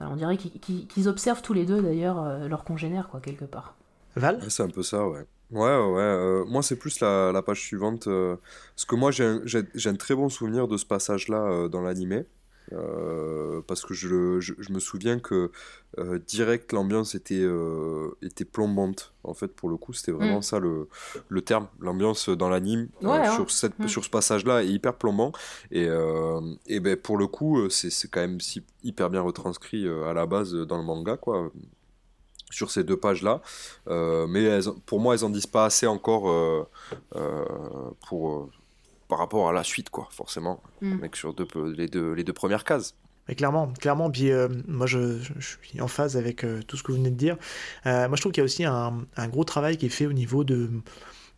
[0.01, 3.75] on dirait qu'ils observent tous les deux d'ailleurs leur congénère, quoi, quelque part.
[4.15, 4.39] Val?
[4.49, 5.25] C'est un peu ça, ouais.
[5.51, 6.43] Ouais, ouais.
[6.47, 8.05] moi, c'est plus la, page suivante.
[8.05, 9.39] parce que moi, j'ai
[9.85, 12.25] un, très bon souvenir de ce passage-là dans l'animé.
[12.73, 15.51] Euh, parce que je, je, me souviens que
[15.99, 19.13] euh, direct l'ambiance était, euh, était plombante.
[19.23, 20.43] En fait, pour le coup, c'était vraiment mm.
[20.43, 20.89] ça le,
[21.29, 21.67] le terme.
[21.79, 23.35] L'ambiance dans l'anime hein.
[23.35, 23.87] sur, cette, mm.
[23.87, 25.31] sur ce passage-là est hyper plombant.
[25.71, 25.87] Et,
[26.67, 30.53] et ben, pour le coup, c'est quand même si, hyper bien retranscrit à la base
[30.53, 31.51] dans le manga, quoi
[32.49, 33.41] sur ces deux pages-là.
[33.87, 36.69] mais pour moi, elles en disent pas assez encore
[38.07, 38.49] pour,
[39.07, 40.61] par rapport à la suite, quoi, forcément.
[40.81, 40.95] Mm.
[40.97, 42.95] Mec, sur deux, les, deux, les deux premières cases.
[43.27, 44.09] Mais clairement, clairement.
[44.09, 47.15] Puis euh, moi, je, suis en phase avec euh, tout ce que vous venez de
[47.15, 47.37] dire.
[47.85, 50.05] Euh, moi, je trouve qu'il y a aussi un, un, gros travail qui est fait
[50.05, 50.69] au niveau de,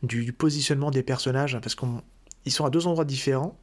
[0.03, 3.57] du, positionnement des personnages, parce qu'ils sont à deux endroits différents,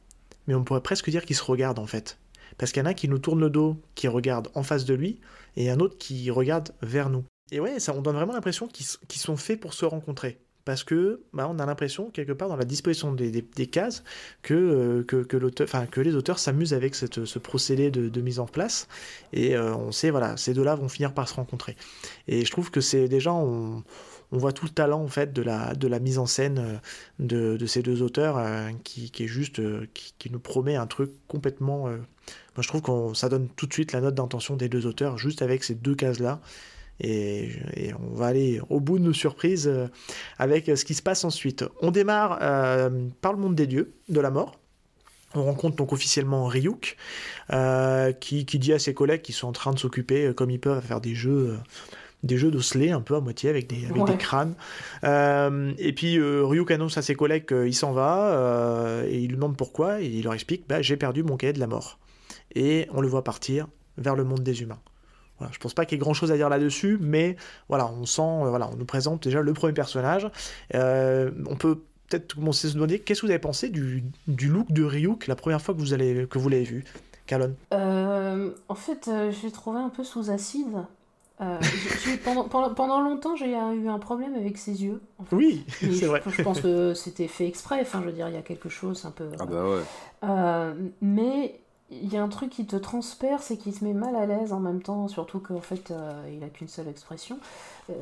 [0.47, 2.19] mais on pourrait presque dire qu'ils se regardent en fait.
[2.57, 4.93] Parce qu'il y en a qui nous tourne le dos, qui regarde en face de
[4.93, 5.19] lui,
[5.55, 7.23] et un autre qui regarde vers nous.
[7.51, 11.21] Et ouais, ça, on donne vraiment l'impression qu'ils sont faits pour se rencontrer parce que
[11.31, 14.03] bah, on a l'impression quelque part dans la disposition des, des, cases
[14.41, 15.37] que, euh, que, que,
[15.85, 18.89] que les auteurs s'amusent avec cette, ce procédé de, de, mise en place.
[19.31, 21.77] Et euh, on sait voilà ces deux-là vont finir par se rencontrer.
[22.27, 23.81] Et je trouve que c'est déjà on,
[24.33, 26.77] on, voit tout le talent en fait de la, de la mise en scène euh,
[27.19, 28.37] de, de ces deux auteurs
[28.83, 29.61] qui, qui, est juste
[29.93, 33.73] qui, qui, nous promet un truc complètement moi je trouve que ça donne tout de
[33.73, 36.41] suite la note d'intention des deux auteurs juste avec ces deux cases là
[36.99, 37.51] et,
[37.99, 39.87] on va aller au bout de nos surprises euh,
[40.37, 41.63] avec ce qui se passe ensuite.
[41.81, 42.89] On démarre euh,
[43.21, 44.59] par le monde des dieux, de la mort.
[45.35, 46.97] On rencontre donc officiellement Ryuk,
[47.53, 50.77] euh, qui, dit à ses collègues qui sont en train de s'occuper comme ils peuvent
[50.77, 51.57] à faire des jeux
[52.23, 54.55] des jeux d'osselets un peu à moitié avec des, des crânes.
[55.03, 60.01] et puis Ryuk annonce à ses collègues qu'il s'en va et il lui demande pourquoi
[60.01, 61.99] et il leur explique bah, j'ai perdu mon cahier de la mort.
[62.55, 63.67] Et on le voit partir
[63.97, 64.79] vers le monde des humains.
[65.39, 67.35] Voilà, je pense pas qu'il y ait grand chose à dire là-dessus, mais
[67.69, 70.29] voilà, on sent, euh, voilà, on nous présente déjà le premier personnage.
[70.73, 71.79] Euh, on peut
[72.09, 75.27] peut-être commencer à se demander qu'est-ce que vous avez pensé du, du, look de Ryuk
[75.27, 76.85] la première fois que vous, allez, que vous l'avez vu,
[77.27, 80.85] Calonne euh, En fait, je l'ai trouvé un peu sous acide.
[82.23, 85.01] pendant, pendant, longtemps, j'ai eu un problème avec ses yeux.
[85.31, 86.23] Oui, c'est vrai.
[86.25, 87.79] Je pense que c'était fait exprès.
[87.81, 89.29] Enfin, je veux dire, il y a quelque chose un peu.
[89.39, 90.89] Ah bah ouais.
[91.01, 91.59] mais
[91.89, 94.51] il y a un truc qui te transperce et qui se met mal à l'aise
[94.51, 97.39] en même temps, surtout qu'en fait euh, il a qu'une seule expression.
[97.89, 97.93] Euh,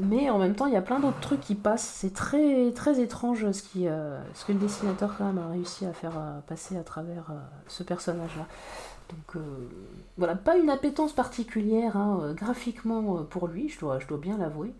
[0.00, 1.88] mais en même temps, il y a plein d'autres trucs qui passent.
[1.94, 6.82] C'est très très étrange ce, euh, que le dessinateur a réussi à faire passer à
[6.82, 7.32] travers
[7.68, 8.46] ce personnage-là.
[9.10, 9.42] Donc
[10.16, 14.72] voilà, pas une appétence particulière hein, graphiquement pour lui, je dois bien l'avouer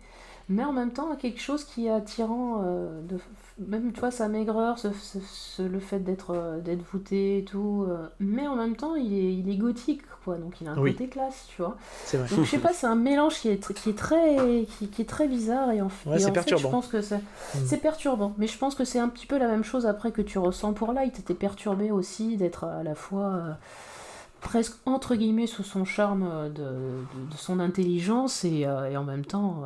[0.49, 3.17] mais en même temps quelque chose qui est attirant, euh, de,
[3.65, 8.07] même tu vois sa maigreur, ce, le fait d'être euh, d'être voûté et tout, euh,
[8.19, 11.07] mais en même temps il est, il est gothique quoi, donc il a un côté
[11.07, 11.77] classe, tu vois.
[12.11, 12.27] Vrai.
[12.29, 15.27] Donc je sais pas, c'est un mélange qui est, qui est très qui, est très
[15.27, 18.75] bizarre et en, ouais, et en fait je pense que c'est perturbant, mais je pense
[18.75, 21.33] que c'est un petit peu la même chose après que tu ressens pour Light, t'es
[21.33, 23.57] perturbé aussi d'être à la fois
[24.41, 29.63] presque entre guillemets sous son charme de, de, son intelligence et, et en même temps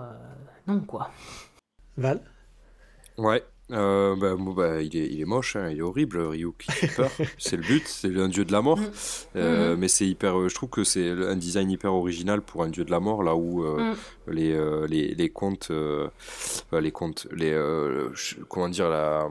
[0.68, 1.10] non, quoi.
[1.98, 2.22] Val
[3.18, 3.44] Ouais.
[3.72, 6.96] euh, bah, bah, il, est, il est moche, hein, il est horrible, Ryuk, il fait
[6.96, 7.12] peur.
[7.38, 8.80] c'est le but, c'est un dieu de la mort.
[8.80, 8.92] Mm.
[9.36, 9.80] Euh, mm-hmm.
[9.80, 12.92] Mais c'est hyper, je trouve que c'est un design hyper original pour un dieu de
[12.92, 13.96] la mort, là où mm.
[14.28, 15.72] les, les, les, contes,
[16.72, 17.58] les contes, les,
[18.48, 19.30] comment dire, la,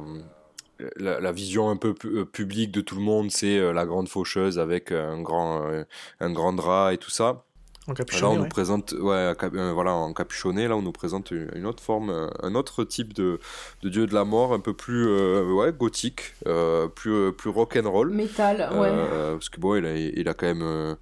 [0.96, 4.90] la, la, vision un peu publique de tout le monde, c'est la grande faucheuse avec
[4.90, 5.62] un grand,
[6.20, 7.44] un grand drap et tout ça.
[7.88, 11.66] En Là, on nous présente, ouais, euh, voilà, en capuchonné, là, on nous présente une
[11.66, 13.38] autre forme, euh, un autre type de,
[13.82, 16.34] de dieu de la mort, un peu plus, euh, ouais, gothique,
[16.96, 18.10] plus, plus rock and roll.
[18.10, 18.90] Métal, ouais.
[19.32, 20.96] parce que bon, il a, il a quand même.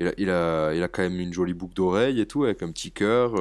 [0.00, 2.62] Il a, il, a, il a, quand même une jolie boucle d'oreille et tout, avec
[2.62, 3.32] un petit cœur.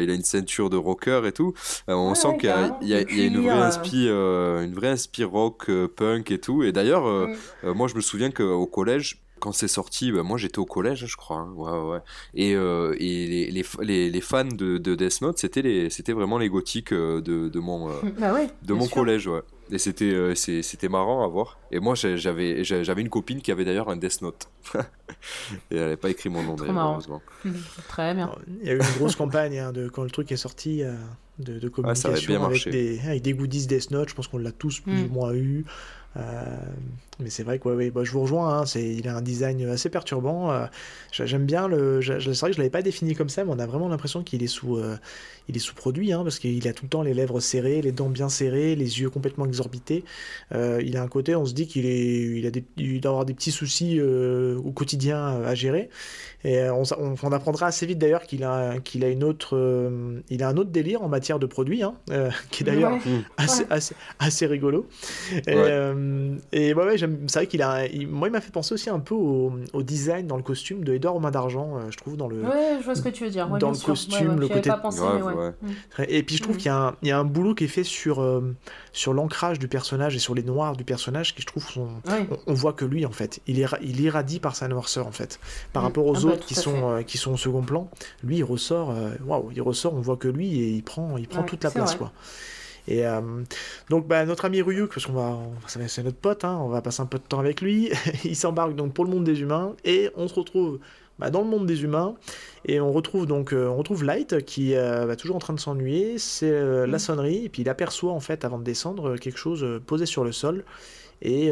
[0.00, 1.54] il a une ceinture de rocker et tout.
[1.88, 5.68] on sent qu'il y, a, il y, a, une vraie inspi, une vraie inspi rock,
[5.96, 6.62] punk et tout.
[6.62, 7.72] Et d'ailleurs, mm.
[7.72, 11.16] moi, je me souviens qu'au collège, quand c'est sorti, bah, moi j'étais au collège, je
[11.18, 11.36] crois.
[11.36, 11.52] Hein.
[11.54, 11.98] Ouais, ouais.
[12.32, 16.48] Et, euh, et les, les, les, fans de, de Death Note, c'était c'était vraiment les
[16.48, 18.32] gothiques euh, de, de mon, euh, bah
[18.62, 19.42] de mon collège, ouais.
[19.70, 21.58] Et c'était c'était marrant à voir.
[21.70, 24.48] Et moi j'avais j'avais une copine qui avait d'ailleurs un Death Note.
[24.74, 24.78] et
[25.72, 27.20] elle n'avait pas écrit mon nom d'ailleurs, malheureusement.
[27.88, 28.34] Très bien.
[28.62, 30.82] Il y a eu une grosse campagne hein, de, quand le truc est sorti.
[31.36, 34.78] De, de, communication avec, des, avec des goodies Death Note, je pense qu'on l'a tous
[34.78, 35.04] plus mm.
[35.06, 35.64] ou moins eu.
[36.16, 36.56] Euh,
[37.20, 39.68] mais c'est vrai que ouais, bah, je vous rejoins, hein, c'est, il a un design
[39.68, 40.50] assez perturbant.
[40.50, 40.66] Euh,
[41.12, 42.00] j'aime bien le.
[42.02, 44.42] c'est vrai que je l'avais pas défini comme ça, mais on a vraiment l'impression qu'il
[44.42, 44.96] est sous, euh,
[45.48, 48.08] il est sous-produit, hein, parce qu'il a tout le temps les lèvres serrées, les dents
[48.08, 50.04] bien serrées, les yeux complètement exorbités.
[50.52, 53.24] il a un côté, on se dit qu'il est, il a des, il doit avoir
[53.24, 55.90] des petits soucis au quotidien à gérer.
[56.46, 59.90] Et on, on, apprendra assez vite d'ailleurs qu'il a, qu'il a une autre,
[60.28, 61.94] il a un autre délire en matière de produits, hein,
[62.50, 62.98] qui est d'ailleurs
[63.36, 64.86] assez, assez, assez, rigolo.
[65.32, 67.86] Et, euh, et ouais, c'est vrai qu'il a.
[68.08, 71.16] moi, il m'a fait penser aussi un peu au, design dans le costume de Edouard
[71.16, 72.42] aux mains d'argent, euh, je trouve, dans le.
[72.42, 73.48] Ouais, je vois ce que tu veux dire.
[73.48, 74.70] dans le costume, le côté.
[74.70, 75.02] Pas pensé,
[75.98, 76.58] mais Et puis, je trouve mm.
[76.58, 78.54] qu'il y, a un, y a un boulot qui est fait sur, euh,
[78.92, 81.88] sur l'ancrage du personnage et sur les noirs du personnage qui, je trouve, sont...
[82.46, 85.38] on, voit que lui, en fait, il, est, il irradie par sa noirceur, en fait.
[85.72, 85.86] Par mm.
[85.86, 87.88] rapport aux ah bah, autres qui, sont, qui sont au second plan,
[88.22, 88.94] lui, il ressort,
[89.26, 91.94] waouh, il ressort, on voit que lui, et il prend, il prend toute la place,
[91.94, 92.12] quoi.
[92.86, 93.20] Et euh,
[93.88, 97.00] donc bah, notre ami Ryuk, parce qu'on va, c'est notre pote, hein, on va passer
[97.00, 97.90] un peu de temps avec lui.
[98.24, 100.80] il s'embarque donc pour le monde des humains et on se retrouve
[101.18, 102.14] bah, dans le monde des humains
[102.66, 105.54] et on retrouve donc euh, on retrouve Light qui est euh, bah, toujours en train
[105.54, 106.18] de s'ennuyer.
[106.18, 106.98] C'est la mm.
[106.98, 110.32] sonnerie et puis il aperçoit en fait avant de descendre quelque chose posé sur le
[110.32, 110.64] sol
[111.22, 111.50] et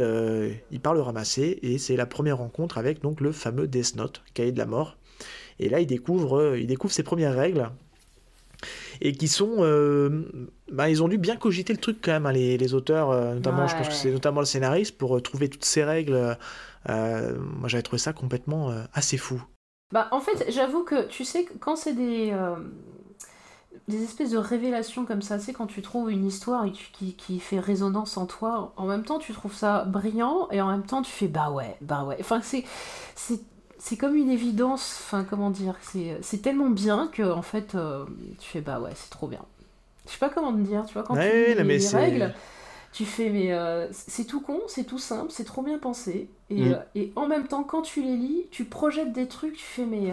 [0.71, 4.23] il part le ramasser et c'est la première rencontre avec donc le fameux Death Note,
[4.35, 4.99] cahier de la mort.
[5.61, 7.71] Et là il découvre il découvre ses premières règles
[9.03, 9.57] et qui sont.
[9.59, 13.11] Euh, bah, ils ont dû bien cogiter le truc quand même, hein, les, les, auteurs,
[13.11, 16.39] euh, notamment, je pense que c'est notamment le scénariste, pour euh, trouver toutes ces règles.
[16.89, 19.43] moi j'avais trouvé ça complètement assez fou.
[19.93, 22.33] Bah, en fait, j'avoue que tu sais, quand c'est des
[23.89, 27.59] des espèces de révélations comme ça, c'est quand tu trouves une histoire qui, qui, fait
[27.59, 31.11] résonance en toi, en même temps tu trouves ça brillant et en même temps tu
[31.11, 32.17] fais bah ouais, bah ouais.
[32.21, 32.65] Enfin, c'est,
[33.17, 33.41] c'est
[33.83, 35.75] c'est comme une évidence, enfin comment dire,
[36.21, 38.05] c'est tellement bien que en fait euh,
[38.39, 39.45] tu fais bah ouais c'est trop bien.
[40.07, 42.33] Je sais pas comment te dire, tu vois quand tu lis les, règles,
[42.93, 46.63] tu fais mais euh, c'est tout con, c'est tout simple, c'est trop bien pensé et,
[46.63, 46.73] mm.
[46.73, 49.85] euh, et, en même temps quand tu les lis, tu projettes des trucs, tu fais
[49.85, 50.13] mais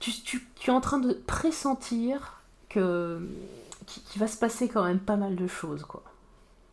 [0.00, 3.20] tu, tu, tu, es en train de pressentir que
[3.86, 6.02] qu'il va se passer quand même pas mal de choses quoi.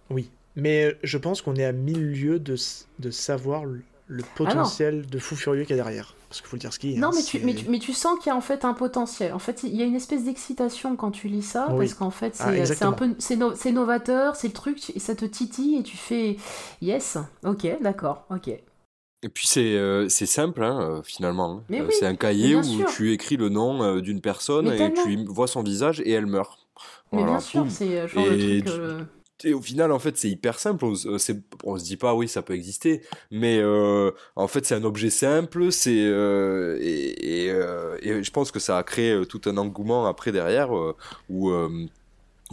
[0.10, 2.56] Oui, mais je pense qu'on est à mille lieues de,
[2.98, 3.66] de savoir
[4.10, 6.16] le ah potentiel de fou furieux qu'il y a derrière.
[6.28, 6.98] Parce qu'il faut le dire ce qui est.
[6.98, 8.74] Non, hein, mais, tu, mais, tu, mais, tu, sens qu'il y a en fait un
[8.74, 9.34] potentiel.
[9.34, 12.36] En fait, il y a une espèce d'excitation quand tu lis ça, parce qu'en fait,
[12.40, 13.16] ah, c'est un peu.
[13.20, 16.38] C'est novateur, c'est le truc, et ça te titille, et tu fais
[16.82, 18.50] yes, ok, d'accord, ok.
[19.22, 21.62] Et puis c'est euh, simple hein, euh, finalement.
[21.70, 21.74] Hein.
[21.74, 25.62] Euh, c'est un cahier où tu écris le nom d'une personne et tu vois son
[25.62, 26.68] visage et elle meurt.
[27.12, 29.08] Mais bien sûr, c'est genre le truc
[29.44, 30.86] et au final, en fait, c'est hyper simple.
[30.86, 31.18] On, euh,
[31.64, 35.10] on, se dit pas, oui, ça peut exister, mais euh, en fait, c'est un objet
[35.10, 35.72] simple.
[35.72, 40.32] C'est euh, et, euh, et, je pense que ça a créé tout un engouement après
[40.32, 40.70] derrière
[41.30, 41.52] où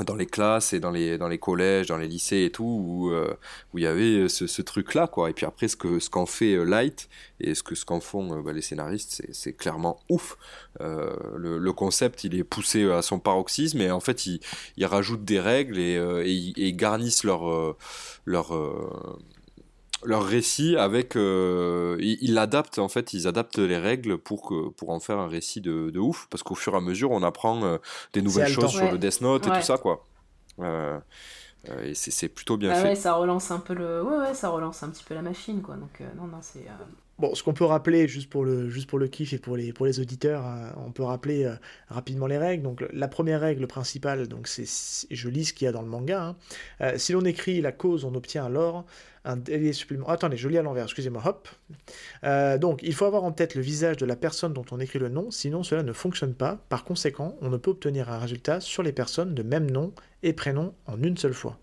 [0.05, 3.11] dans les classes et dans les, dans les collèges, dans les lycées et tout, où,
[3.11, 3.35] euh,
[3.73, 5.31] où il y avait ce, ce truc-là, quoi.
[5.31, 7.09] Et puis après, ce qu'en ce qu'en fait euh, Light
[7.41, 10.37] et ce que ce qu'en font euh, bah, les scénaristes, c'est clairement ouf.
[10.81, 14.41] le, le, concept, il est poussé à son paroxysme et en fait, ils
[14.77, 17.77] il rajoutent des règles et, et, ils garnissent leur,
[18.25, 18.53] leur,
[20.07, 24.91] leur récit avec euh, ils l'adaptent en fait ils adaptent les règles pour que pour
[24.91, 27.63] en faire un récit de, de ouf parce qu'au fur et à mesure on apprend
[27.65, 27.79] euh,
[28.13, 30.05] des nouvelles choses sur le Death Note et tout ça quoi.
[30.61, 30.99] Euh,
[31.83, 32.89] et c'est plutôt bien bah fait.
[32.89, 35.63] ouais ça relance un peu le ouais ouais ça relance un petit peu la machine
[35.63, 35.75] quoi.
[35.75, 36.67] Donc non non c'est
[37.19, 40.93] Bon, ce qu'on peut rappeler, juste pour le, kiff et pour les, auditeurs, hein, on
[40.93, 41.55] peut rappeler euh,
[41.89, 42.63] rapidement les règles.
[42.63, 44.67] Donc, la première règle principale, donc c'est,
[45.11, 46.23] je lis ce qu'il y a dans le manga.
[46.23, 46.37] Hein.
[46.83, 48.85] Euh, si l'on écrit la cause, on obtient alors
[49.25, 50.13] un délai supplémentaire.
[50.13, 51.49] Attendez, je lis à l'envers, excusez-moi, hop.
[52.25, 54.99] Euh, donc, il faut avoir en tête le visage de la personne dont on écrit
[54.99, 56.59] le nom, sinon cela ne fonctionne pas.
[56.69, 59.93] Par conséquent, on ne peut obtenir un résultat sur les personnes de même nom
[60.23, 61.59] et prénom en une seule fois.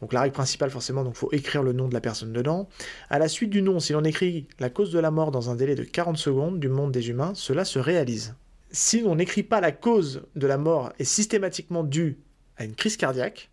[0.00, 2.68] Donc la règle principale, forcément, il faut écrire le nom de la personne dedans.
[3.10, 5.56] À la suite du nom, si l'on écrit la cause de la mort dans un
[5.56, 8.34] délai de 40 secondes du monde des humains, cela se réalise.
[8.70, 12.18] Si on n'écrit pas la cause de la mort est systématiquement due
[12.56, 13.50] à une crise cardiaque,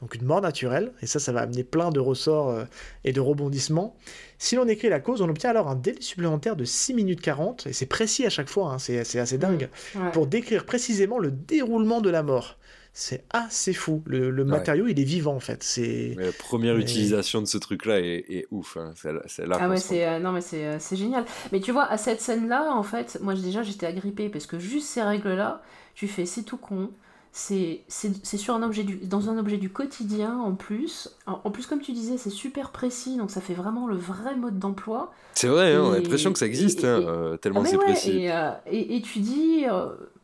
[0.00, 2.64] donc une mort naturelle, et ça, ça va amener plein de ressorts euh,
[3.04, 3.96] et de rebondissements.
[4.38, 7.66] Si l'on écrit la cause, on obtient alors un délai supplémentaire de 6 minutes 40,
[7.66, 9.68] et c'est précis à chaque fois, hein, c'est assez dingue,
[10.12, 12.56] pour décrire précisément le déroulement de la mort
[12.92, 14.02] c'est assez fou.
[14.06, 15.62] Le, matériau, il est vivant en fait.
[15.62, 18.76] C'est la première utilisation de ce truc-là est, ouf.
[18.76, 18.92] Hein.
[18.94, 19.58] C'est là.
[19.60, 21.24] Ah ouais, c'est euh, non mais euh, c'est génial.
[21.52, 24.88] Mais tu vois, à cette scène-là, en fait, moi déjà j'étais agrippée parce que juste
[24.88, 25.62] ces règles-là,
[25.94, 26.90] tu fais c'est tout con.
[27.32, 31.16] C'est sur un objet du, dans un objet du quotidien en plus.
[31.26, 34.58] En, plus, comme tu disais, c'est super précis, donc ça fait vraiment le vrai mode
[34.58, 35.12] d'emploi.
[35.34, 38.26] C'est vrai, hein, on a l'impression que ça existe, hein, euh, tellement ah, c'est précis.
[38.66, 39.64] Et, et, tu dis,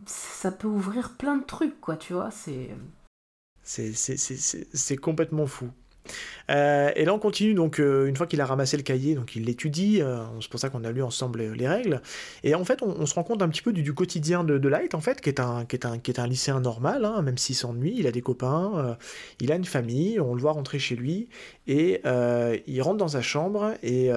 [0.05, 2.31] ça peut ouvrir plein de trucs, quoi, tu vois.
[2.31, 2.71] C'est.
[3.63, 5.69] C'est complètement fou.
[6.51, 9.37] Euh, et là, on continue, donc, euh, une fois qu'il a ramassé le cahier, donc
[9.37, 12.01] il l'étudie, euh, c'est pour ça qu'on a lu ensemble les, règles,
[12.45, 15.01] et en fait, on, se rend compte un petit peu du, quotidien de, Light, en
[15.01, 17.57] fait, qui est un, qui est un, qui est un lycéen normal, hein, même s'il
[17.57, 18.97] s'ennuie, il a des copains,
[19.41, 21.29] il a une famille, on le voit rentrer chez lui,
[21.67, 22.03] et
[22.67, 24.11] il rentre dans sa chambre, et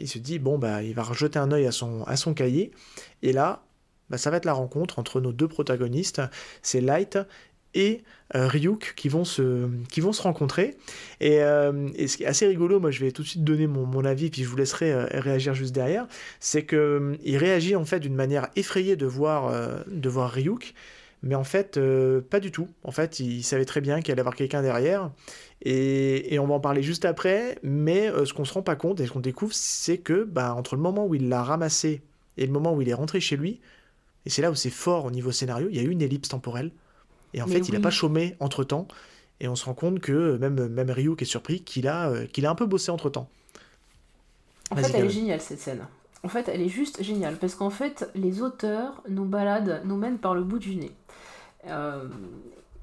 [0.00, 2.72] il se dit, bon, bah, il va rejeter un œil à son, à son cahier,
[3.22, 3.62] et là,
[4.10, 6.22] bah, ça va être la rencontre entre nos deux protagonistes,
[6.62, 7.18] c'est Light
[7.74, 8.02] et
[8.34, 10.76] euh, Ryuk qui vont, se, qui vont se rencontrer.
[11.20, 14.04] Et, euh, ce qui est assez rigolo, moi je vais tout de suite donner mon,
[14.04, 16.06] avis, puis je vous laisserai euh, réagir juste derrière,
[16.40, 19.52] c'est qu'il réagit en fait d'une manière effrayée de voir,
[19.86, 20.74] de voir Ryuk,
[21.22, 21.80] mais en fait
[22.30, 22.68] pas du tout.
[22.84, 25.10] En fait, il savait très bien qu'il allait avoir quelqu'un derrière.
[25.64, 29.06] Et, on va en parler juste après, mais ce qu'on se rend pas compte et
[29.06, 32.02] ce qu'on découvre, c'est que bah, entre le moment où il l'a ramassé
[32.36, 33.60] et le moment où il est rentré chez lui,
[34.26, 36.28] et c'est là où c'est fort au niveau scénario, il y a eu une ellipse
[36.28, 36.70] temporelle.
[37.34, 38.88] Et en fait, il n'a pas chômé entre temps.
[39.40, 42.44] Et on se rend compte que même, même Ryuk est surpris qu'il a, euh, qu'il
[42.46, 43.28] a un peu bossé entre temps.
[44.70, 45.86] En fait, elle est géniale cette scène.
[46.24, 50.18] En fait, elle est juste géniale parce qu'en fait, les auteurs nous baladent, nous mènent
[50.18, 50.90] par le bout du nez.
[51.66, 52.08] Euh,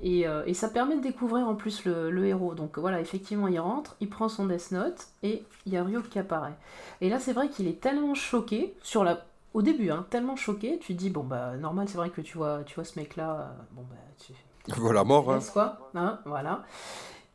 [0.02, 2.54] et, euh, et, ça permet de découvrir en plus le, le, héros.
[2.56, 6.10] Donc voilà, effectivement, il rentre, il prend son Death Note et il y a Ryuk
[6.10, 6.56] qui apparaît.
[7.02, 9.26] Et là, c'est vrai qu'il est tellement choqué sur la
[9.56, 12.38] au début, hein, tellement choqué, tu te dis, bon, bah, normal, c'est vrai que tu
[12.38, 14.34] vois, tu vois ce mec-là, euh, bon, bah, tu.
[14.82, 15.39] Voilà, mort, hein.
[15.53, 16.66] quoi, hein, voilà.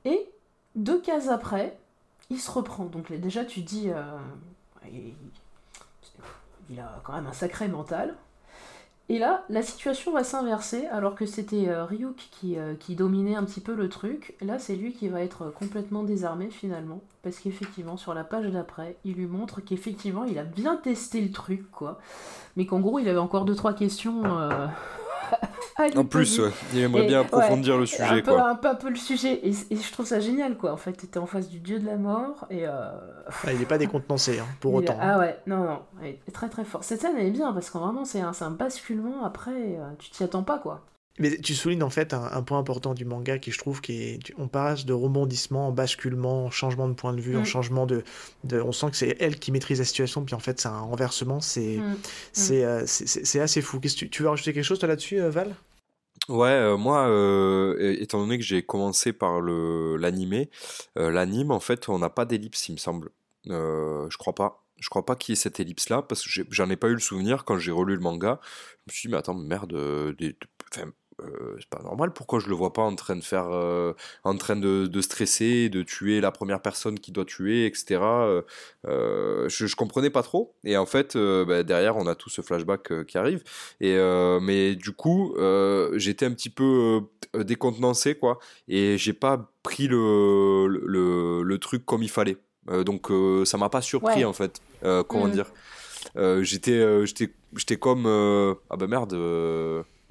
[0.05, 0.29] Et
[0.75, 1.79] deux cases après,
[2.29, 2.85] il se reprend.
[2.85, 4.19] Donc, déjà, tu dis, euh,
[6.69, 8.15] il, a quand même un sacré mental.
[9.11, 13.35] Et là, la situation va s'inverser, alors que c'était euh, Ryuk qui, euh, qui, dominait
[13.35, 14.37] un petit peu le truc.
[14.41, 17.01] Là, c'est lui qui va être complètement désarmé finalement.
[17.25, 21.33] Parce qu'effectivement, sur la page d'après, il lui montre qu'effectivement, il a bien testé le
[21.33, 21.99] truc, quoi.
[22.55, 24.23] Mais qu'en gros, il avait encore deux, trois questions.
[24.25, 24.69] Euh,
[25.97, 26.41] en plus,
[26.73, 28.03] il aimerait bien approfondir le sujet.
[28.03, 28.49] Un peu, quoi.
[28.49, 29.41] Un, peu, un peu le sujet.
[29.47, 30.73] Et, je trouve ça génial, quoi.
[30.73, 32.47] En fait, tu étais en face du dieu de la mort.
[32.51, 32.91] Et euh,
[33.27, 34.97] ah, il n'est pas décontenancé, hein, pour autant.
[35.01, 35.79] Ah ouais, non, non.
[36.03, 36.85] Il est très très fort.
[36.85, 39.25] Cette scène, elle est bien, parce qu'en vraiment, c'est un, un basculement.
[39.25, 40.83] Après, euh, tu t'y attends pas, quoi.
[41.21, 44.19] Mais tu soulignes en fait un, point important du manga qui je trouve qui est,
[44.39, 47.45] on passe de rebondissement en basculement, en changement de point de vue, en mm.
[47.45, 48.03] changement de,
[48.51, 51.41] on sent que c'est elle qui maîtrise la situation, puis en fait c'est un renversement,
[51.41, 51.91] c'est mm.
[51.91, 52.53] Mm.
[52.53, 53.81] Euh, c'est assez fou.
[53.81, 55.55] Qu'est-ce tu, veux rajouter quelque chose toi là-dessus, euh, Val?
[56.29, 57.05] Ouais, euh, moi,
[57.81, 60.49] étant donné que j'ai commencé par le l'animé,
[60.97, 63.11] l'anime en fait on n'a pas d'ellipse il me semble,
[63.45, 64.65] je crois pas.
[64.79, 67.01] Je crois pas qu'il y ait cette ellipse-là, parce que j'en ai, pas eu le
[67.01, 68.41] souvenir quand j'ai relu le manga.
[68.43, 69.75] Je me suis dit, mais attends, merde,
[71.23, 72.13] euh, c'est pas normal.
[72.13, 73.93] Pourquoi je le vois pas en train de faire, euh,
[74.25, 78.01] en train de, stresser, de tuer la première personne qui doit tuer, etc.
[78.87, 80.55] Euh, je, je, comprenais pas trop.
[80.65, 83.43] Et en fait, bah, derrière, on a tout ce flashback qui arrive.
[83.81, 83.97] Et
[84.41, 85.35] mais du coup,
[85.95, 87.03] j'étais un petit peu
[87.35, 88.39] décontenancé, quoi.
[88.69, 92.39] Et j'ai pas pris le, le, le, truc comme il fallait.
[92.85, 93.09] donc
[93.45, 94.61] ça m'a pas surpris en fait.
[95.09, 95.33] comment mm.
[95.33, 95.53] dire?
[96.43, 99.15] J'étais j'étais j'étais comme ah bah merde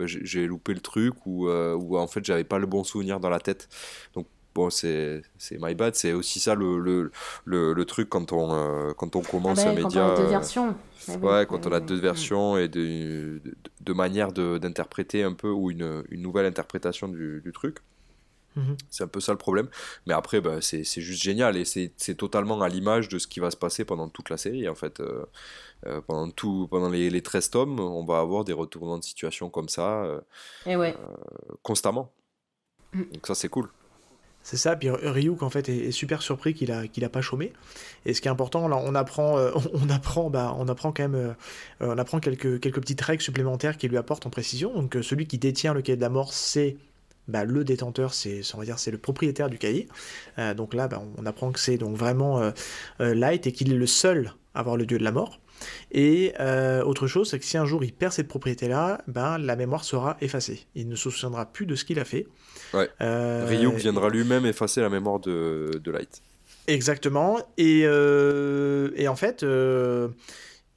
[0.07, 3.29] j'ai loupé le truc ou, euh, ou en fait j'avais pas le bon souvenir dans
[3.29, 3.69] la tête.
[4.13, 5.95] Donc bon, c'est my bad.
[5.95, 7.11] C'est aussi ça le, le,
[7.45, 9.89] le, truc quand on, euh, quand on commence ah un média.
[9.89, 10.75] Quand on a deux euh, versions.
[11.21, 13.41] Ouais, quand on a deux versions et de,
[13.81, 17.77] de, manière d'interpréter un peu ou une, une nouvelle interprétation du, du truc.
[18.55, 18.77] Mhm.
[18.89, 19.67] C'est un peu ça le problème.
[20.05, 23.51] Mais après, bah, c'est juste génial et c'est totalement à l'image de ce qui va
[23.51, 24.67] se passer pendant toute la série.
[24.67, 25.25] En fait, euh,
[25.85, 29.49] euh, pendant, tout, pendant les, les 13 tomes, on va avoir des retournements de situation
[29.49, 30.19] comme ça euh,
[30.65, 30.95] et ouais.
[31.63, 32.11] constamment.
[32.93, 33.03] Mm.
[33.13, 33.69] Donc ça, c'est cool.
[34.41, 37.51] C'est ça, puis Ryuk en fait est, super surpris qu'il a, qu'il a pas chômé.
[38.05, 39.35] Et ce qui est important, là, on apprend,
[39.73, 41.35] on apprend, bah, on apprend quand même,
[41.81, 44.73] on apprend quelques, quelques petites règles supplémentaires qui lui apportent en précision.
[44.73, 46.77] Donc celui qui détient le cahier de la mort, c'est
[47.29, 49.87] bah, le détenteur, c'est on va dire c'est le propriétaire du cahier.
[50.39, 52.51] Euh, donc là, bah, on apprend que c'est donc vraiment euh,
[53.01, 55.39] euh, Light et qu'il est le seul à avoir le dieu de la mort.
[55.91, 56.33] Et
[56.85, 60.17] autre chose, c'est que si un jour il perd cette propriété-là, ben, la mémoire sera
[60.21, 60.67] effacée.
[60.75, 62.27] Il ne se souviendra plus de ce qu'il a fait.
[62.73, 62.89] Ouais.
[62.99, 66.21] Ryuk viendra lui-même effacer la mémoire de, de Light.
[66.67, 67.39] Exactement.
[67.57, 69.45] Et, et en fait,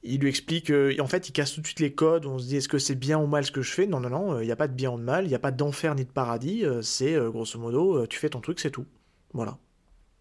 [0.05, 2.25] il lui explique, en fait, il casse tout de suite les codes.
[2.25, 3.87] On se dit, est-ce que c'est bien ou mal ce que je fais?
[3.87, 5.39] Non, non, non, il n'y a pas de bien ou de mal, il n'y a
[5.39, 6.65] pas d'enfer ni de paradis.
[6.65, 8.85] Euh, c'est euh, grosso modo, euh, tu fais ton truc, c'est tout.
[9.33, 9.57] Voilà.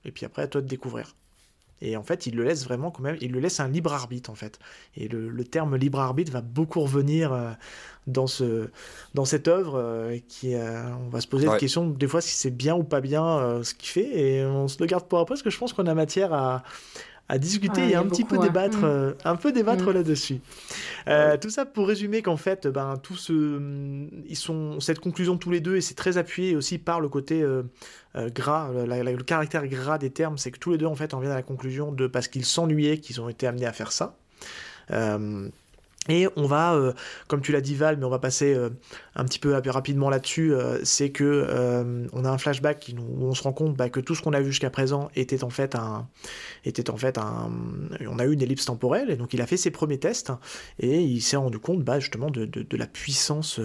[0.05, 1.17] Et puis après, à toi de découvrir.
[1.85, 4.31] Et en fait, il le laisse vraiment quand même, il le laisse un libre arbitre
[4.31, 4.59] en fait.
[4.97, 7.57] Et le, terme libre arbitre va beaucoup revenir
[8.07, 8.71] dans, ce,
[9.15, 12.77] dans cette œuvre qui, on va se poser la question des fois si c'est bien
[12.77, 14.19] ou pas bien ce qu'il fait.
[14.19, 16.63] Et on se le garde pour après parce que je pense qu'on a matière à,
[17.33, 18.85] à discuter et un petit peu débattre, mm.
[18.85, 19.93] euh, un peu débattre mm.
[19.93, 20.41] là-dessus.
[21.09, 23.59] Euh, tout ça pour résumer qu'en fait, ben, tout ce,
[24.29, 27.43] ils sont cette conclusion tous les deux et c'est très appuyé aussi par le côté
[27.43, 27.63] euh,
[28.15, 31.31] gras, le caractère gras des termes, c'est que tous les deux en fait on vient
[31.31, 34.19] à la conclusion de parce qu'ils s'ennuyaient qu'ils ont été amenés à faire ça.
[36.09, 36.93] Et on va, euh,
[37.29, 38.71] comme tu l'as dit Val, mais on va passer euh,
[39.15, 41.47] un petit peu rapidement là-dessus, euh, c'est que
[42.13, 44.41] on a un flashback où on se rend compte bah, que tout ce qu'on a
[44.41, 46.09] vu jusqu'à présent était en fait un,
[46.65, 47.53] était en fait un,
[48.09, 50.33] on a eu une ellipse temporelle, et donc il a fait ses premiers tests
[50.81, 53.61] et il s'est rendu compte bah, justement de, de, la puissance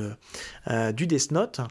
[0.94, 1.62] du Death Note.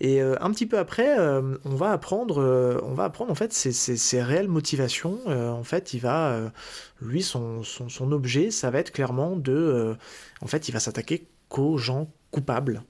[0.00, 4.22] Et un petit peu après, on va apprendre, on va apprendre en fait ses, ses
[4.22, 5.20] réelles motivations.
[5.26, 6.50] en fait, il va
[7.02, 9.96] lui, son, son, objet, ça va être clairement de...
[10.42, 12.82] Euh, en fait, il va s'attaquer qu'aux gens coupables.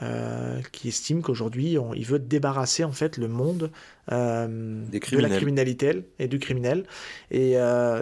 [0.00, 3.70] Euh, qui estiment qu'aujourd'hui il veut débarrasser en fait le monde
[4.10, 6.86] euh, de la criminalité et du criminel.
[7.30, 7.56] Et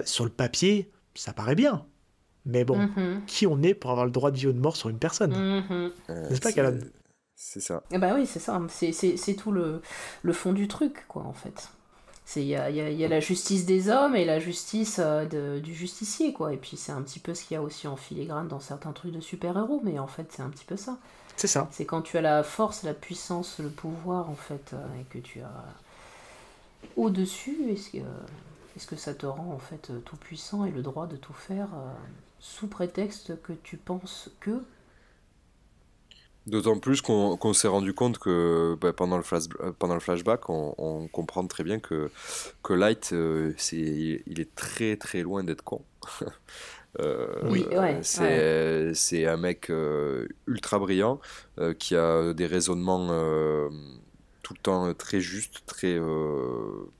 [0.04, 1.84] sur le papier ça paraît bien.
[2.46, 3.24] Mais bon mm-hmm.
[3.26, 5.32] qui on est pour avoir le droit de vie ou de mort sur une personne?
[5.32, 6.28] Mm-hmm.
[6.30, 6.88] n'est-ce pas Calonne
[7.34, 7.82] c'est ça.
[7.90, 8.60] Eh ben oui c'est ça.
[8.68, 9.82] C'est tout le,
[10.22, 11.70] le fond du truc quoi en fait
[12.36, 16.32] il y a, y a, la justice des hommes et la justice euh, du justicier,
[16.32, 16.52] quoi.
[16.52, 18.92] Et puis c'est un petit peu ce qu'il y a aussi en filigrane dans certains
[18.92, 20.98] trucs de super-héros, mais en fait c'est un petit peu ça.
[21.36, 21.68] C'est ça.
[21.72, 25.18] C'est quand tu as la force, la puissance, le pouvoir, en fait, euh, et que
[25.18, 25.64] tu as
[26.96, 27.98] au-dessus, est-ce que,
[28.76, 31.68] est-ce que ça te rend en fait tout puissant et le droit de tout faire
[31.74, 31.92] euh,
[32.38, 34.62] sous prétexte que tu penses que
[36.50, 40.50] D'autant plus qu'on s'est rendu compte que bah, pendant, le flash, euh, pendant le flashback,
[40.50, 42.10] on, comprend très bien que,
[42.64, 45.82] que Light, euh, il est très très loin d'être con.
[47.00, 47.64] euh, oui,
[48.02, 51.20] c'est un mec euh, ultra brillant
[51.78, 53.06] qui a des raisonnements
[54.42, 56.00] tout le temps très justes, très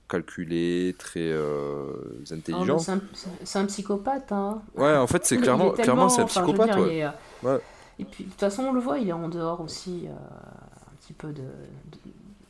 [0.07, 1.91] calculés, très oh,
[2.31, 2.79] intelligents.
[3.43, 4.31] c'est un, psychopathe.
[4.31, 4.61] Hein.
[4.75, 6.77] Ouais, en fait, c'est clairement, clairement c'est un psychopathe.
[6.77, 7.59] ouais.
[8.01, 10.95] Et puis, de toute façon, on le voit, il est en dehors aussi euh, un
[10.99, 11.43] petit peu de,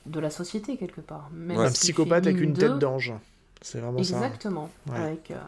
[0.06, 1.30] de, la société, quelque part.
[1.50, 3.14] un psychopathe avec une tête d'ange.
[3.62, 4.70] C'est vraiment Exactement.
[4.88, 4.94] ça.
[4.94, 5.06] Exactement.
[5.06, 5.32] Avec.
[5.32, 5.40] Euh,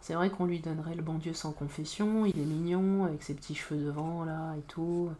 [0.00, 3.34] c'est vrai qu'on lui donnerait le bon Dieu sans confession, il est mignon, avec ses
[3.34, 5.10] petits cheveux devant, là, et tout.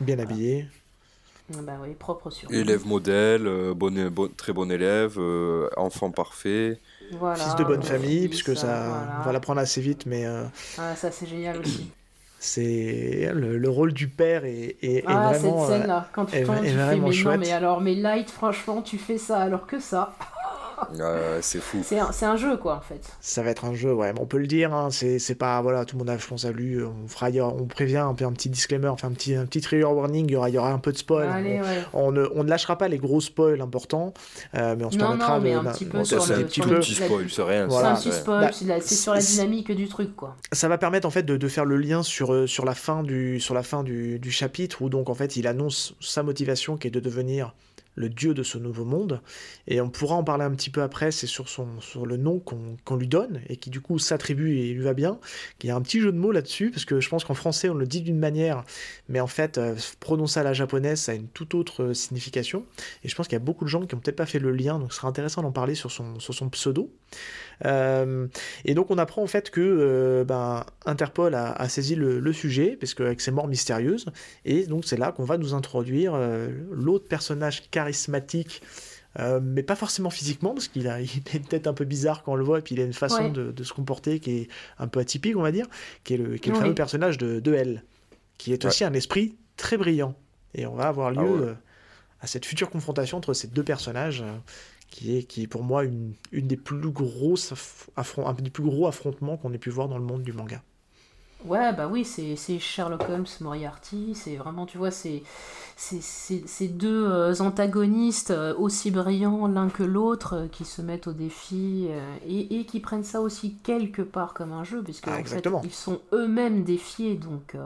[0.00, 0.66] Bien habillé.
[1.50, 5.20] Bah oui, propre sur Élève modèle, euh, bon, très bon élève,
[5.76, 6.80] enfant parfait.
[7.10, 10.24] fils de bonne famille, puisque ça, on va l'apprendre assez vite, mais...
[10.78, 11.90] Ah, ça c'est génial aussi.
[12.46, 15.66] C'est le, rôle du père est, est, ah, vraiment.
[15.66, 18.98] cette scène-là, quand tu penses, tu fais, mais non, mais alors, mais Light, franchement, tu
[18.98, 20.12] fais ça alors que ça
[21.40, 21.78] c'est fou.
[21.84, 23.00] C'est un, un, jeu, quoi, en fait.
[23.20, 24.12] Ça va être un jeu, ouais.
[24.20, 25.60] On peut le dire, hein, c'est pas.
[25.62, 26.84] Voilà, tout le monde a, je pense, a lu.
[26.84, 29.84] On, fera, on prévient un peu un petit disclaimer, enfin un petit, un petit trigger
[29.84, 30.26] warning.
[30.28, 31.28] Il y aura, il y aura un peu de spoil.
[31.92, 34.14] on, ne, on, ne, lâchera pas les gros spoils importants,
[34.54, 36.60] euh, mais on se non, permettra non, mais un petit peu sur le, un petit,
[36.60, 36.82] peu.
[36.82, 37.68] spoil, c'est rien.
[37.68, 40.36] C'est un petit spoil, bah, c'est sur la dynamique du truc, quoi.
[40.52, 43.02] Ça va permettre, en fait, de, de faire le lien sur, euh, sur la fin,
[43.02, 46.76] du, sur la fin du, du chapitre, où donc, en fait, il annonce sa motivation
[46.76, 47.54] qui est de devenir
[47.94, 49.20] le dieu de ce nouveau monde.
[49.66, 52.96] Et on pourra en parler un petit peu après, c'est sur, sur le nom qu'on
[52.96, 55.18] lui donne, et qui du coup s'attribue et lui va bien.
[55.62, 57.68] Il y a un petit jeu de mots là-dessus, parce que je pense qu'en français
[57.68, 58.64] on le dit d'une manière,
[59.08, 62.64] mais en fait, euh, prononcer à la japonaise, ça a une toute autre euh, signification.
[63.02, 64.50] Et je pense qu'il y a beaucoup de gens qui n'ont peut-être pas fait le
[64.50, 66.90] lien, donc ce serait intéressant d'en parler sur son, sur son pseudo.
[67.64, 68.26] Euh,
[68.64, 72.94] et donc on apprend en fait que euh, ben, Interpol a, saisi le, sujet, parce
[72.94, 74.06] qu'avec ses morts mystérieuses,
[74.44, 78.62] et donc c'est là qu'on va nous introduire euh, l'autre personnage charismatique
[79.42, 82.36] mais pas forcément physiquement, parce qu'il a, il une tête un peu bizarre quand on
[82.36, 84.48] le voit, et puis il a une façon de, de, se comporter qui est
[84.80, 85.66] un peu atypique, on va dire,
[86.02, 87.84] qui est le, qui est le fameux personnage de, de Elle,
[88.38, 90.16] qui est aussi un esprit très brillant.
[90.56, 91.54] Et on va avoir ah lieu
[92.20, 94.24] à cette future confrontation entre ces deux personnages
[94.94, 97.52] qui est, qui est pour moi une, une des plus grosses
[97.96, 100.62] affront, un des plus gros affrontements qu'on ait pu voir dans le monde du manga.
[101.44, 105.24] Ouais, bah oui, c'est Sherlock Holmes, Moriarty, c'est vraiment, tu vois, c'est
[105.76, 111.12] ces deux euh, antagonistes euh, aussi brillants l'un que l'autre euh, qui se mettent au
[111.12, 111.88] défi
[112.24, 115.44] et, et, qui prennent ça aussi quelque part comme un jeu, puisque ah, en fait,
[115.64, 117.56] ils sont eux-mêmes défiés, donc,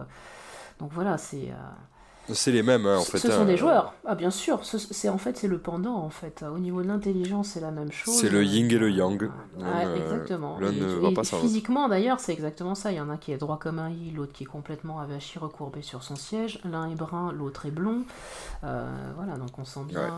[0.81, 1.53] donc voilà, c'est...
[2.35, 3.19] C'est les mêmes, hein, en fait.
[3.19, 3.95] Ce sont des euh, joueurs.
[4.05, 4.65] Ah, bien sûr.
[4.65, 6.43] C'est en fait c'est le pendant, en fait.
[6.43, 8.19] Au niveau de l'intelligence, c'est la même chose.
[8.21, 9.31] C'est le yin et le yang.
[9.63, 10.59] Ah, exactement.
[10.59, 12.93] L'un ne va pas Physiquement, d'ailleurs, c'est exactement ça.
[12.93, 15.39] Il y en a qui est droit comme un i, l'autre qui est complètement avachi,
[15.39, 16.61] recourbé sur son siège.
[16.65, 18.05] L'un est brun, l'autre est blond.
[18.65, 20.13] Euh, voilà, donc on sent bien.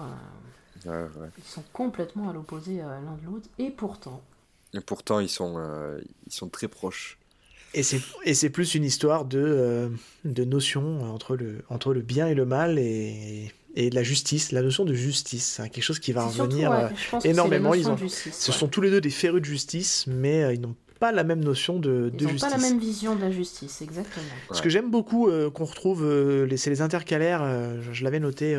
[0.86, 1.06] Euh,
[1.36, 3.48] ils sont complètement à l'opposé l'un de l'autre.
[3.58, 4.20] Et pourtant.
[4.72, 5.60] Et pourtant, ils sont,
[6.26, 7.19] ils sont très proches.
[7.74, 9.88] Et c'est plus une histoire de, euh,
[10.24, 14.52] de notion entre le, entre le bien et le mal et, et de la justice,
[14.52, 15.54] la notion de justice.
[15.56, 16.88] C'est quelque chose qui va revenir euh,
[17.24, 17.74] énormément.
[17.74, 20.74] Ils ont, ce sont tous les deux des férus de justice, mais euh, ils n'ont
[20.98, 22.42] pas la même notion de, de justice.
[22.42, 24.26] Ils n'ont pas la même vision de la justice, exactement.
[24.50, 26.04] Ce que j'aime beaucoup qu'on retrouve,
[26.56, 27.42] c'est les intercalaires,
[27.90, 28.54] je, l'avais noté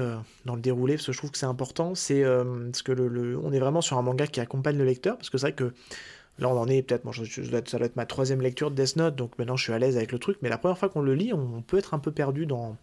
[0.46, 3.54] dans le déroulé, parce que je trouve que c'est important, c'est parce que le, on
[3.54, 5.72] est vraiment sur un manga qui accompagne le lecteur, parce que c'est vrai que
[6.42, 9.16] Là, on en est peut-être, moi, ça doit être ma troisième lecture de Death Note,
[9.16, 10.38] donc maintenant je suis à l'aise avec le truc.
[10.42, 12.78] Mais la première fois qu'on le lit, on peut être un peu perdu dans,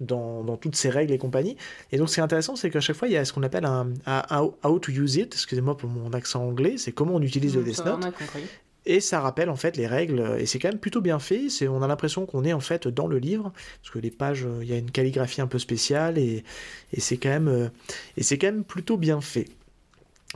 [0.00, 1.56] dans, toutes ces règles et compagnie.
[1.92, 3.42] Et donc, ce qui est intéressant, c'est qu'à chaque fois, il y a ce qu'on
[3.42, 3.92] appelle un,
[4.32, 5.34] how to use it.
[5.34, 8.14] Excusez-moi pour mon accent anglais, c'est comment on utilise le mmh, Death Note.
[8.86, 11.48] Et ça rappelle en fait les règles, et c'est quand même plutôt bien fait.
[11.48, 13.52] C'est, on a l'impression qu'on est en fait dans le livre,
[13.82, 16.44] parce que les pages, il y a une calligraphie un peu spéciale, et,
[16.92, 17.68] et c'est quand même, euh,
[18.16, 19.46] et c'est quand même plutôt bien fait.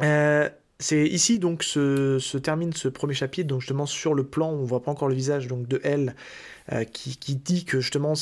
[0.01, 0.49] Euh,
[0.80, 4.80] c'est ici donc se, termine ce premier chapitre, donc justement sur le plan, on voit
[4.80, 6.14] pas encore le visage donc de elle
[6.72, 8.12] euh, qui, qui, dit que justement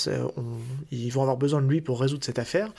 [0.90, 2.72] ils vont avoir besoin de lui pour résoudre cette affaire.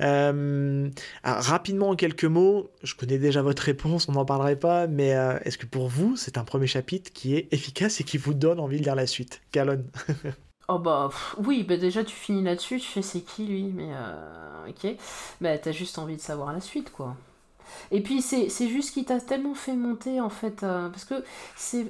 [0.00, 0.90] Euh,
[1.22, 5.38] rapidement en quelques mots, je connais déjà votre réponse, on n'en parlerait pas, mais euh,
[5.44, 8.58] est-ce que pour vous c'est un premier chapitre qui est efficace et qui vous donne
[8.58, 9.42] envie de lire la suite?
[9.52, 9.86] Calonne
[10.68, 13.90] Oh bah oui, bah déjà tu finis là-dessus, tu fais c'est qui lui, mais
[14.68, 14.96] ok,
[15.40, 17.16] bah t'as juste envie de savoir la suite quoi.
[17.90, 21.24] Et puis c'est juste qu'il t'a tellement fait monter en fait, euh, parce que
[21.56, 21.86] c'est,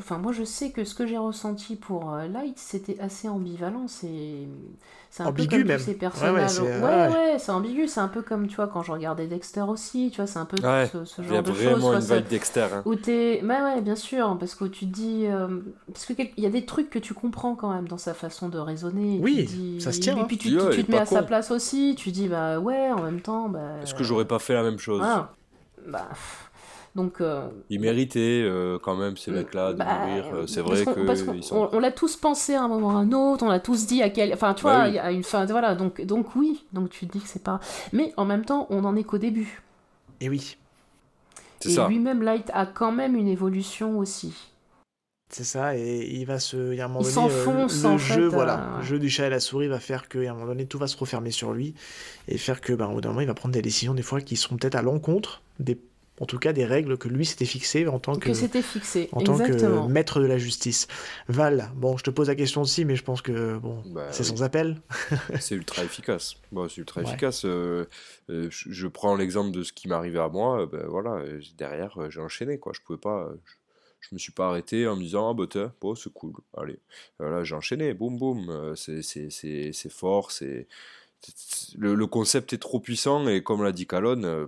[0.00, 3.88] enfin moi je sais que ce que j'ai ressenti pour euh, Light c'était assez ambivalent,
[3.88, 4.46] c'est
[5.10, 5.78] c'est un peu comme même.
[5.78, 6.60] tous ces personnages.
[6.60, 7.88] Ouais, ouais, ouais, c'est ambigu.
[7.88, 10.44] C'est un peu comme, tu vois, quand je regardais Dexter aussi, tu vois, c'est un
[10.44, 11.14] peu ce, genre de choses.
[11.18, 12.66] Il y a vraiment une vibe Dexter.
[12.74, 12.82] Hein.
[12.84, 13.40] Où t'es...
[13.42, 15.26] Bah ouais, bien sûr, parce que tu te dis...
[15.26, 15.60] Euh,
[15.92, 18.58] parce qu'il y a des trucs que tu comprends quand même dans sa façon de
[18.58, 19.20] raisonner.
[19.22, 20.16] Oui, ça se tient.
[20.18, 23.02] Et puis tu, tu, te mets à sa place aussi, tu dis, bah ouais, en
[23.02, 23.48] même temps...
[23.48, 25.02] Bah, Est-ce que j'aurais pas fait la même chose?
[25.86, 26.08] Bah...
[26.96, 30.24] Donc, euh, Ils méritaient euh, quand même ces mecs-là de bah, mourir.
[30.32, 31.68] Euh, c'est vrai que sont...
[31.70, 33.44] on, l'a tous pensé à un moment ou à un autre.
[33.44, 34.32] On l'a tous dit à quel.
[34.32, 35.44] Enfin, tu bah vois, il y a une fin.
[35.44, 35.74] Voilà.
[35.74, 36.64] Donc, donc oui.
[36.72, 37.60] Donc tu te dis que c'est pas.
[37.92, 39.62] Mais en même temps, on en est qu'au début.
[40.22, 40.56] Et oui.
[41.66, 44.32] Et lui-même, Light a quand même une évolution aussi.
[45.28, 46.72] C'est ça, et il va se.
[46.72, 49.40] Il y a un moment donné, le jeu, voilà, le jeu du chat et la
[49.40, 51.74] souris va faire qu'à un moment donné, tout va se refermer sur lui
[52.28, 54.20] et faire que, ben, au bout d'un moment, il va prendre des décisions des fois
[54.20, 55.78] qui seront peut-être à l'encontre des
[56.20, 59.08] en tout cas des règles que lui s'était fixées en tant que, que fixé.
[59.12, 60.86] en tant que maître de la justice.
[61.28, 64.24] Val, bon, je te pose la question aussi, mais je pense que bon, bah c'est
[64.24, 64.80] sans appel.
[65.40, 66.36] c'est ultra efficace.
[66.52, 67.44] Bon, c'est ultra efficace.
[67.44, 67.86] Euh,
[68.30, 70.62] euh, je, prends l'exemple de ce qui m'arrivait à moi.
[70.62, 71.22] Euh, ben, voilà,
[71.58, 72.72] derrière, j'ai enchaîné quoi.
[72.74, 73.28] Je pouvais pas.
[74.00, 76.32] Je, me suis pas arrêté en me disant ah bah bon c'est cool.
[76.56, 76.78] Allez,
[77.18, 77.92] voilà, j'ai enchaîné.
[77.92, 78.74] Boum boum.
[78.76, 80.30] c'est fort.
[80.30, 80.66] C'est
[81.76, 84.46] le, le, concept est trop puissant et comme l'a dit Calonne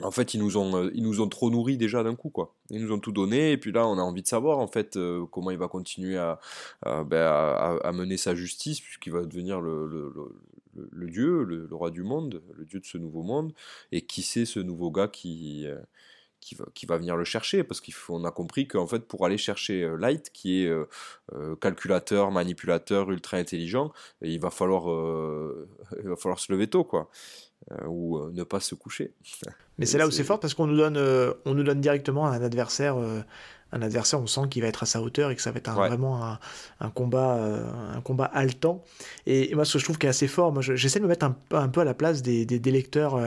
[0.00, 2.54] en fait, ils nous ont, euh, ils nous ont trop nourris déjà d'un coup, quoi.
[2.70, 4.96] Ils nous ont tout donné, et puis là, on a envie de savoir, en fait,
[4.96, 6.40] euh, comment il va continuer à,
[6.84, 10.12] ben, à, mener sa justice, puisqu'il va devenir le, le,
[10.90, 13.52] le, dieu, le, roi du monde, le dieu de ce nouveau monde,
[13.92, 15.78] et qui c'est ce nouveau gars qui, euh,
[16.40, 19.38] qui, va, qui va venir le chercher, parce qu'on a compris qu'en fait, pour aller
[19.38, 20.72] chercher Light, qui est
[21.60, 23.92] calculateur, manipulateur, ultra intelligent,
[24.22, 24.86] il va falloir,
[26.02, 27.10] il va falloir se lever tôt, quoi.
[27.70, 29.12] Euh, ou euh, ne pas se coucher.
[29.78, 32.26] Mais c'est là où c'est fort parce qu'on nous donne, euh, on nous donne directement
[32.26, 32.96] un adversaire,
[33.72, 35.70] un adversaire, on sent qu'il va être à sa hauteur et que ça va être
[35.72, 36.38] vraiment un,
[36.80, 37.40] un combat,
[37.94, 38.84] un combat haletant.
[39.26, 41.24] Et, moi, ce que je trouve qui est assez fort, moi, j'essaie de me mettre
[41.24, 43.18] un, un, peu à la place des, des, lecteurs,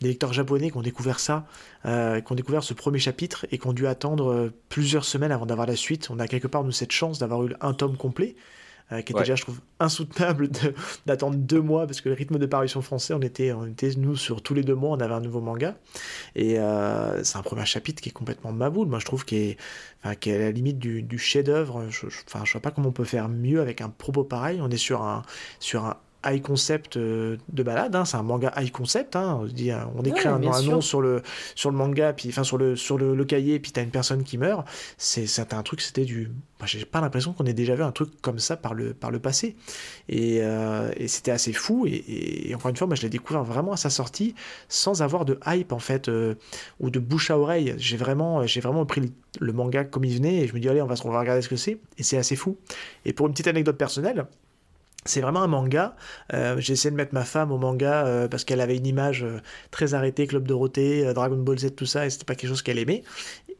[0.00, 1.46] des lecteurs japonais qui ont découvert ça,
[1.84, 5.68] qui ont découvert ce premier chapitre et qui ont dû attendre plusieurs semaines avant d'avoir
[5.68, 6.10] la suite.
[6.10, 8.34] On a quelque part nous cette chance d'avoir eu un tome complet.
[8.90, 10.50] Qui était déjà, je trouve, insoutenable
[11.06, 14.16] d'attendre deux mois parce que le rythme de parution français, on était, on était nous
[14.16, 15.76] sur tous les deux mois, on avait un nouveau manga.
[16.34, 16.56] Et
[17.22, 18.88] c'est un premier chapitre qui est complètement maboule.
[18.88, 19.56] Moi, je trouve qu'il est,
[20.04, 21.86] enfin, est, à la limite du, du chef-d'œuvre.
[21.88, 24.60] Je, je, enfin, je vois pas comment on peut faire mieux avec un propos pareil.
[24.60, 25.22] On est sur un,
[25.58, 29.16] sur un high concept euh, de balade, hein, c'est un manga high concept.
[29.16, 31.22] Hein, on, dit, hein, on écrit un, nom sur le,
[31.54, 34.24] sur le manga, puis enfin sur le, sur le, le cahier, puis t'as une personne
[34.24, 34.66] qui meurt.
[34.98, 36.30] C'est un truc, c'était du.
[36.64, 39.18] J'ai pas l'impression qu'on ait déjà vu un truc comme ça par le, par le
[39.18, 39.56] passé.
[40.08, 41.86] Et, euh, et c'était assez fou.
[41.88, 44.34] Et, encore une fois, moi je l'ai découvert vraiment à sa sortie,
[44.68, 46.36] sans avoir de hype en fait, euh,
[46.78, 47.74] ou de bouche à oreille.
[47.78, 50.86] J'ai vraiment, vraiment pris le, manga comme il venait, et je me dis, allez, on
[50.86, 51.78] va, on va regarder ce que c'est.
[51.98, 52.56] Et c'est assez fou.
[53.04, 54.26] Et pour une petite anecdote personnelle,
[55.04, 55.96] c'est vraiment un manga.
[56.32, 59.24] Euh, j'ai essayé de mettre ma femme au manga euh, parce qu'elle avait une image
[59.24, 62.62] euh, très arrêtée, Club Dorothée, Dragon Ball Z, tout ça, et c'était pas quelque chose
[62.62, 63.02] qu'elle aimait.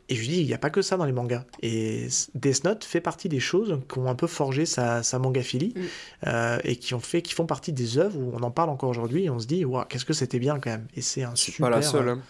[0.08, 1.44] Et je lui dis, il n'y a pas que ça dans les mangas.
[1.62, 5.74] Et Death Note fait partie des choses qui ont un peu forgé sa, sa mangaphilie
[5.76, 6.58] mm.
[6.64, 9.24] et qui, ont fait, qui font partie des œuvres où on en parle encore aujourd'hui
[9.24, 10.86] et on se dit, wow, qu'est-ce que c'était bien quand même.
[10.96, 11.70] Et c'est un super.
[11.70, 12.08] pas la seule.
[12.08, 12.20] Hein.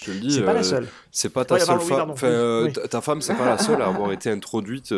[0.00, 0.32] Je te le dis.
[0.32, 0.88] C'est pas la seule.
[1.10, 2.14] C'est pas ta seule femme.
[2.90, 4.94] Ta femme, c'est pas la seule à avoir été introduite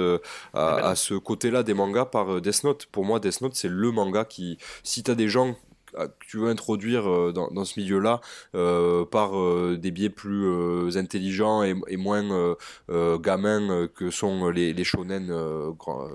[0.54, 2.86] à, à, ce côté-là des mangas par Death Note.
[2.86, 5.56] Pour moi, Death Note, c'est le manga qui, si t'as des gens
[5.92, 8.20] que tu veux introduire dans, dans ce milieu-là
[8.54, 12.56] euh, par euh, des biais plus euh, intelligents et, et moins
[12.88, 15.32] gamins que sont les, les shonen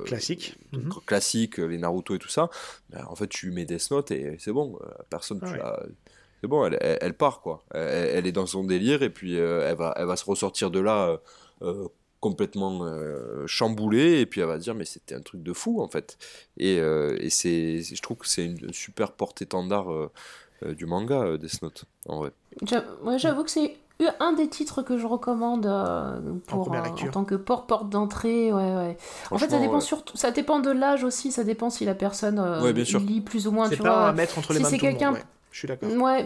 [0.05, 0.55] classiques,
[1.05, 2.49] classiques, les Naruto et tout ça,
[2.89, 4.77] ben, en fait tu mets Death Note et c'est bon,
[5.09, 5.59] personne tu
[6.45, 7.63] c'est bon, elle, elle, part quoi.
[7.73, 11.19] Elle, est dans son délire et puis elle, va, elle va se ressortir de là
[12.25, 15.87] complètement euh, chamboulé et puis elle va dire mais c'était un truc de fou en
[15.87, 16.17] fait.
[16.57, 20.09] Et, euh, et c'est je trouve que c'est une super porte-étendard euh,
[20.73, 22.31] du manga Death Note en vrai.
[23.17, 23.77] J'avoue que c'est
[24.19, 25.71] un des titres que je recommande
[26.47, 28.97] pour, en, tant que porte porte d'entrée ouais, ouais.
[29.29, 32.43] en fait ça dépend surtout ça dépend de l'âge aussi ça dépend si la personne
[33.05, 35.13] lit plus ou moins c'est pas à mettre entre les mains c'est quelqu'un
[35.55, 35.89] je suis d'accord.
[35.89, 36.25] Ouais,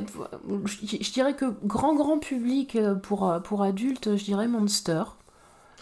[0.66, 5.04] je, dirais que grand grand public pour, pour adultes, je dirais Monster.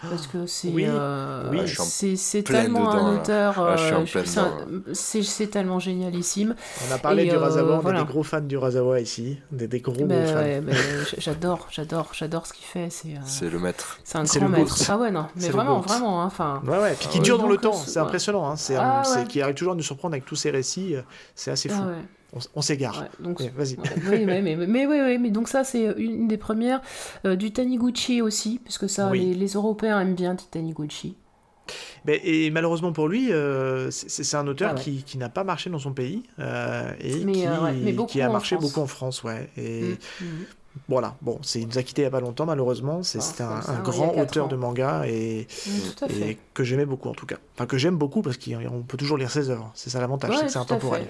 [0.02, 6.56] Parce que c'est euh, c'est tellement un auteur ah, euh, c'est tellement génialissime.
[6.88, 9.68] On a parlé du euh, Razawa on est des gros fans du Razawa ici des,
[9.68, 10.72] des gros, gros ben fans.
[11.18, 13.98] j'adore j'adore j'adore ce qu'il fait c'est c'est le maître.
[14.04, 14.78] c'est un grand maître.
[14.88, 17.58] ah ouais non mais vraiment vraiment hein, enfin ouais ouais puis qui dure dans le
[17.58, 18.56] temps c'est impressionnant hein.
[18.56, 20.96] c'est ah qui arrive toujours à nous surprendre avec tous ses récits
[21.34, 21.82] c'est assez fou
[22.56, 23.06] on, s'égare.
[23.20, 23.78] donc, vas-y.
[24.10, 26.82] oui, mais, mais, mais, oui, mais donc ça, c'est une des premières.
[27.26, 31.16] Euh, du Taniguchi aussi, puisque ça, les, Européens aiment bien Taniguchi.
[32.06, 35.70] Mais, et malheureusement pour lui, euh, c'est un auteur ah qui, qui n'a pas marché
[35.70, 39.24] dans son pays euh, et qui, qui, a marché beaucoup en France.
[39.24, 39.50] Ouais.
[39.58, 39.82] Et
[40.22, 40.46] mm, mm.
[40.88, 43.04] voilà, bon, il nous a quitté il n'y a pas longtemps, malheureusement.
[43.04, 45.48] C'est ah, un, grand auteur de manga et,
[46.10, 47.38] et que j'aimais beaucoup en tout cas.
[47.56, 49.72] Enfin, que j'aime beaucoup parce qu'on peut toujours lire ses œuvres.
[49.74, 51.06] C'est ça l'avantage, c'est que c'est intemporel.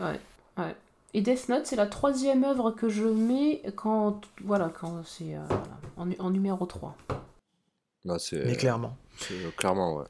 [0.57, 0.76] Ouais.
[1.18, 5.39] Et Death Note, c'est la troisième œuvre que je mets quand, voilà, quand c'est euh,
[6.19, 6.95] en, numéro 3.
[8.06, 8.95] Bah, Mais clairement.
[9.31, 10.06] Euh, clairement, ouais.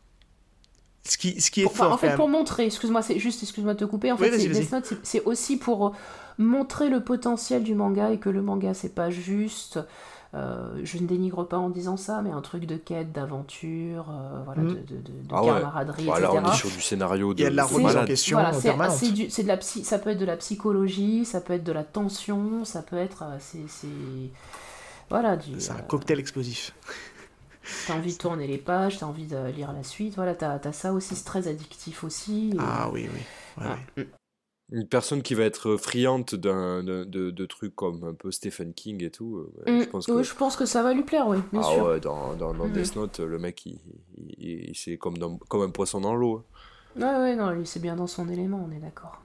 [1.06, 1.94] Ce qui, ce qui est fort.
[1.94, 4.12] En fait, pour montrer, excuse-moi, c'est juste, excuse-moi de te couper.
[4.12, 5.96] En fait, Death Note, c'est aussi pour
[6.38, 9.80] montrer le potentiel du manga et que le manga, c'est pas juste
[10.38, 14.42] euh, je ne dénigre pas en disant ça, mais un truc de quête, d'aventure, euh,
[14.46, 14.68] voilà, mm.
[14.68, 17.40] de, de, de, ah camaraderie, voilà, on est sur du scénario de.
[17.40, 20.12] Il y a de la remise en question voilà, c'est de la psy, ça peut
[20.12, 23.88] être de la psychologie, ça peut être de la tension, ça peut être, euh, c'est,
[25.10, 25.60] voilà, du.
[25.60, 26.74] C'est un cocktail explosif.
[27.88, 30.72] T'as envie de tourner les pages, t'as envie de lire la suite, voilà, t'as as
[30.72, 32.56] ça aussi, c'est très addictif aussi.
[32.60, 33.66] Ah oui, oui.
[33.66, 34.08] Ouais, mm
[34.72, 39.04] une personne qui va être friande d'un de, de, trucs comme un peu Stephen King
[39.04, 40.24] et tout, euh, je, mm, pense que...
[40.24, 41.86] je pense que ça va lui plaire, oui, bien ah sûr.
[41.86, 42.74] ouais, dans, dans, dans mm.
[42.74, 43.80] Death Note, le mec, il,
[44.38, 45.16] il, c'est comme,
[45.48, 46.44] comme un poisson dans l'eau.
[46.98, 49.22] Ouais, ouais, non, lui, c'est bien dans son élément, on est d'accord.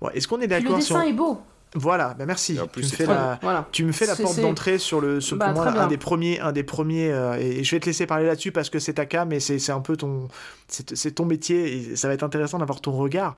[0.00, 1.38] Bon, Est-ce qu'on est, d'accord Le dessin est beau
[1.74, 2.58] voilà, ben merci.
[2.72, 3.38] tu, me fais la,
[3.72, 6.38] tu me fais la porte d'entrée sur le, ce, bah, pour moi, un des premiers,
[6.38, 9.06] un des premiers, euh, et, je vais te laisser parler là-dessus parce que c'est ta
[9.06, 10.28] cam et c'est un peu ton,
[10.68, 13.36] c'est ton métier et ça va être intéressant d'avoir ton regard.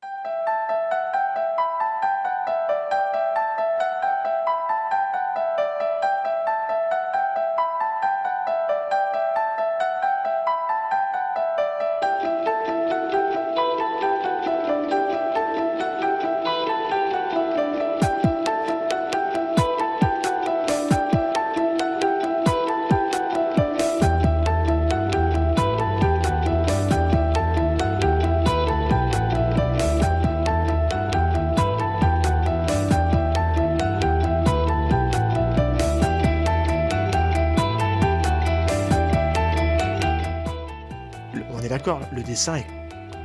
[42.34, 42.66] Dessin est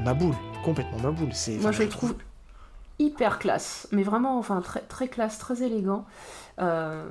[0.06, 0.36] ma boule.
[0.64, 1.32] complètement ma boule.
[1.62, 2.14] Moi, je le trouve
[3.00, 6.06] hyper classe, mais vraiment, enfin, très, très classe, très élégant.
[6.60, 7.06] Euh,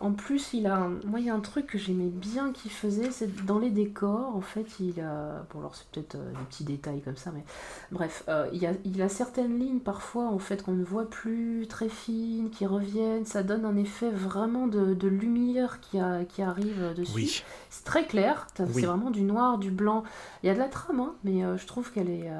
[0.00, 3.10] en plus, il a, moi, il y a un truc que j'aimais bien qu'il faisait,
[3.10, 6.64] c'est dans les décors, en fait, il a, bon, alors c'est peut-être euh, des petits
[6.64, 7.44] détails comme ça, mais
[7.92, 11.66] bref, euh, il, a, il a certaines lignes parfois, en fait, qu'on ne voit plus,
[11.68, 16.40] très fines, qui reviennent, ça donne un effet vraiment de, de lumière qui, a, qui
[16.40, 17.12] arrive dessus.
[17.14, 17.42] Oui.
[17.68, 20.04] C'est très clair, c'est vraiment du noir, du blanc.
[20.42, 22.30] Il y a de la trame, hein, mais je trouve qu'elle est,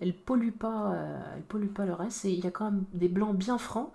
[0.00, 0.94] elle, pollue pas,
[1.34, 2.24] elle pollue pas le reste.
[2.26, 3.90] Et il y a quand même des blancs bien francs.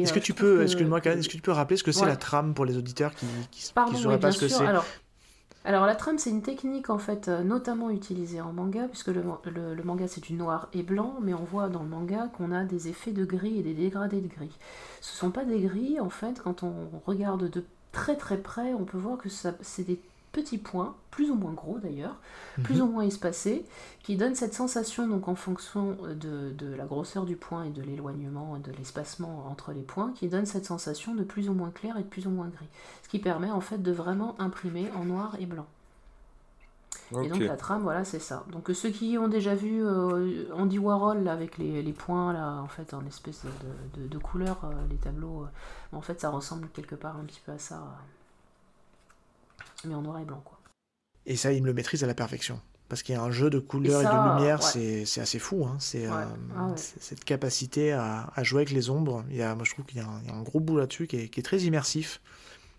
[0.00, 2.54] Est-ce que, tu peux, excuse-moi, est-ce que tu peux rappeler ce que c'est la trame
[2.54, 4.64] pour les auditeurs qui ne sauraient pas ce que c'est
[5.64, 9.22] alors, la trame, c'est une technique en fait euh, notamment utilisée en manga, puisque le,
[9.84, 12.88] manga c'est du noir et blanc, mais on voit dans le manga qu'on a des
[12.88, 14.58] effets de gris et des dégradés de gris.
[15.00, 16.74] Ce ne sont pas des gris, en fait, quand on
[17.06, 20.00] regarde de très très près, on peut voir que c'est des
[20.32, 22.16] petits points, plus ou moins gros d'ailleurs,
[22.62, 22.82] plus mhm.
[22.82, 23.64] ou moins espacés,
[24.02, 28.58] qui donnent cette sensation, donc en fonction de, la grosseur du point et de l'éloignement,
[28.58, 32.02] de l'espacement entre les points, qui donne cette sensation de plus ou moins clair et
[32.02, 32.68] de plus ou moins gris.
[33.02, 35.66] Ce qui permet en fait de vraiment imprimer en noir et blanc.
[37.20, 38.44] Et donc la trame, voilà, c'est ça.
[38.50, 42.94] Donc ceux qui ont déjà vu euh, Andy Warhol avec les, points là, en fait,
[42.94, 43.44] en espèce
[43.94, 47.40] de, de, couleur, euh, les tableaux, euh, en fait, ça ressemble quelque part un petit
[47.44, 47.82] peu à ça
[49.86, 50.42] mais en noir et blanc.
[50.44, 50.58] Quoi.
[51.26, 52.60] Et ça, il me le maîtrise à la perfection.
[52.88, 55.64] Parce qu'il y a un jeu de couleurs et, de lumière, c'est assez fou.
[55.64, 55.76] Hein.
[55.78, 59.24] C'est euh, ah cette capacité à, jouer avec les ombres.
[59.30, 61.44] Il y a, moi, je trouve qu'il y, a un gros bout là-dessus qui, est
[61.44, 62.20] très immersif.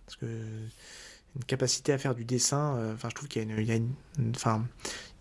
[0.05, 0.25] Parce que
[1.35, 3.91] une capacité à faire du dessin, euh, enfin, je trouve qu'il y, y, a une,
[4.35, 4.63] enfin,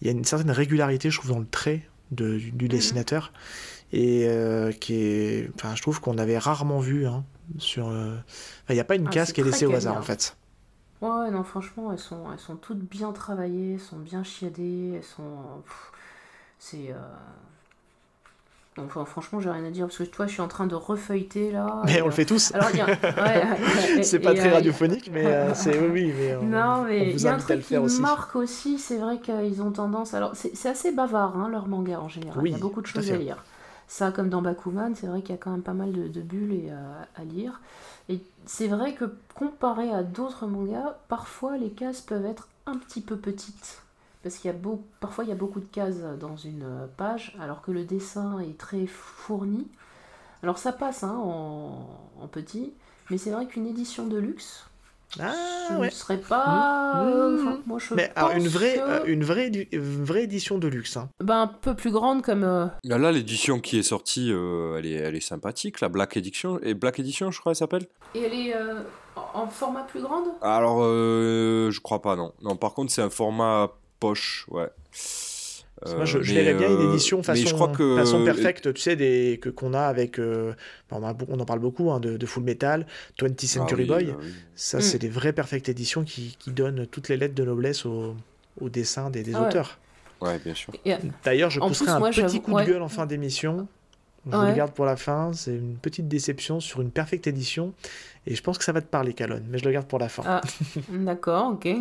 [0.03, 2.69] il y a une certaine régularité, je trouve, dans le trait de, du, mhm.
[2.69, 3.33] dessinateur.
[3.95, 7.25] Et euh, qui est, enfin, je trouve qu'on avait rarement vu hein,
[7.57, 7.91] sur.
[8.69, 10.37] il n'y a pas une ah, case qui est laissée au hasard, en fait.
[11.03, 15.05] Ouais, non, franchement, elles sont, elles sont toutes bien travaillées, elles sont bien chiadées, elles
[15.05, 15.63] sont.
[16.61, 16.93] C'est.
[16.93, 16.99] Euh...
[18.79, 21.51] Enfin, franchement, j'ai rien à dire parce que toi, je suis en train de refeuilleter
[21.51, 21.83] là.
[21.87, 22.55] Mais on le fait tous.
[22.55, 26.37] Alors, ouais, c'est pas très euh, radiophonique, mais euh, c'est oui, mais.
[26.37, 28.01] non, mais il y a un truc qui aussi.
[28.01, 30.15] marque aussi, c'est vrai qu'ils ont tendance.
[30.15, 32.47] Alors, c'est assez bavard, hein, leur manga en général.
[32.47, 33.45] il y a beaucoup de choses à, lire.
[33.89, 36.55] Ça, comme dans Bakuman, c'est vrai qu'il y a quand même pas mal de, bulles
[36.55, 37.61] et, euh, à lire.
[38.13, 43.01] Et c'est vrai que comparé à d'autres mangas, parfois les cases peuvent être un petit
[43.01, 43.83] peu petites.
[44.23, 44.59] Parce qu'il y a
[45.01, 48.59] parfois il y a beaucoup de cases dans une page, alors que le dessin est
[48.59, 49.67] très fourni.
[50.43, 52.75] Alors ça passe hein, en, petit,
[53.11, 54.67] mais c'est vrai qu'une édition de luxe,
[55.21, 55.35] ah,
[55.69, 57.05] ce ne serait pas.
[57.05, 57.09] Mmh.
[57.09, 60.97] Euh, moi, je mais alors, une vraie, euh, une, vraie, une vraie édition de luxe.
[60.97, 61.11] Hein.
[61.21, 62.45] Ben, un peu plus grande comme.
[62.45, 65.81] Euh, là, là l'édition qui est sortie, elle, est, elle est sympathique.
[65.81, 66.59] La Black Edition.
[66.63, 67.87] Et Black Edition, je crois, elle s'appelle?
[68.15, 68.55] Et elle est
[69.35, 70.29] en format plus grande?
[70.41, 72.33] Alors, je crois pas, non.
[72.43, 74.71] Non, par contre, c'est un format poche, ouais.
[75.87, 77.97] Moi, je, je verrais bien une édition façon, je crois que...
[77.97, 80.19] façon perfecte, tu sais, des, que qu'on a avec.
[80.19, 82.87] on, en parle beaucoup hein, de, Full Metal,
[83.19, 84.09] 20th Century ah Boy.
[84.11, 85.01] Ah Ça, c'est mm.
[85.01, 88.15] des vraies perfectes éditions qui, qui, donnent toutes les lettres de noblesse au,
[88.61, 89.79] au dessin des, des ah auteurs.
[90.21, 90.73] Ouais, bien sûr.
[91.25, 93.67] D'ailleurs, je pousserai un petit coup de gueule en fin d'émission.
[94.31, 95.33] Je le garde pour la fin.
[95.33, 97.75] C'est une petite déception sur une perfecte édition.
[98.27, 99.45] Et je pense que ça va te parler, Calonne.
[99.49, 100.23] Mais je le garde pour la fin.
[100.25, 100.41] Ah,
[100.91, 101.69] d'accord, ok.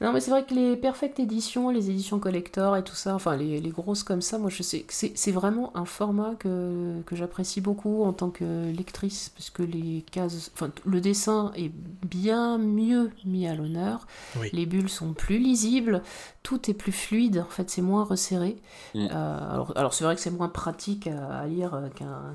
[0.00, 3.36] Non, mais c'est vrai que les perfect éditions, les éditions collector et tout ça, enfin
[3.36, 7.16] les, les grosses comme ça, moi je sais que c'est vraiment un format que, que
[7.16, 11.70] j'apprécie beaucoup en tant que lectrice, parce que les cases, enfin le dessin est
[12.04, 14.06] bien mieux mis à l'honneur,
[14.52, 16.02] les bulles sont plus lisibles,
[16.42, 18.56] tout est plus fluide, en fait c'est moins resserré.
[18.94, 19.08] Mm.
[19.10, 21.80] Euh, alors, alors c'est vrai que c'est moins pratique à, lire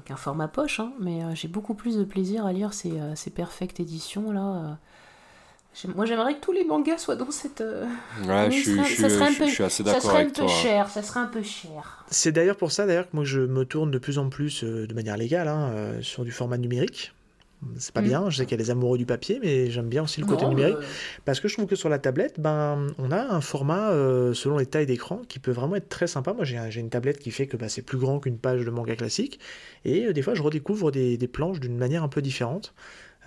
[0.06, 3.16] qu'un format poche, hein, mais euh, j'ai beaucoup plus de plaisir à lire ces, euh,
[3.16, 4.78] ces perfect éditions là.
[5.96, 7.62] Moi, j'aimerais que tous les mangas soient dans cette.
[7.62, 7.86] Euh,
[8.28, 10.02] ouais, je, suis, je, suis assez d'accord.
[10.02, 10.90] Ça serait un peu cher.
[10.90, 12.06] Ça serait un peu cher.
[12.10, 14.86] C'est d'ailleurs pour ça d'ailleurs que moi je me tourne de plus en plus euh,
[14.86, 17.14] de manière légale hein, euh, sur du format numérique.
[17.78, 18.06] C'est pas mm.
[18.06, 20.26] bien, je sais qu'il y a les amoureux du papier, mais j'aime bien aussi le
[20.26, 20.78] côté numérique.
[21.26, 23.92] Parce que je trouve que sur la tablette, ben, on a un format,
[24.34, 26.34] selon les tailles d'écran, qui peut vraiment être très sympa.
[26.34, 28.96] Moi, j'ai une tablette qui fait que bah, c'est plus grand qu'une page de manga
[28.96, 29.40] classique.
[29.86, 32.74] Et des fois, je redécouvre des, des planches d'une manière un peu différente.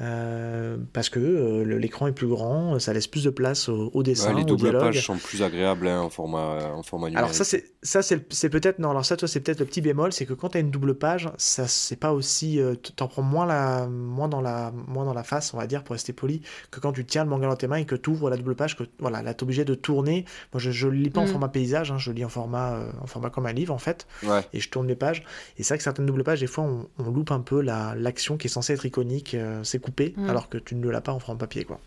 [0.00, 4.02] Euh, parce que euh, l'écran est plus grand, ça laisse plus de place au, au
[4.02, 7.18] dessin, les doubles pages sont plus agréables hein, en format en format numérique.
[7.24, 10.12] Alors ça c'est ça c'est peut-être non alors ça toi c'est peut-être le petit bémol,
[10.12, 13.22] c'est que quand tu as une double page, ça c'est pas aussi euh, t'en prends
[13.22, 16.42] moins la moins dans la moins dans la face, on va dire pour rester poli,
[16.72, 18.56] que quand tu tiens le manga dans tes mains et que tu ouvres la double
[18.56, 20.24] page que voilà, là t'es obligé de tourner.
[20.52, 21.28] Moi je je lis pas en mm.
[21.28, 24.08] format paysage, hein, je lis en format en format comme un livre en fait
[24.52, 25.22] et je tourne mes pages
[25.56, 27.94] et c'est vrai que certaines doubles pages des fois on, on loupe un peu la
[27.94, 30.30] l'action qui est censée être iconique, c'est coupé, mm.
[30.30, 31.78] alors que tu ne l'as pas en format papier, quoi.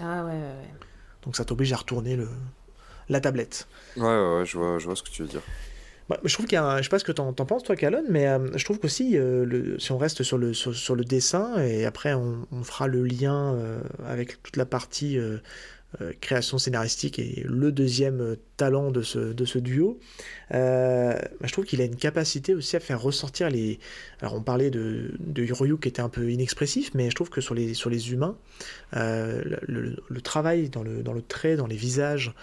[0.00, 0.86] Ah ouais, ouais, ouais.
[1.24, 2.28] Donc ça t'oblige à retourner le...
[3.08, 3.66] la tablette.
[3.96, 5.42] Ouais, ouais, ouais je, vois, je vois ce que tu veux dire.
[6.10, 7.76] Bah, je trouve qu'il y a je sais pas ce que t'en, en penses toi,
[7.76, 11.56] Calonne, mais euh, je trouve qu'aussi, euh, si on reste sur le, sur, le dessin,
[11.62, 15.16] et après on, on fera le lien euh, avec toute la partie
[16.00, 19.98] euh, création scénaristique et le deuxième euh, talent de ce, de ce duo,
[20.54, 23.80] euh, bah, je trouve qu'il a une capacité aussi à faire ressortir les...
[24.20, 27.40] Alors on parlait de, de Ryu qui était un peu inexpressif, mais je trouve que
[27.40, 28.36] sur les, sur les humains,
[28.92, 32.34] le, travail dans le, dans le trait, dans les visages,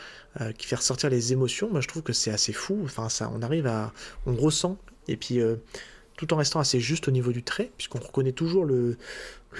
[0.57, 3.41] qui fait ressortir les émotions, moi je trouve que c'est assez fou, enfin ça, on
[3.41, 3.93] arrive à...
[4.25, 5.39] on ressent, et puis
[6.17, 8.97] tout en restant assez juste au niveau du trait, puisqu'on reconnaît toujours le,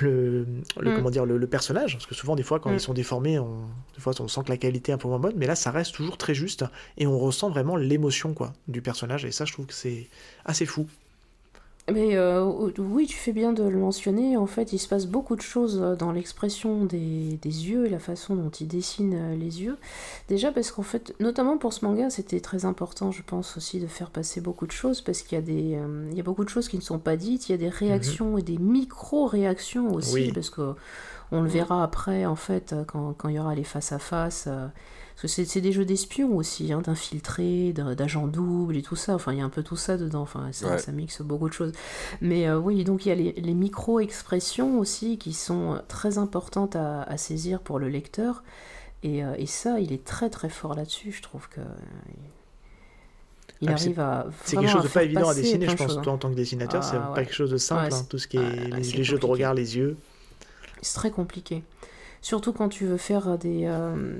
[0.06, 0.46] le,
[0.78, 0.96] mm.
[0.96, 2.80] comment dire, le, personnage, parce que souvent, des fois, quand ils mm.
[2.80, 3.66] sont déformés, on,
[3.96, 5.72] des fois, on sent que la qualité est un peu moins bonne, mais là, ça
[5.72, 6.66] reste toujours très juste,
[6.98, 10.08] et on ressent vraiment l'émotion quoi, du personnage, et ça, je trouve que c'est
[10.46, 10.88] assez fou.
[11.90, 12.44] Mais euh,
[12.80, 14.36] oui, tu fais bien de le mentionner.
[14.36, 17.90] En fait, il se passe beaucoup de choses euh, dans l'expression des, des, yeux et
[17.90, 19.78] la façon dont il dessine euh, les yeux.
[20.28, 23.88] Déjà parce qu'en fait, notamment pour ce manga, c'était très important, je pense aussi, de
[23.88, 25.80] faire passer beaucoup de choses parce qu'il y a des,
[26.12, 27.48] il y a beaucoup de choses qui ne sont pas dites.
[27.48, 30.74] Il y a des réactions et des micro-réactions aussi parce que
[31.32, 34.50] on le verra après en fait quand, quand il y aura les face à face.
[35.20, 39.16] Parce que c'est des jeux d'espions aussi, hein, d'infiltrés, d'agents doubles et tout ça.
[39.16, 40.22] Enfin, il y a un peu tout ça dedans.
[40.22, 41.72] Enfin, ça, ça mixe beaucoup de choses.
[42.22, 46.76] Mais euh, oui, donc il y a les, micro-expressions aussi qui sont euh, très importantes
[46.76, 48.44] à, saisir pour le lecteur.
[49.02, 51.12] Et, euh, et, ça, il est très très fort là-dessus.
[51.12, 51.62] Je trouve que.
[53.62, 54.28] Il ah, arrive à.
[54.44, 56.00] C'est quelque chose de pas évident à dessiner, je pense.
[56.00, 57.92] Toi, en tant que dessinateur, c'est ah, pas quelque chose de simple.
[57.92, 59.98] Hein, tout ce qui est ah, les, jeux de regard, les yeux.
[60.84, 61.64] C'est très compliqué.
[62.22, 64.20] Surtout quand tu veux faire des euh,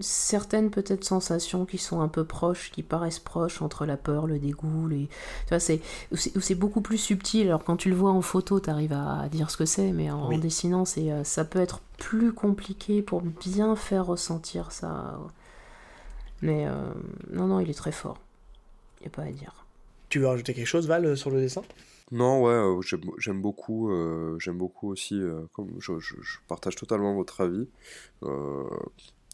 [0.00, 4.38] certaines peut-être sensations qui sont un peu proches, qui paraissent proches entre la peur, le
[4.38, 5.06] dégoût, les...
[5.06, 5.80] tu vois, c'est
[6.12, 7.48] c'est beaucoup plus subtil.
[7.48, 10.10] Alors quand tu le vois en photo, tu arrives à dire ce que c'est, mais
[10.10, 15.18] en, dessinant, c'est euh, ça peut être plus compliqué pour bien faire ressentir ça.
[16.42, 16.72] Mais euh,
[17.30, 18.18] non, non, il est très fort.
[19.00, 19.54] Il n'y a pas à dire.
[20.08, 21.62] Tu veux rajouter quelque chose, Val, sur le dessin?
[22.12, 22.80] Non, ouais, euh,
[23.16, 25.94] j'aime beaucoup, euh, j'aime beaucoup aussi, euh, comme je,
[26.46, 27.66] partage totalement votre avis.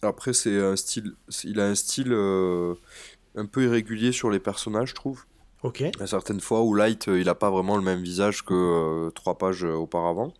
[0.01, 4.95] après, c'est un style, il a un style un peu irrégulier sur les personnages, je
[4.95, 5.25] trouve.
[5.65, 5.81] Ok.
[5.81, 9.11] Il y a certaines fois où Light, il n'a pas vraiment le même visage que
[9.11, 10.33] trois pages auparavant.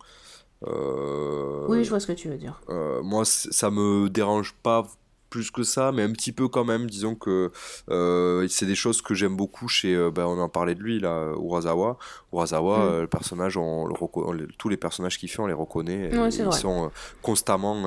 [0.61, 2.61] Oui, je vois ce que tu veux dire.
[3.03, 4.87] moi, ça me dérange pas
[5.29, 6.89] plus que ça, mais un petit peu quand même.
[6.89, 7.51] Disons que
[7.89, 9.95] euh, c'est des choses que j'aime beaucoup chez.
[9.95, 11.97] Euh, ben, on en parlait de lui, là, Urasawa.
[12.33, 12.81] Urasawa, mm.
[12.81, 16.11] euh, le personnage, on, le tous les personnages qu'il fait, on les reconnaît.
[16.13, 16.91] ils sont
[17.21, 17.83] constamment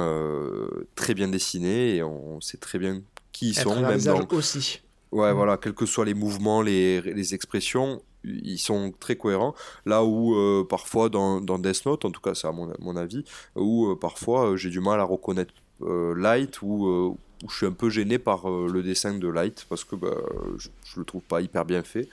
[0.94, 3.02] très bien dessinés et on sait très bien
[3.32, 3.81] qui ils sont.
[3.81, 4.27] Même dans...
[4.31, 4.81] aussi.
[5.10, 5.36] Ouais, mm.
[5.36, 9.55] voilà, quels que soient les mouvements, les, les expressions, ils sont très cohérents.
[9.85, 13.24] Là où parfois dans, dans, Death Note, en tout cas c'est à mon, mon, avis,
[13.56, 18.19] où parfois j'ai du mal à reconnaître Light ou où je suis un peu gêné
[18.19, 20.16] par euh, le dessin de Light parce que bah,
[20.56, 22.09] je, je, le trouve pas hyper bien fait.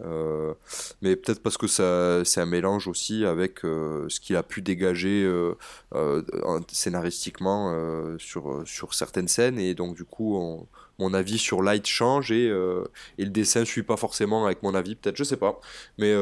[0.00, 0.54] Euh,
[1.02, 4.62] mais peut-être parce que ça, c'est un mélange aussi avec euh, ce qu'il a pu
[4.62, 5.28] dégager
[6.68, 7.74] scénaristiquement
[8.18, 9.58] sur, sur certaines scènes.
[9.58, 10.66] Et donc du coup
[11.00, 14.94] mon avis sur Light change et, et le dessin suit pas forcément avec mon avis.
[14.94, 15.60] Peut-être je sais pas.
[15.98, 16.14] Mais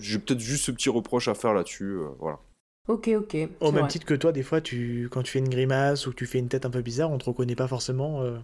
[0.00, 2.38] j'ai peut-être juste ce petit reproche à faire là-dessus voilà
[2.88, 3.36] Ok, ok.
[3.60, 6.16] Au même titre que toi, des fois, tu, quand tu fais une grimace ou que
[6.16, 8.22] tu fais une tête un peu bizarre, on te reconnaît pas forcément.
[8.22, 8.36] Euh...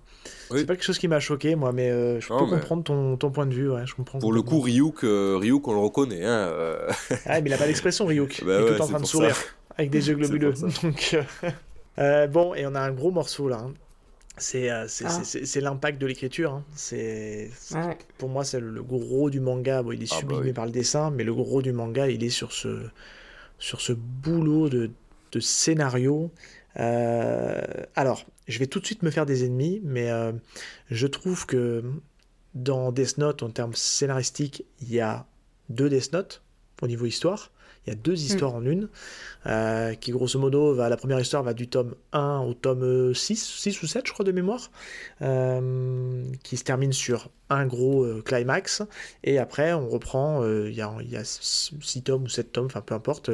[0.51, 3.31] C'est pas quelque chose qui m'a choqué, moi, mais euh, je peux comprendre ton, ton,
[3.31, 3.71] point de vue.
[3.71, 6.25] Ouais, je comprends Pour le coup, Ryuk, euh, Ryuk, on le reconnaît.
[6.25, 6.91] Hein, euh.
[7.27, 8.43] ah, mais il a pas d'expression, Ryuk.
[8.45, 9.37] bah il est tout en train de sourire,
[9.77, 10.55] avec des yeux globuleux.
[10.83, 11.17] Donc,
[12.33, 13.59] bon, et on a un gros morceau là.
[13.59, 13.73] Hein.
[14.39, 14.89] C'est ah.
[14.89, 16.55] c'est l'impact de l'écriture.
[16.55, 16.65] Hein.
[16.75, 17.51] C'est
[18.19, 19.85] Pour moi, c'est le gros du manga.
[19.85, 22.25] Bon, il est ah, bah sublimé par le dessin, mais le gros du manga, il
[22.25, 22.81] est sur ce
[23.63, 24.91] sur ce boulot de,
[25.39, 26.31] scénario.
[26.79, 27.63] Euh,
[27.95, 30.33] alors, je vais tout de suite me faire des ennemis, mais euh,
[30.91, 31.85] je trouve que
[32.55, 35.27] dans Death Note, en termes scénaristiques, il y a
[35.69, 36.43] deux Death Note
[36.83, 37.53] au niveau histoire.
[37.87, 38.89] Il y a deux histoires en une,
[39.47, 43.35] euh, qui grosso modo, va, la première histoire va du tome 1 au tome 6,
[43.37, 44.71] 6 ou 7 je crois de mémoire,
[45.21, 48.83] euh, qui se termine sur un gros euh, climax,
[49.25, 52.83] et après on reprend, il y a, y, a 6 tomes ou 7 tomes, enfin
[52.83, 53.31] peu importe,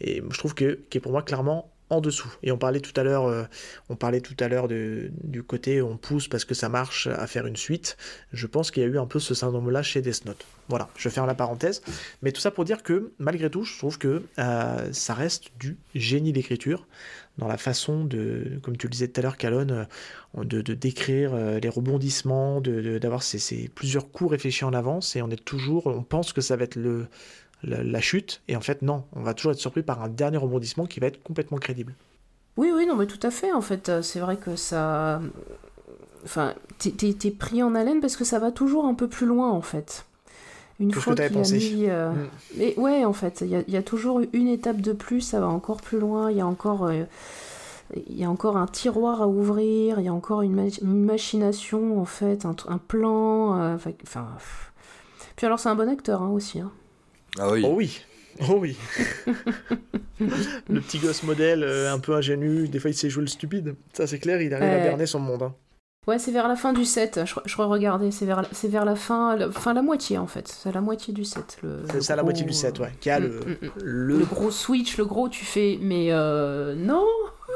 [0.00, 2.32] et je trouve que, qui est pour moi clairement en dessous.
[2.42, 3.44] Et on parlait tout à l'heure, euh,
[3.88, 7.46] on parlait tout à l'heure du côté on pousse parce que ça marche à faire
[7.46, 7.96] une suite.
[8.32, 10.44] Je pense qu'il y a eu un peu ce syndrome-là chez Death Note.
[10.68, 11.82] Voilà, je ferme la parenthèse.
[12.22, 15.76] Mais tout ça pour dire que malgré tout, je trouve que euh, ça reste du
[15.94, 16.86] génie d'écriture
[17.36, 19.86] dans la façon de, comme tu le disais tout à l'heure, Calonne,
[20.38, 25.30] euh, de, décrire les rebondissements, d'avoir ces, ces, plusieurs coups réfléchis en avance et on
[25.30, 27.06] est toujours, on pense que ça va être le
[27.66, 30.86] la, chute, et en fait non, on va toujours être surpris par un dernier rebondissement
[30.86, 31.94] qui va être complètement crédible.
[32.56, 35.20] Oui, oui, non, mais tout à fait, en fait, euh, c'est vrai que ça...
[36.24, 39.62] enfin, t'es pris en haleine parce que ça va toujours un peu plus loin en
[39.62, 40.04] fait.
[40.80, 41.86] Une fois qu'il a mis.
[41.88, 42.28] Euh, mm.
[42.56, 45.80] Mais ouais, en fait, il y, a toujours une étape de plus, ça va encore
[45.80, 46.86] plus loin, il y a encore.
[46.86, 47.04] Euh,
[48.08, 52.06] il y a encore un tiroir à ouvrir, il y a encore une, machination en
[52.06, 53.60] fait, un, un plan.
[53.60, 54.26] Euh, enfin,
[55.36, 56.60] puis alors c'est un bon acteur hein, aussi.
[56.60, 56.72] Hein.
[57.38, 57.62] Ah oui.
[57.66, 58.00] Oh oui.
[58.48, 58.76] Oh oui.
[60.20, 63.76] le petit gosse modèle, un peu ingénu, des fois il sait jouer le stupide.
[63.92, 65.42] Ça c'est clair, il arrive à berner son monde.
[65.42, 65.54] Hein.
[66.06, 68.94] Ouais, c'est vers la fin du 7, je, je regardais, c'est vers, c'est vers la
[68.94, 71.60] fin, la, fin la moitié en fait, c'est la moitié du 7.
[71.90, 73.70] C'est ça la moitié du 7, ouais, qui a le, mm, mm, mm.
[73.82, 74.18] le...
[74.18, 77.06] gros switch, le gros, tu fais, mais euh, non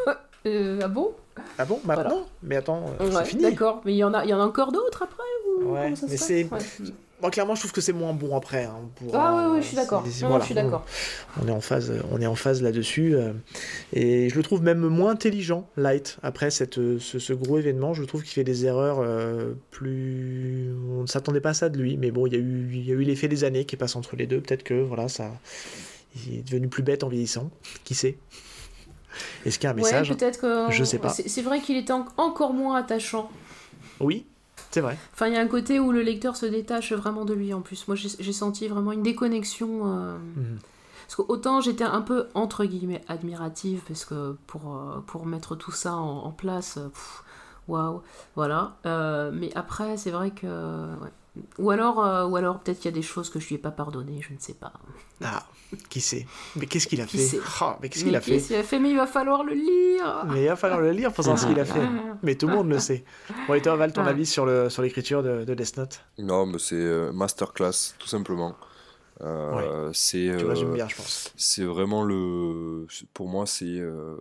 [0.46, 1.12] euh, Ah bon?
[1.59, 2.24] Ah bon, maintenant?
[2.42, 3.42] Mais attends, euh, c'est fini.
[3.42, 5.22] D'accord, mais il y, en a, il y en a encore d'autres après
[5.59, 6.48] ou Ouais, mais c'est...
[7.20, 8.65] Moi, clairement, je trouve que c'est moins bon après.
[8.65, 8.77] Hein,
[9.12, 10.05] ah oui, je suis d'accord.
[10.07, 10.85] je suis d'accord.
[11.43, 13.32] On est en phase, on est en phase là-dessus, euh,
[13.93, 16.19] et je le trouve même moins intelligent, Light.
[16.23, 20.73] Après cette, euh, ce, gros événement, je trouve qu'il fait des erreurs euh, plus.
[20.90, 22.86] On ne s'attendait pas à ça de lui, mais bon, il y a eu, il
[22.86, 24.40] y a eu l'effet des années qui passe entre les deux.
[24.40, 25.32] Peut-être que voilà, ça,
[26.27, 27.51] il est devenu plus bête en vieillissant.
[27.82, 28.16] Qui sait?
[29.45, 30.11] Est-ce qu'il y a un message?
[30.11, 30.70] peut-être que.
[30.70, 31.09] Je sais pas.
[31.09, 33.28] C'est vrai qu'il était encore moins attachant.
[33.99, 34.24] Oui,
[34.70, 34.99] c'est vrai.
[35.15, 37.61] Enfin, il y a un côté où le lecteur se détache vraiment de lui en
[37.61, 37.89] plus.
[37.89, 39.86] Moi, j'ai senti vraiment une déconnexion.
[39.86, 40.59] Euh, mhm.
[41.07, 45.57] Parce que autant j'étais un peu, entre guillemets, admirative, parce que pour, euh, pour mettre
[45.57, 46.89] tout ça en, place, euh,
[47.66, 48.03] waouh,
[48.36, 48.77] voilà.
[49.32, 50.86] mais après, c'est vrai que.
[51.59, 51.98] Ou alors,
[52.31, 54.32] ou alors peut-être qu'il y a des choses que je lui ai pas pardonnées, je
[54.32, 54.73] ne sais pas.
[55.23, 55.47] Ah,
[55.90, 56.27] qui sait?
[56.56, 57.39] Mais qu'est-ce qu'il a fait?
[57.60, 58.36] oh, Mais qu'est-ce qu'il a fait?
[58.56, 58.78] a fait?
[58.78, 61.47] Mais il va falloir le lire Mais il va falloir le lire pour savoir ce
[61.47, 61.86] qu'il a fait.
[62.23, 63.05] Mais tout le monde le sait.
[63.47, 66.01] Bon, et toi, Val, ton avis sur l'écriture sur de, de Death Note?
[66.19, 68.56] Non, mais c'est euh, masterclass, tout simplement.
[69.20, 71.32] Euh, c'est euh, bien, je pense.
[71.36, 72.86] C'est vraiment le.
[73.15, 74.16] Pour moi, c'est euh,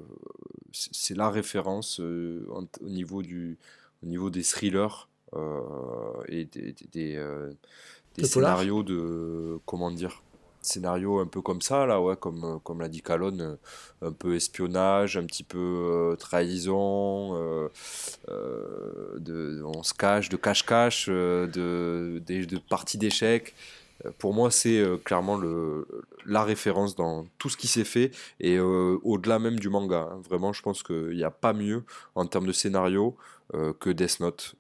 [0.72, 3.58] c'est la référence au, niveau du,
[4.04, 7.22] au niveau des thrillers et des, des,
[8.16, 9.60] des scénarios de.
[9.66, 10.22] Comment dire
[10.68, 14.12] scénario un peu comme ça, là, ouais, comme, euh, comme l'a dit Calonne, euh, un
[14.12, 17.34] peu espionnage, un petit peu euh, trahison,
[18.28, 21.50] de, on se cache, de cache-cache, de,
[22.26, 23.56] de, de parties d'échecs.
[24.20, 25.88] Pour moi, c'est clairement le,
[26.26, 30.10] la référence dans tout ce qui s'est fait et au-delà même du manga.
[30.12, 30.22] Hein.
[30.30, 31.84] Vraiment, je pense qu'il n'y a pas mieux
[32.14, 33.16] en termes de scénario
[33.54, 34.56] que Death Note.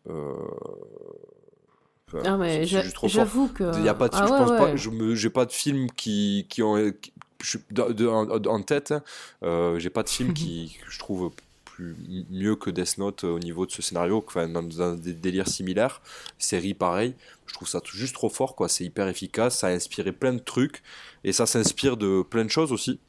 [2.23, 3.83] Ah mais j'avoue que.
[3.83, 6.63] Y a pas de, ah je pense pas, je j'ai pas de films qui, qui
[6.63, 6.75] ont.
[6.77, 9.03] en, tête, hein.
[9.43, 11.31] euh, j'ai pas de films qui, que je trouve
[11.65, 11.97] plus,
[12.29, 16.01] mieux que Death Note au niveau de ce scénario, enfin, dans, dans des délires similaires.
[16.37, 17.13] Série pareil,
[17.45, 18.69] je trouve ça juste trop fort, quoi.
[18.69, 20.83] C'est hyper efficace, ça a inspiré plein de trucs
[21.25, 23.01] et ça s'inspire de plein de choses aussi.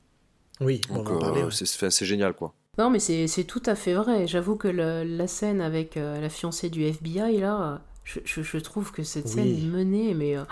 [0.60, 2.52] Oui, donc euh, c'est génial, quoi.
[2.78, 4.26] Non, mais c'est tout à fait vrai.
[4.26, 7.80] J'avoue que la scène avec euh, la fiancée du FBI, là,
[8.24, 10.42] je, trouve que cette scène est menée, mais euh,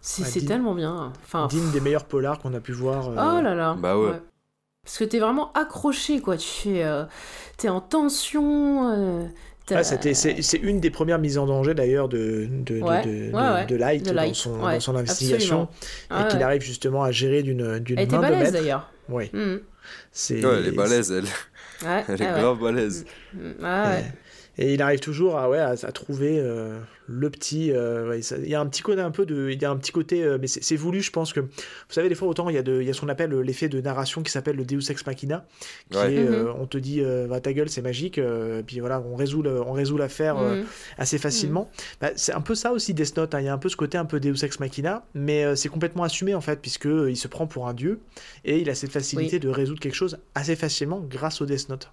[0.00, 1.12] c'est tellement bien.
[1.24, 3.08] Enfin, digne des meilleurs polars qu'on a pu voir.
[3.08, 3.76] Euh, oh là là.
[3.78, 4.12] Bah ouais.
[4.84, 6.36] Parce que t'es vraiment accroché, quoi.
[6.38, 7.04] Tu fais, euh,
[7.58, 9.28] t'es en tension.
[9.66, 14.80] c'est une des premières mises en danger d'ailleurs de, de, de, Light, dans son, dans
[14.80, 15.68] son investigation
[16.10, 18.90] et qu'il arrive justement à gérer d'une d'une Elle était balèze d'ailleurs.
[19.10, 19.30] Oui.
[19.32, 19.56] Mm.
[20.12, 20.40] C'est...
[20.40, 21.24] elle est balèze, elle.
[21.84, 23.04] Elle est grave balèze.
[23.34, 23.50] Mm.
[23.62, 24.04] Ah ouais.
[24.58, 26.78] Et il arrive toujours à, ouais, à, trouver euh,
[27.08, 27.72] le petit.
[27.72, 29.50] Euh, il y a un petit côté un peu de.
[29.50, 30.22] Il y a un petit côté.
[30.22, 31.40] Euh, mais c'est voulu, je pense que.
[31.40, 31.48] Vous
[31.88, 33.68] savez, des fois, autant il y a, de, il y a ce qu'on appelle l'effet
[33.68, 35.46] de narration qui s'appelle le Deus Ex Machina.
[35.90, 36.52] Qui est, mhm.
[36.60, 38.20] on te dit, va ta gueule, c'est magique.
[38.66, 39.42] puis voilà, on résout
[39.96, 40.64] l'affaire mhm.
[40.98, 41.70] assez facilement.
[41.72, 41.86] Mhm.
[42.00, 43.34] Bah, c'est un peu ça aussi, Death Note.
[43.34, 43.40] Hein.
[43.40, 45.06] Il y a un peu ce côté un peu Deus Ex Machina.
[45.14, 48.00] Mais c'est complètement assumé, en fait, puisque il se prend pour un dieu.
[48.44, 51.90] Et il a cette facilité de résoudre quelque chose assez facilement grâce au Death Note.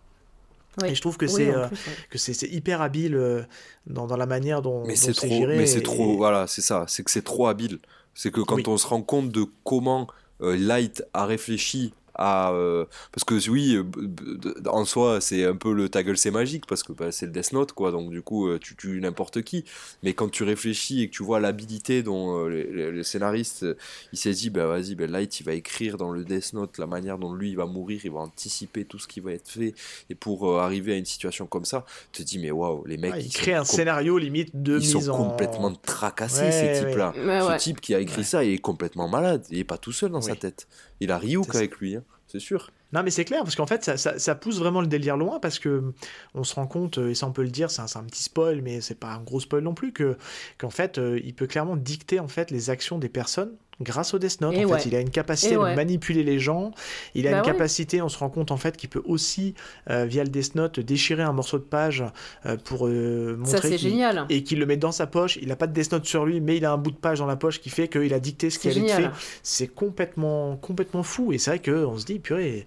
[0.83, 1.67] Et je trouve que c'est euh,
[2.09, 3.43] que c'est hyper habile euh,
[3.87, 7.03] dans, dans, la manière dont, mais c'est trop, Mais c'est trop, voilà, c'est ça, c'est
[7.03, 7.79] que c'est trop habile.
[8.13, 10.07] C'est que quand on se rend compte de comment
[10.41, 15.89] euh, Light a réfléchi euh, parce que oui euh, en soi c'est un peu le
[15.89, 17.91] ta gueule c'est magique parce que bah, c'est le Death Note quoi.
[17.91, 19.65] Donc du coup euh, tu tues n'importe qui.
[20.03, 23.65] Mais quand tu réfléchis et que tu vois l'habilité dont le scénariste
[24.13, 26.87] il s'est dit bah vas-y bah, Light il va écrire dans le Death Note la
[26.87, 29.73] manière dont lui il va mourir il va anticiper tout ce qui va être fait.
[30.09, 33.15] Et pour arriver à une situation comme ça tu te dis mais waouh les mecs
[33.19, 37.81] ils créent un scénario limite de ils sont complètement tracassés ces types là ce type
[37.81, 39.45] qui a écrit ça il est complètement malade.
[39.49, 40.67] Il est pas tout seul dans sa tête
[40.99, 42.71] il a Ryuk avec lui hein c'est sûr.
[42.91, 45.93] Non, mais c'est clair, parce qu'en fait, ça, pousse vraiment le délire loin, parce que
[46.33, 48.81] on se rend compte, et ça on peut le dire, c'est un, petit spoil, mais
[48.81, 50.17] c'est pas un gros spoil non plus, que
[50.57, 54.19] qu'en fait, euh, il peut clairement dicter en fait les actions des personnes grâce au
[54.19, 54.55] Death Note.
[54.55, 56.71] en fait, il a une capacité de manipuler les gens.
[57.13, 59.53] Il a bah une capacité, on se rend compte en fait, qu'il peut aussi,
[59.89, 62.03] euh, via le Death Note, déchirer un morceau de page
[62.45, 63.71] euh, pour euh, montrer.
[63.71, 64.25] Ça, génial.
[64.29, 65.37] Et qu'il le met dans sa poche.
[65.41, 67.19] Il n'a pas de Death Note sur lui, mais il a un bout de page
[67.19, 69.17] dans la poche qui fait qu'il a dicté ce qu'il allait faire.
[69.43, 71.33] C'est complètement, complètement fou.
[71.33, 72.65] Et c'est vrai qu'on se dit, purée.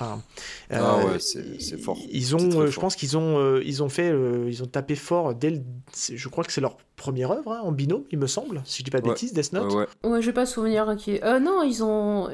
[0.00, 0.22] Enfin,
[0.70, 1.98] ah ouais, c'est fort.
[2.10, 4.14] Ils ont, je pense qu'ils ont, ils ont fait,
[4.48, 5.60] ils ont tapé fort dès le,
[5.94, 8.84] je crois que c'est leur première œuvre hein, en binôme, il me semble, si je
[8.84, 9.72] dis pas de bêtises, Death Note.
[9.72, 10.22] Ouais, ouais.
[10.22, 11.18] je vais pas souvenir qui.
[11.22, 12.28] Euh, non, ils ont.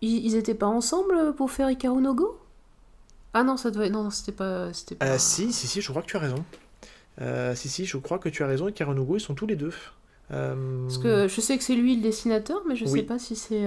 [0.00, 2.38] Ils, ils, étaient pas ensemble pour faire Ikaru no Go?
[3.32, 3.88] Ah non, ça doit.
[3.88, 4.72] Non, c'était pas.
[4.72, 5.06] C'était pas...
[5.06, 6.44] Euh, si, si, si, je crois que tu as raison.
[7.20, 8.68] Euh, si, si, je crois que tu as raison.
[8.68, 9.72] Ikaru no Go, ils sont tous les deux.
[10.30, 10.84] Euh...
[10.84, 13.66] Parce que je sais que c'est lui le dessinateur, mais je sais pas si c'est.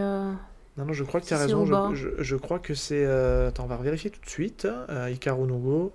[0.78, 1.66] Euh, non, non, je crois que tu as raison.
[1.66, 3.06] Je, je, je, crois que c'est.
[3.06, 4.68] Euh, attends, on va vérifier tout de suite.
[5.10, 5.94] Ikaru no Go.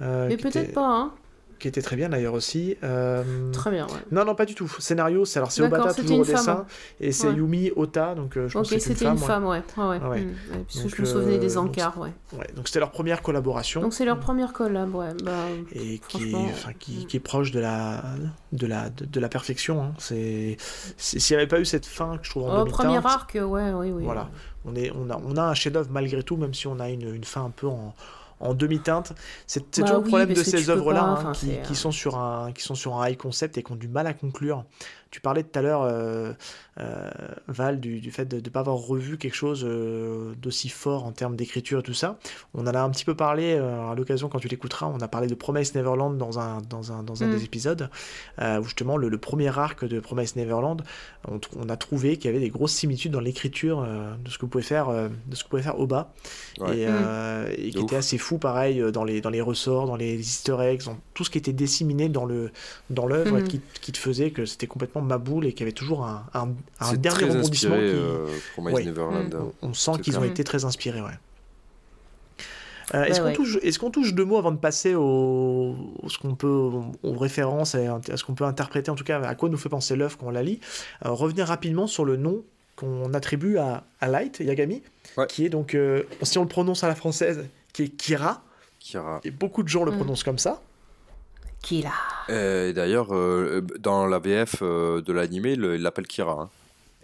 [0.00, 1.12] mais peut-être pas, hein
[1.58, 2.76] qui était très bien d'ailleurs aussi.
[2.82, 3.50] Euh...
[3.52, 4.00] Très bien, ouais.
[4.10, 4.68] Non, non, pas du tout.
[4.78, 6.66] Scénario, c'est alors c'est Obata toujours au dessin,
[7.00, 9.62] et c'est Yumi Ota, donc euh, je pense que c'était une, femme, ouais.
[9.76, 9.98] ouais.
[9.98, 10.20] ouais.
[10.20, 10.64] Mm.
[10.66, 12.12] Puisque je me souvenais des euh, encarts, ouais.
[12.32, 12.46] ouais.
[12.54, 13.80] Donc c'était leur première collaboration.
[13.80, 15.14] Donc c'est leur première collab, ouais.
[15.24, 15.32] Bah,
[15.72, 17.04] et qui est, qui, mm.
[17.06, 18.02] qui, est proche de la,
[18.52, 19.82] de la, de, la perfection.
[19.82, 19.92] Hein.
[19.98, 20.56] C'est,
[20.96, 23.72] s'il n'y avait pas eu cette fin que je trouve en oh, Premier arc, ouais,
[23.72, 24.04] oui, oui.
[24.04, 24.28] Voilà.
[24.64, 27.14] On, est, on, a, on a un chef-d'œuvre malgré tout, même si on a une,
[27.14, 27.94] une fin un peu en
[28.40, 29.12] en demi-teinte.
[29.46, 32.62] C'est bah toujours le problème de ces œuvres-là hein, qui, qui, sont sur un, qui
[32.62, 34.64] sont sur un high concept et qui ont du mal à conclure.
[35.10, 36.32] Tu parlais tout à l'heure, euh,
[36.80, 37.10] euh,
[37.46, 41.34] Val, du, fait de ne pas avoir revu quelque chose euh, d'aussi fort en termes
[41.34, 42.18] d'écriture et tout ça.
[42.52, 44.86] On en a un petit peu parlé à l'occasion quand tu l'écouteras.
[44.86, 47.30] On a parlé de Promise Neverland dans un, dans un, dans un mm.
[47.30, 47.90] des épisodes,
[48.40, 50.82] où justement le, premier arc de Promise Neverland,
[51.26, 53.86] on, a trouvé qu'il y avait des grosses similitudes dans l'écriture
[54.22, 56.12] de ce que pouvait faire, de ce que pouvait faire Oba,
[56.60, 57.46] et, mm.
[57.56, 60.84] et qui était assez fou, pareil, dans les, dans les ressorts, dans les easter eggs,
[60.84, 62.50] dans tout ce qui était disséminé dans l'œuvre
[62.90, 63.48] dans mm.
[63.48, 66.92] qui, qui te faisait que c'était complètement ma boule et qui avait toujours un, un,
[66.94, 67.76] dernier rebondissement.
[67.76, 67.80] Qui...
[67.80, 68.26] Euh,
[68.58, 69.52] Neverland, mm.
[69.62, 71.18] on, sent qu'ils ont été très inspirés, ouais.
[72.94, 75.76] Euh, est-ce qu'on touche, est qu'on touche, deux mots avant de passer au,
[76.06, 76.70] ce qu'on peut,
[77.02, 79.68] aux références et à ce qu'on peut interpréter en tout cas à quoi nous fait
[79.68, 80.60] penser l'œuvre quand on la lit?
[81.04, 82.42] Euh, Revenir rapidement sur le nom
[82.76, 84.82] qu'on attribue à, à, Light Yagami,
[85.28, 85.76] qui est donc,
[86.22, 87.44] si on le prononce à la française,
[87.78, 88.42] qui est Kira.
[88.80, 89.20] Kira.
[89.24, 89.96] Et beaucoup de gens le mm.
[89.96, 90.60] prononcent comme ça.
[91.62, 91.92] Kira.
[92.28, 96.32] Et d'ailleurs, euh, dans la VF euh, de l'animé, il l'appelle Kira.
[96.32, 96.50] Hein.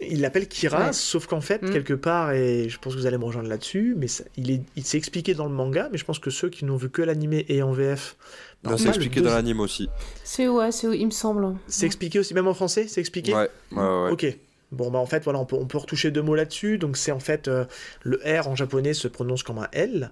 [0.01, 1.71] Il l'appelle Kira, sauf qu'en fait, mm.
[1.71, 4.95] quelque part, et je pense que vous allez me rejoindre là-dessus, mais il s'est il
[4.97, 7.63] expliqué dans le manga, mais je pense que ceux qui n'ont vu que l'animé et
[7.63, 8.17] en VF.
[8.65, 9.87] Non, c'est expliqué dans l'anime aussi.
[10.25, 11.55] C'est ouais, il me semble.
[11.67, 14.11] C'est expliqué aussi, même en français, c'est expliqué ouais, ouais, ouais.
[14.11, 14.37] Ok.
[14.75, 16.77] Bon, bah en fait, voilà, on peut, retoucher deux mots là-dessus.
[16.77, 17.63] Donc, c'est en fait, euh,
[18.03, 20.11] le R en japonais se prononce comme un L,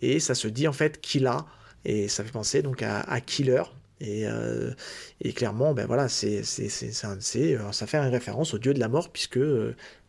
[0.00, 1.46] et ça se dit en fait Kila,
[1.84, 3.62] et ça fait penser donc à, killer,
[4.00, 4.70] et, euh,
[5.20, 6.66] et, clairement, ben voilà, c'est, c'est,
[7.04, 9.40] euh, ça fait une référence au dieu de la mort, puisque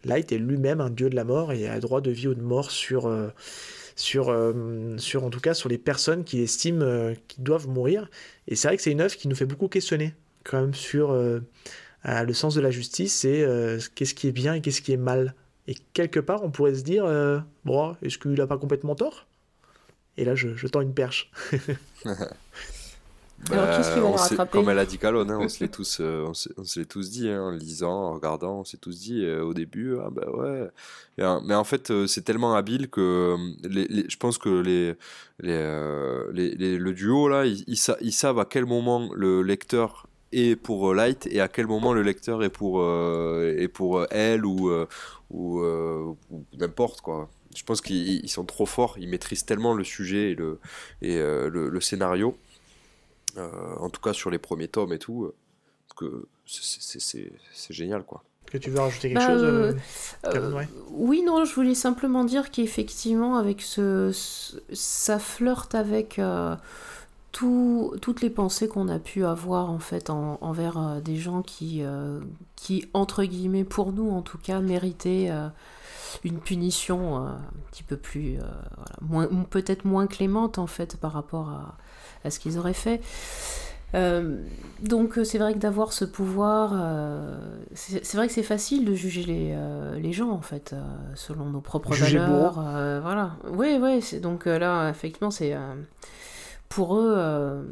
[0.04, 2.42] Light est lui-même un dieu de la mort et a droit de vie ou de
[2.42, 3.32] mort sur, en
[5.32, 8.08] tout cas, sur les personnes qui estiment qu'ils doivent mourir.
[8.48, 10.14] Et c'est vrai que c'est une œuvre qui nous fait beaucoup questionner,
[10.44, 11.12] quand même, sur
[12.06, 13.46] le sens de la justice et
[13.96, 15.34] qu'est-ce qui est bien et qu'est-ce qui est mal.
[15.68, 17.06] Et quelque part, on pourrait se dire,
[17.66, 19.28] bon, est-ce qu'il n'a pas complètement tort?
[20.18, 21.32] Et là, je, je tends une perche.
[23.50, 27.12] Bah, comme elle a dit Calonne, hein, on se l'est tous, euh, on se, tous
[27.12, 30.28] dit, hein, en lisant, en regardant, on s'est tous dit euh, au début, ah bah
[30.32, 30.70] ouais.
[31.44, 34.96] mais en fait, euh, c'est tellement habile que les, je pense que les,
[35.42, 41.28] les, le duo là, ils, ils, savent à quel moment le lecteur est pour Light
[41.32, 44.72] et à quel moment le lecteur est pour, est pour elle ou,
[45.32, 46.16] ou,
[46.58, 47.30] n'importe quoi.
[47.56, 50.60] Je pense qu'ils sont trop forts, ils maîtrisent tellement le sujet et le,
[51.02, 52.38] et, le scénario
[53.38, 55.36] euh, en tout cas sur les premiers tomes et tout, euh,
[55.98, 58.24] que c'est génial quoi.
[58.46, 59.76] Que tu veux rajouter quelque bah, chose
[60.26, 64.12] euh, Oui, non, je voulais simplement dire qu'effectivement, avec ce,
[64.72, 66.22] ça flirte avec
[67.36, 71.84] tout, toutes les pensées qu'on a pu avoir en fait envers des gens qui,
[72.56, 75.30] qui, entre guillemets, pour nous en tout cas, méritaient
[76.24, 77.42] une punition un
[77.72, 78.38] petit peu plus,
[79.02, 81.78] voilà, peut-être moins clémente en fait par rapport à,
[82.24, 83.02] à ce qu'ils auraient fait.
[83.94, 84.38] Euh,
[84.82, 87.38] donc euh, c'est vrai que d'avoir ce pouvoir, euh,
[87.74, 89.56] c'est vrai que c'est facile de juger les,
[90.02, 90.76] les gens en fait,
[91.16, 92.54] selon nos propres valeurs.
[93.02, 93.38] voilà.
[93.52, 94.20] Oui, oui.
[94.20, 95.56] Donc là, effectivement, c'est
[96.76, 97.66] pour eux,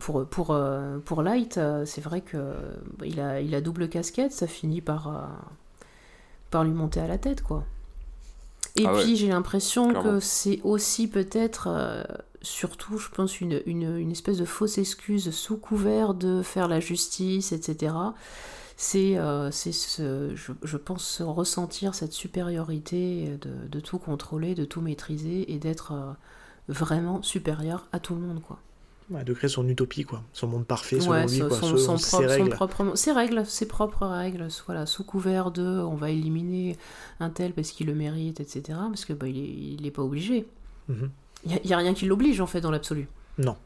[0.00, 0.58] pour pour
[1.04, 2.56] pour Light, c'est vrai que
[3.04, 5.30] il a il a double casquette, ça finit par
[6.50, 7.64] par lui monter à la tête, quoi.
[8.74, 11.68] Et ah puis j'ai l'impression que c'est aussi peut-être
[12.42, 16.80] surtout, je pense, une, une, une, espèce de fausse excuse sous couvert de faire la
[16.80, 17.94] justice, etc.
[18.76, 19.14] c'est
[19.72, 25.58] ce, je, je, pense ressentir cette supériorité de, de, tout contrôler, de tout maîtriser et
[25.58, 25.92] d'être
[26.70, 28.58] vraiment supérieur à tout le monde, quoi.
[29.24, 32.50] de créer son utopie, quoi, son monde parfait, selon lui, quoi, son, ses, règles.
[32.50, 36.78] Propre, ses règles, ses propres règles, voilà, sous couvert de, on va éliminer
[37.18, 38.78] un tel parce qu'il le mérite, etc.
[38.88, 40.46] Parce que bah, il, est, pas obligé.
[40.88, 43.08] Il n'y a, rien qui l'oblige en fait dans l'absolu.
[43.38, 43.56] Non.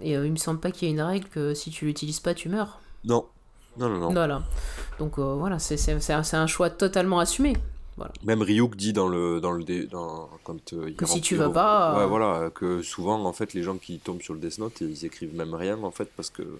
[0.00, 2.20] Et euh, il me semble pas qu'il y ait une règle que si tu l'utilises
[2.20, 2.80] pas, tu meurs.
[3.04, 3.26] Non.
[3.78, 4.12] Non, non, non.
[4.12, 4.42] Voilà.
[4.98, 7.56] Donc euh, voilà, c'est un, un choix totalement assumé.
[8.24, 11.98] Même Ryuk dit dans le dans le dans, quand euh, que si tu vas pas
[11.98, 15.04] ouais, voilà que souvent en fait les gens qui tombent sur le Death Note ils
[15.04, 16.56] écrivent même rien en fait parce que euh,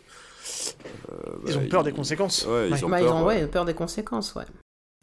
[1.47, 2.47] ils ont bah, peur des conséquences.
[2.47, 4.45] Ouais, ils, ont, bah, peur, ils ont peur des conséquences ouais.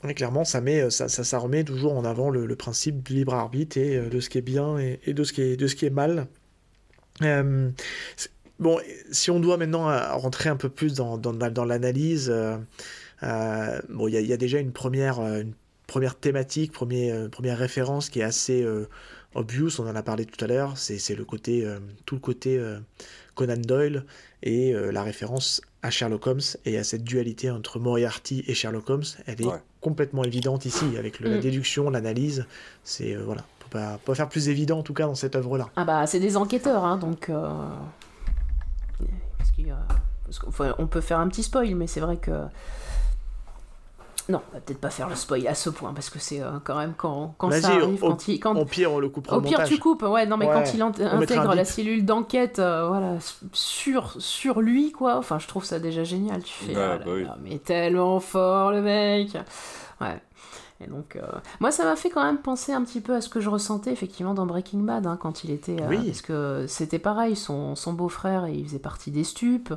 [0.08, 3.34] Et clairement, ça, met, ça, ça, ça, remet toujours en avant le, principe du libre
[3.34, 5.76] arbitre et euh, de ce qui est bien et, de, ce qui est, de ce
[5.76, 6.28] qui est mal.
[8.60, 8.80] bon,
[9.12, 9.88] si on doit maintenant
[10.18, 12.34] rentrer un peu plus dans, dans, dans l'analyse,
[13.22, 15.54] bon, il y, y, a déjà une première, une
[15.88, 18.88] première thématique, premier, euh, première référence qui est assez euh,
[19.34, 22.62] obvious, on en a parlé tout à l'heure, c'est le côté, euh, tout le côté
[23.36, 24.06] Conan Doyle
[24.44, 29.04] et la référence à Sherlock Holmes et à cette dualité entre Moriarty et Sherlock Holmes,
[29.26, 29.50] elle est
[29.82, 31.40] complètement évidente ici, avec la mm.
[31.42, 32.46] déduction, l'analyse,
[32.84, 35.70] c'est voilà, peut pas, pas faire plus évident en tout cas dans cette œuvre-là.
[35.76, 37.30] Ah bah c'est des enquêteurs, hein, donc...
[40.80, 42.32] on peut faire un petit spoil, mais c'est vrai que
[44.28, 46.60] non, on va peut-être pas faire le spoil à ce point parce que c'est euh,
[46.64, 49.38] quand même quand, quand ça arrive, au, quand il, quand, au pire on le coupera
[49.38, 53.18] au, pire tu coupes, ouais, non mais quand il intègre la cellule d'enquête, euh, voilà,
[53.54, 55.18] sur sur lui quoi.
[55.18, 56.44] Enfin, je trouve ça déjà génial.
[56.44, 59.38] Tu fais, ah bah mais tellement fort le mec.
[60.02, 60.20] Ouais.
[60.82, 61.22] Et donc, euh,
[61.62, 63.94] moi, ça m'a fait quand même penser un petit peu à ce que je ressentais
[63.94, 65.82] effectivement dans Breaking Bad, hein, quand il était.
[65.88, 66.06] oui.
[66.06, 69.74] Parce que c'était pareil, son, son beau-frère, il faisait partie des stupes,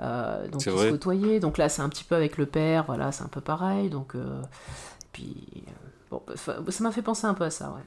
[0.00, 1.38] euh, donc il se côtoyait.
[1.38, 3.90] Donc là, c'est un petit peu avec le père, voilà, c'est un peu pareil.
[3.90, 4.40] Donc, euh,
[5.12, 5.64] puis,
[6.10, 7.82] bon, ça m'a fait penser un peu à ça, ouais.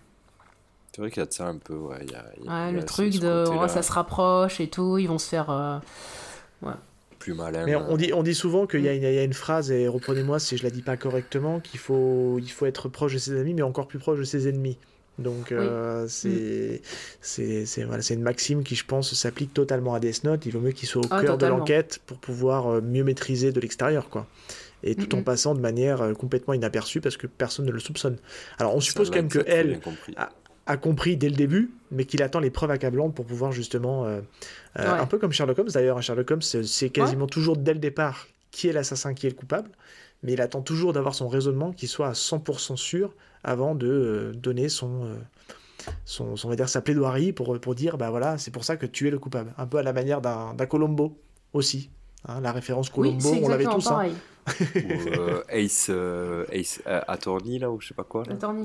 [0.93, 2.05] C'est vrai qu'il y a de ça un peu, ouais.
[2.05, 5.07] Y a, y a, ouais le truc de oh, ça se rapproche et tout, ils
[5.07, 5.81] vont se faire.
[6.61, 6.73] Ouais
[7.21, 7.65] plus malin.
[7.65, 10.57] Mais on dit, on dit souvent qu'il y, y, a une phrase, et reprenez-moi si
[10.57, 13.61] je la dis pas correctement, qu'il faut, il faut être proche de ses amis, mais
[13.61, 14.77] encore plus proche de ses ennemis.
[15.19, 16.81] Donc euh, c'est
[17.21, 20.45] c'est c'est voilà, une maxime qui, je pense, s'applique totalement à Death Note.
[20.45, 23.51] Il vaut mieux qu'il soit au ah, cœur de l'enquête pour pouvoir euh, mieux maîtriser
[23.51, 24.27] de l'extérieur, quoi.
[24.83, 28.17] Et tout en passant de manière euh, complètement inaperçue parce que personne ne le soupçonne.
[28.57, 29.79] Alors on suppose quand même que elle
[30.65, 34.21] a compris dès le début, mais qu'il attend les preuves accablantes pour pouvoir justement, euh,
[34.79, 38.27] euh, un peu comme Sherlock Holmes d'ailleurs, Sherlock Holmes c'est quasiment toujours dès le départ
[38.51, 39.69] qui est l'assassin, qui est le coupable,
[40.23, 43.13] mais il attend toujours d'avoir son raisonnement qui soit à 100% sûr
[43.43, 45.17] avant de euh, donner son,
[46.05, 48.85] son, on va dire sa plaidoirie pour, pour dire bah voilà c'est pour ça que
[48.85, 51.17] tu es le coupable, un peu à la manière d'un Colombo
[51.53, 51.89] aussi.
[52.27, 53.87] Hein, la référence Colombo, on l'avait tous.
[53.87, 54.11] Hein.
[55.49, 55.89] Ace,
[56.51, 58.23] Ace Attorney, là, ou je sais pas quoi.
[58.29, 58.63] Attorney.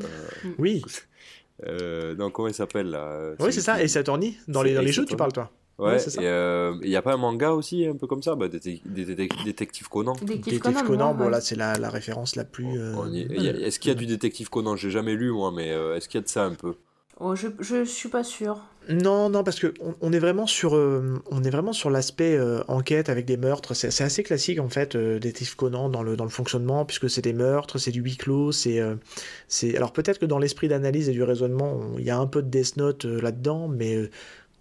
[0.59, 0.83] Oui.
[1.65, 4.37] Euh, non, comment il s'appelle là Oui, c'est ça, et Attorney.
[4.49, 7.13] Dans les, dans les jeux, tu parles, toi Ouais, et il euh, n'y a pas
[7.13, 8.35] un manga aussi un peu comme ça?
[8.35, 10.15] Bah, Détective Conan.
[10.23, 12.81] Détective Conan, bon, là c'est la, la, référence la plus.
[12.81, 14.75] Euh, est-ce qu'il y a du Détective Conan?
[14.77, 16.77] J'ai jamais lu moi, mais est-ce qu'il y a de ça un peu?
[17.19, 18.59] Oh, je, je suis pas sûr.
[18.89, 22.63] Non, non, parce que on, est vraiment sur, euh, on est vraiment sur l'aspect euh,
[22.69, 23.75] enquête avec des meurtres.
[23.75, 27.23] C'est assez classique en fait, euh, Détective Conan dans le dans le fonctionnement, puisque c'est
[27.23, 28.81] des meurtres, c'est du huis clos, c'est,
[29.49, 29.77] c'est.
[29.77, 32.49] Alors peut-être que dans l'esprit d'analyse et du raisonnement, il y a un peu de
[32.49, 34.09] Death Note là-dedans, mais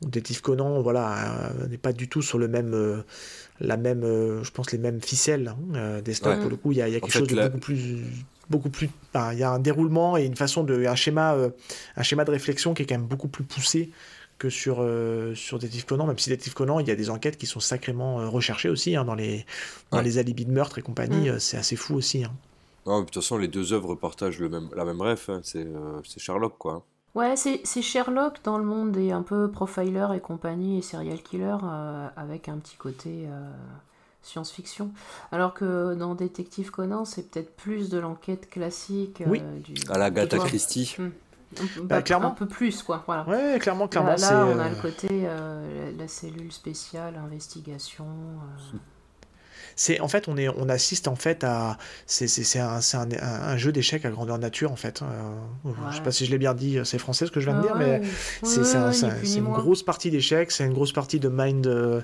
[0.02, 3.04] Détective Conan, voilà, n'est pas du tout sur le même,
[3.60, 5.54] la même, je pense les mêmes ficelles.
[5.76, 7.60] Hein, Death Note pour le coup, il y a, y a quelque chose de beaucoup
[7.60, 8.00] plus
[8.50, 8.90] beaucoup plus.
[9.32, 10.86] il y a un déroulement et une façon de.
[10.86, 11.50] un schéma, euh,
[11.96, 13.92] un schéma de réflexion qui est quand même beaucoup plus poussé
[14.38, 17.38] que sur, euh, sur Détective Conan, même si Détective Conan, il y a des enquêtes
[17.38, 19.46] qui sont sacrément euh, recherchées aussi, hein, dans, les,
[19.92, 21.40] dans les alibis de meurtre et compagnie, mm.
[21.40, 22.24] c'est assez fou aussi.
[22.26, 22.32] Hein.
[22.86, 26.58] de toute façon, les deux œuvres partagent le même, la même ref, hein, c'est Sherlock,
[26.58, 26.86] quoi.
[27.14, 31.56] Ouais, c'est Sherlock dans le monde et un peu profiler et compagnie et serial killer,
[32.18, 33.30] avec un petit côté
[34.26, 34.92] science-fiction.
[35.32, 39.24] Alors que dans Détective Conan, c'est peut-être plus de l'enquête classique.
[39.26, 40.96] Oui, euh, du, à la Gata Christie.
[40.98, 41.10] Hmm.
[41.84, 42.30] Bah, clairement.
[42.30, 43.04] Un peu plus, quoi.
[43.06, 43.28] Voilà.
[43.28, 44.10] Ouais, clairement, clairement.
[44.10, 48.06] Là, là on a euh, le côté, euh, la, cellule spéciale, investigation.
[49.76, 53.58] C'est en fait on est on assiste en fait à c'est c'est un, un, un,
[53.58, 55.06] jeu d'échecs à grandeur nature en fait euh,
[55.92, 57.64] je sais pas si je l'ai bien dit c'est français ce que je viens de
[57.64, 58.02] dire mais
[58.44, 62.04] c'est une grosse partie d'échecs c'est une grosse partie de mind de,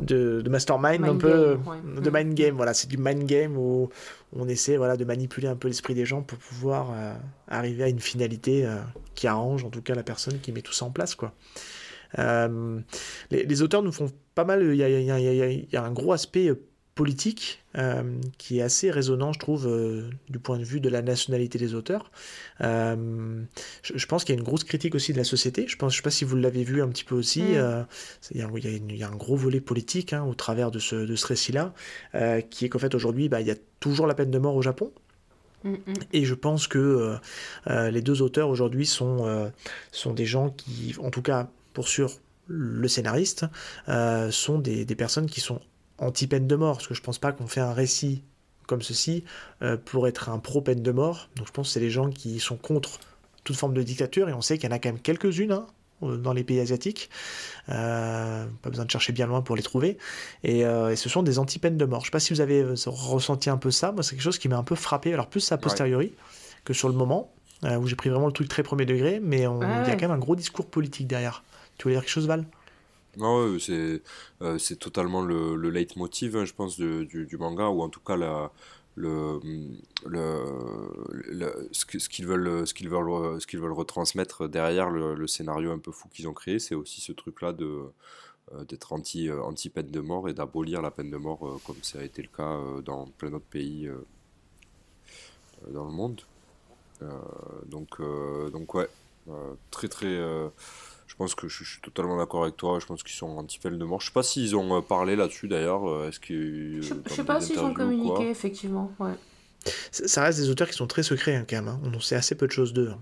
[0.00, 2.16] de, mastermind un peu de mm.
[2.16, 3.88] mind game voilà c'est du mind game où
[4.34, 7.14] on essaie voilà de manipuler un peu l'esprit des gens pour pouvoir euh,
[7.48, 8.76] arriver à une finalité euh,
[9.14, 11.32] qui arrange en tout cas la personne qui met tout ça en place quoi.
[12.18, 16.50] Les, les, auteurs nous font pas mal il y a, un gros aspect
[16.94, 18.02] politique euh,
[18.36, 21.74] qui est assez résonnant, je trouve, euh, du point de vue de la nationalité des
[21.74, 22.10] auteurs.
[22.60, 23.42] Euh,
[23.82, 25.66] je, pense qu'il y a une grosse critique aussi de la société.
[25.66, 27.42] Je ne je sais pas si vous l'avez vu un petit peu aussi.
[27.42, 27.86] Mm.
[28.32, 31.72] il, y a, un gros volet politique hein, au travers de ce, de ce récit-là,
[32.50, 34.62] qui est qu'en fait aujourd'hui, bah, il y a toujours la peine de mort au
[34.62, 34.92] Japon.
[35.64, 35.94] Mm, mm.
[36.12, 37.16] Et je pense que
[37.66, 39.50] les deux auteurs aujourd'hui sont,
[39.92, 42.12] sont des gens qui, en tout cas pour sûr,
[42.48, 43.46] le scénariste,
[44.30, 45.62] sont des, des personnes qui sont
[45.98, 48.22] anti-peine de mort, parce que je pense pas qu'on fait un récit
[48.66, 49.24] comme ceci
[49.62, 51.28] euh, pour être un pro-peine de mort.
[51.36, 53.00] Donc je pense que c'est les gens qui sont contre
[53.44, 55.66] toute forme de dictature, et on sait qu'il y en a quand même quelques-unes hein,
[56.02, 57.10] euh, dans les pays asiatiques.
[57.68, 59.98] Euh, pas besoin de chercher bien loin pour les trouver.
[60.44, 62.00] Et, ce sont des anti-peines de mort.
[62.00, 63.92] Je sais pas si vous avez ressenti un peu ça.
[63.92, 65.12] Moi, c'est quelque chose qui m'a un peu frappé.
[65.12, 66.12] Alors plus a posteriori
[66.64, 67.32] que sur le moment,
[67.64, 70.10] où j'ai pris vraiment le truc très premier degré, mais il y a quand même
[70.12, 71.42] un gros discours politique derrière.
[71.78, 72.44] Tu voulais dire quelque chose, Val?
[73.18, 74.02] Non, c'est
[74.40, 78.16] euh, c'est totalement le, le leitmotiv, hein, je pense, du, manga, ou en tout cas
[78.16, 78.50] la,
[78.94, 79.38] le,
[80.06, 86.32] le, ce qu'ils veulent, veulent, veulent retransmettre derrière le, scénario un peu fou qu'ils ont
[86.32, 87.82] créé, c'est aussi ce truc-là de
[88.54, 91.82] euh, d'être anti, euh, anti peine de mort et d'abolir la peine de mort comme
[91.82, 93.90] ça a été le cas dans plein d'autres pays
[95.70, 96.22] dans le monde.
[97.66, 98.00] donc,
[98.52, 98.88] donc ouais,
[99.70, 100.18] très très
[101.12, 102.78] je pense que je, suis totalement d'accord avec toi.
[102.80, 104.00] Je pense qu'ils sont anti-peine de mort.
[104.00, 105.86] Je sais pas s'ils ont euh, parlé là-dessus d'ailleurs.
[105.86, 108.90] Euh, est-ce que je, sais pas s'ils ont communiqué effectivement.
[108.98, 109.12] Ouais.
[109.90, 111.68] Ça, reste des auteurs qui sont très secrets hein, quand même.
[111.68, 111.80] Hein.
[111.84, 112.92] On sait assez peu de choses d'eux.
[112.94, 112.98] Hein.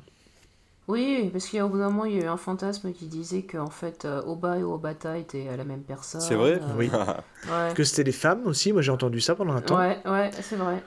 [0.88, 3.70] Oui, parce qu'au bout d'un moment, il y a eu un fantasme qui disait qu'en
[3.70, 6.20] fait, euh, Oba et Obata étaient la même personne.
[6.20, 6.90] C'est vrai Oui.
[7.76, 8.72] Que c'était des femmes aussi.
[8.72, 9.78] Moi, j'ai entendu ça pendant un temps.
[9.78, 10.82] Ouais, ouais, c'est vrai.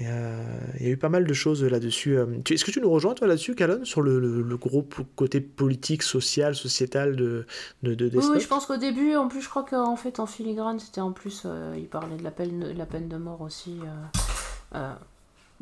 [0.00, 0.42] Euh,
[0.80, 2.16] il y a eu pas mal de choses là-dessus.
[2.16, 4.86] Euh, est-ce que tu nous rejoins, toi, là-dessus, Calonne, sur le, le, gros
[5.16, 7.46] côté politique, social, sociétal de,
[7.82, 10.78] de, de Oui, je pense qu'au début, en plus, je crois qu'en fait, en filigrane,
[10.78, 13.80] c'était en plus, euh, il parlait de la peine, la peine de mort aussi.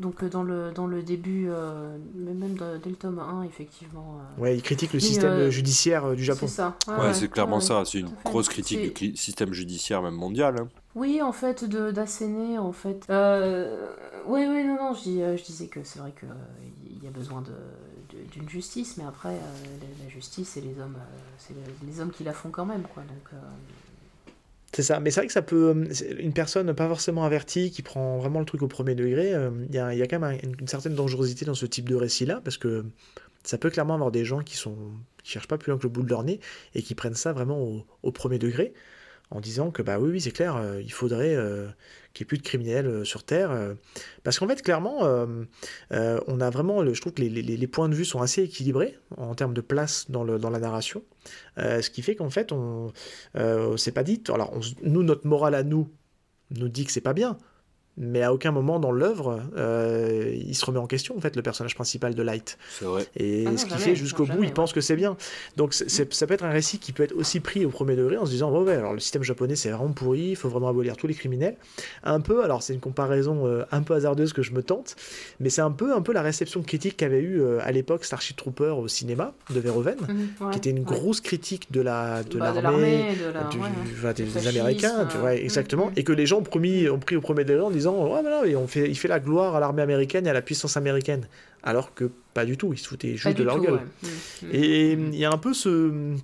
[0.01, 1.49] Donc, dans le, dans le début,
[2.15, 4.19] même dès le tome 1, effectivement.
[4.37, 6.47] ouais, il critique le système judiciaire du Japon.
[6.47, 6.75] C'est ça.
[6.87, 7.83] Ouais, c'est clairement ça.
[7.85, 10.55] C'est une grosse critique du système judiciaire, même mondial.
[10.59, 10.67] Hein.
[10.95, 13.05] Oui, en fait, d'asséner, en fait.
[13.09, 13.87] Euh,
[14.25, 16.29] oui, oui, non, non, je, euh, je disais que c'est vrai qu'il
[16.85, 17.43] il y a besoin
[18.31, 20.97] d'une justice, mais après, euh, la, justice, c'est les hommes,
[21.37, 21.55] c'est
[21.85, 23.03] les hommes qui la font quand même, quoi.
[23.03, 23.39] Donc.
[24.73, 25.85] C'est ça, mais c'est vrai que ça peut.
[26.17, 29.35] Une personne pas forcément avertie qui prend vraiment le truc au premier degré,
[29.67, 32.57] il y, a, y, quand même une, certaine dangerosité dans ce type de récit-là, parce
[32.57, 32.85] que
[33.43, 34.77] ça peut clairement avoir des gens qui sont
[35.23, 36.39] qui cherchent pas plus loin que le bout de leur nez
[36.73, 38.73] et qui prennent ça vraiment au premier degré
[39.31, 41.67] en disant que bah oui, oui c'est clair, euh, il faudrait euh,
[42.13, 43.51] qu'il n'y ait plus de criminels euh, sur Terre.
[44.23, 44.99] parce qu'en fait, clairement,
[45.91, 49.33] on a vraiment, je trouve que les, les, points de vue sont assez équilibrés en
[49.33, 51.03] termes de place dans, le, dans la narration.
[51.57, 52.91] ce qui fait qu'en fait, on
[53.77, 54.21] c'est pas dit.
[54.29, 54.53] Alors,
[54.83, 55.89] nous, notre morale à nous
[56.51, 57.37] nous dit que c'est pas bien,
[57.97, 61.41] mais à aucun moment dans l'œuvre, euh, il se remet en question, en fait, le
[61.41, 62.57] personnage principal de Light.
[62.79, 63.05] C'est vrai.
[63.17, 65.17] Et ah ce qu'il fait jusqu'au bout, il pense que c'est bien.
[65.57, 68.25] Donc ça peut être un récit qui peut être aussi pris au premier degré en
[68.25, 71.07] se disant, ouais, alors le système japonais c'est vraiment pourri, il faut vraiment abolir tous
[71.07, 71.55] les criminels.
[72.03, 74.95] Un peu, alors c'est une comparaison euh, un peu hasardeuse que je me tente,
[75.39, 78.37] mais c'est un peu, un peu la réception critique qu'avait eu euh, à l'époque Starship
[78.37, 82.53] Trooper au cinéma de Verhoeven, mhm, qui était une grosse critique de la de bah,
[82.61, 83.15] l'armée,
[84.15, 85.93] des, Américains, tu vois, exactement, mhm.
[85.97, 88.67] et que les gens ont, promis, ont pris au premier degré en disant ouais, on
[88.67, 91.27] fait, il fait la gloire à l'armée américaine et à la puissance américaine.
[91.63, 93.81] Alors que pas du tout, ils se foutaient juste de leur gueule.
[94.01, 94.49] Mm, mm.
[94.51, 96.15] Et il y a un peu ce.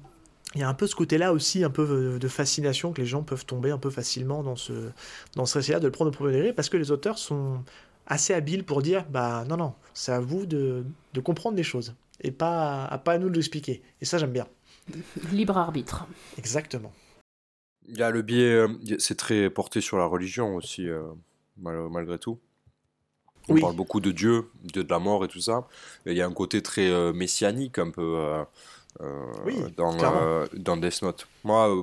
[0.56, 3.22] Il y a un peu ce côté-là aussi, un peu de fascination que les gens
[3.22, 4.74] peuvent tomber un peu facilement dans ce,
[5.36, 7.60] dans ce récit-là, de le prendre au premier degré, parce que les auteurs sont
[8.08, 11.96] assez habiles pour dire bah non, non, c'est à vous de, de comprendre des choses,
[12.22, 13.84] et pas à, pas à nous de l'expliquer.
[14.02, 14.48] Et ça, j'aime bien.
[15.32, 16.08] Libre arbitre.
[16.38, 16.94] Exactement.
[17.90, 18.68] Il y a le biais, euh,
[19.00, 20.88] c'est très porté sur la religion aussi.
[21.66, 22.40] Euh, malgré tout.
[23.50, 25.68] On parle beaucoup de Dieu, de, de la mort et tout ça.
[26.06, 28.44] il y a un côté très euh, messianique un peu euh,
[29.02, 29.96] euh, dans,
[30.54, 31.28] dans Death Note.
[31.44, 31.74] Moi,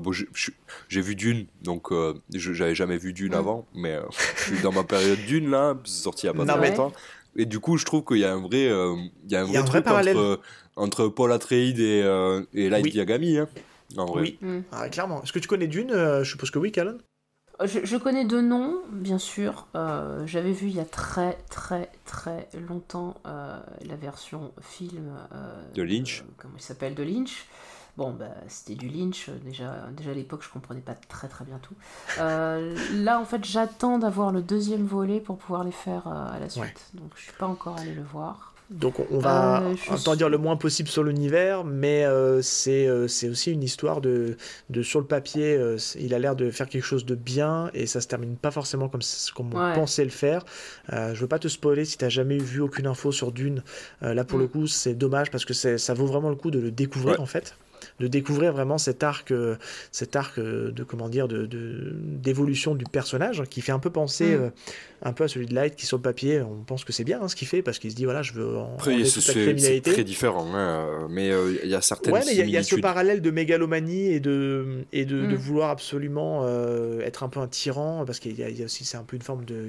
[0.88, 1.90] j'ai vu Dune, donc
[2.32, 3.98] j'avais jamais vu Dune avant, mais
[4.36, 6.92] je suis dans ma période Dune là, c'est sorti il y a pas très longtemps.
[7.36, 9.64] Et du coup, je trouve qu'il y a un vrai, il y a un vrai,
[9.64, 10.40] truc entre,
[10.76, 12.01] entre, Paul Atreides et,
[12.52, 13.38] et Light Yagami.
[13.38, 13.48] Hein,
[13.96, 14.22] en vrai.
[14.22, 14.60] Oui, mm.
[14.72, 15.22] ah, clairement.
[15.22, 16.98] Est-ce que tu connais Dune Je suppose que oui, Callan
[17.62, 19.66] je, connais deux noms, bien sûr.
[19.74, 25.72] Euh, j'avais vu il y a très très très longtemps euh, la version film euh,
[25.72, 26.24] de Lynch.
[26.36, 27.47] comment il s'appelle De Lynch.
[27.97, 29.31] Bon, bah, c'était du Lynch.
[29.44, 31.74] Déjà, déjà à l'époque, je comprenais pas très très bien tout.
[32.18, 36.90] là, en fait, j'attends d'avoir le deuxième volet pour pouvoir les faire à la suite.
[36.94, 38.53] Donc, je suis pas encore allé le voir.
[38.70, 42.89] Donc on va euh, dire le moins possible sur l'univers, mais euh, c'est
[43.28, 44.36] aussi une histoire de,
[44.70, 45.61] de sur le papier,
[45.99, 48.89] il a l'air de faire quelque chose de bien et ça se termine pas forcément
[48.89, 49.03] comme,
[49.35, 50.45] comme on pensait le faire.
[50.91, 53.62] je veux pas te spoiler si tu n'as jamais vu aucune info sur Dune.
[54.01, 54.51] là pour le mm.
[54.51, 57.55] coup c'est dommage parce que ça vaut vraiment le coup de le découvrir en fait
[58.01, 59.56] de découvrir vraiment cet arc, euh,
[59.93, 64.36] cet arc euh, de comment dire, de d'évolution du personnage qui fait un peu penser
[64.36, 64.43] mm.
[64.43, 64.51] euh,
[65.02, 67.20] un peu à celui de Light qui sur le papier on pense que c'est bien
[67.20, 70.05] hein, ce qu'il fait parce qu'il se dit voilà je veux en Après, c'est très
[70.05, 71.31] différent hein, mais
[71.62, 74.85] il y a certaines ouais mais il y, a ce parallèle de mégalomanie et de
[74.93, 75.35] et de, mm.
[75.35, 76.47] vouloir absolument
[77.02, 79.44] être un peu un tyran parce qu'il y, a aussi c'est un peu une forme
[79.44, 79.66] de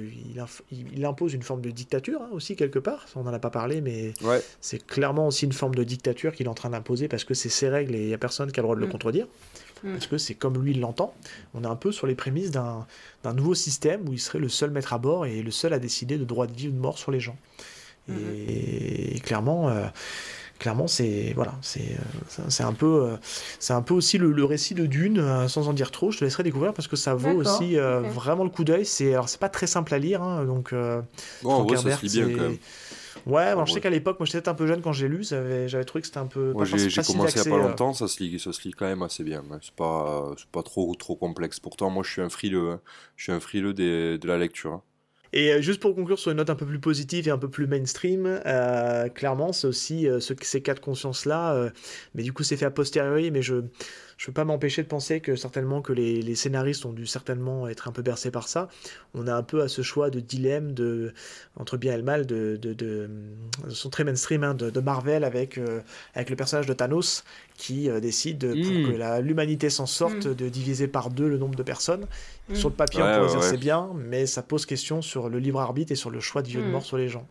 [0.72, 3.80] il, impose une forme de dictature hein, aussi quelque part on n'en a pas parlé
[3.80, 4.14] mais
[4.60, 7.48] c'est clairement aussi une forme de dictature qu'il est en train d'imposer parce que c'est
[7.48, 8.90] ses règles et il n'y a personne qui a le droit de le mm.
[8.90, 9.26] contredire.
[9.82, 9.92] Mm.
[9.92, 11.14] Parce que c'est comme lui il l'entend.
[11.54, 12.86] On est un peu sur les prémices d'un
[13.34, 16.18] nouveau système où il serait le seul maître à bord et le seul à décider
[16.18, 17.36] de droit de vie ou de mort sur les gens.
[18.08, 19.20] Et, mm-hmm.
[19.20, 19.84] clairement, euh,
[20.60, 23.16] clairement c'est voilà, c'est euh, c'est un peu euh,
[23.58, 26.12] c'est un peu aussi le, récit de Dune sans en dire trop.
[26.12, 28.86] Je te laisserai découvrir parce que ça vaut aussi vraiment le coup d'œil.
[28.86, 30.72] C'est alors c'est pas très simple à lire, hein, donc.
[31.42, 32.58] bon, ça se lit bien quand même.
[33.26, 36.02] Ouais, je sais qu'à l'époque, moi j'étais un peu jeune quand j'ai lu, j'avais trouvé
[36.02, 36.52] que c'était un peu.
[36.52, 37.68] Moi j'ai commencé il n'y a pas euh.
[37.68, 39.42] longtemps, ça se, lit, ça se lit quand même assez bien.
[39.60, 41.58] C'est pas, pas trop, trop complexe.
[41.58, 42.80] Pourtant, moi je suis un frileux, hein.
[43.16, 44.74] je suis un frileux de la lecture.
[44.74, 44.82] Hein.
[45.32, 47.50] Et euh, juste pour conclure sur une note un peu plus positive et un peu
[47.50, 51.72] plus mainstream, euh, clairement, c'est aussi ce, ces cas de conscience-là,
[52.14, 53.64] mais du coup c'est fait a posteriori, mais je
[54.16, 57.86] je peux pas m'empêcher de penser que certainement que les, scénaristes ont dû certainement être
[57.88, 58.68] un peu bercés par ça.
[59.14, 61.12] On a un peu à ce choix de dilemme de,
[61.56, 63.10] entre bien et le mal, de, de, de,
[63.68, 65.80] sont très mainstream, hein, de, Marvel avec, euh,
[66.14, 67.24] avec le personnage de Thanos
[67.56, 68.92] qui euh, décide, pour hmm.
[68.92, 70.34] que l'humanité s'en sorte, hmm.
[70.34, 72.06] de diviser par deux le nombre de personnes.
[72.48, 72.54] Hmm.
[72.54, 75.60] Sur le papier, on pourrait dire c'est bien, mais ça pose question sur le libre
[75.60, 77.26] arbitre et sur le choix de vie ou de mort sur les gens.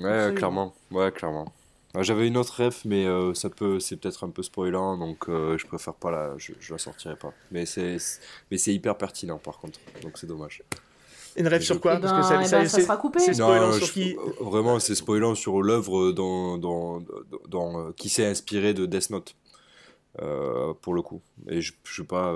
[0.00, 0.74] Ouais, clairement.
[0.90, 1.52] Ouais, clairement.
[1.98, 5.58] J'avais une autre ref, mais euh, ça peut, c'est peut-être un peu spoilant, donc euh,
[5.58, 7.32] je préfère pas la, je, je la sortirai pas.
[7.50, 7.96] Mais c'est,
[8.50, 10.62] mais c'est hyper pertinent par contre, donc c'est dommage.
[11.36, 13.18] Une rêve sur quoi Parce que ça, eh ça, ben, ça sera coupé.
[13.18, 17.02] C'est spoilant sur qui Vraiment, c'est spoilant sur l'œuvre dans, dans,
[17.48, 19.34] dans, euh, qui s'est inspiré de Death Note,
[20.82, 21.22] pour le coup.
[21.48, 22.32] Et je, je sais pas.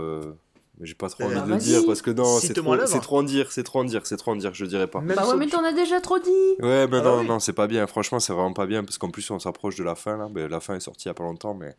[0.78, 3.18] Mais j'ai pas trop envie de le dire parce que non, c'est trop, c'est trop
[3.18, 5.00] en dire, c'est trop en dire, c'est trop en dire, je dirais pas.
[5.00, 6.30] bah ouais, mais t'en as déjà trop dit.
[6.58, 7.86] Ouais, mais ah non, bah non, c'est pas bien.
[7.86, 10.28] Franchement, c'est vraiment pas bien parce qu'en plus on s'approche de la fin là.
[10.34, 11.76] Mais la fin est sortie il y a pas longtemps, mais.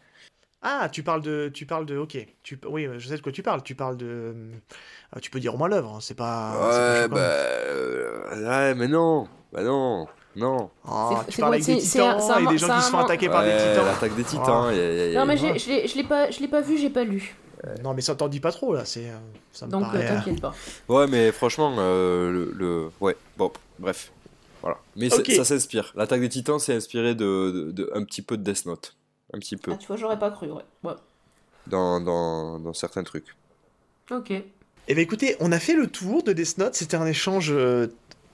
[0.61, 3.43] Ah, tu parles de, tu parles de, ok, tu, oui, je sais de quoi tu
[3.43, 3.61] parles.
[3.61, 6.53] Tu parles de, euh, tu peux dire au moins l'œuvre, hein, c'est pas.
[6.53, 10.07] Ouais, bah, euh, ouais, mais non, bah non.
[10.37, 10.69] Non.
[10.85, 13.51] Oh, tu parles avec des titans et des gens qui se font attaquer par des
[13.51, 13.85] titans.
[13.85, 14.65] L'attaque des titans.
[14.69, 15.15] Oh.
[15.15, 17.35] non, mais je l'ai pas, je l'ai pas vu, j'ai pas lu.
[17.65, 18.85] Euh, non, mais ça t'en dit pas trop là.
[18.85, 19.17] C'est, euh,
[19.51, 20.05] ça me Donc paraît...
[20.05, 20.53] Euh, t'inquiète pas.
[20.87, 24.11] Ouais, mais franchement, le, le, ouais, bon, bref,
[24.61, 24.77] voilà.
[24.95, 25.91] Mais ça s'inspire.
[25.95, 28.95] L'attaque des Titans s'est inspiré de, de, un petit peu de Death Note,
[29.33, 29.71] un petit peu.
[29.73, 30.63] Ah, tu vois, j'aurais pas cru, ouais.
[30.83, 30.93] ouais.
[31.67, 33.35] Dans, dans, dans certains trucs.
[34.11, 34.31] Ok.
[34.31, 37.51] Eh bien écoutez, on a fait le tour de Death Note, c'était un échange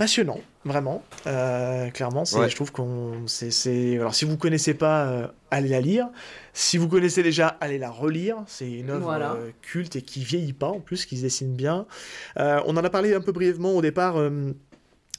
[0.02, 1.04] passionnant, vraiment.
[1.28, 3.28] Euh, clairement, je trouve qu'on.
[3.28, 6.10] c'est Alors, si vous connaissez pas, euh, allez la lire.
[6.54, 8.38] Si vous connaissez déjà, allez la relire.
[8.48, 11.86] C'est une œuvre euh, culte et qui vieillit pas en plus, qui se dessine bien.
[12.36, 14.16] on en a parlé un peu brièvement au départ.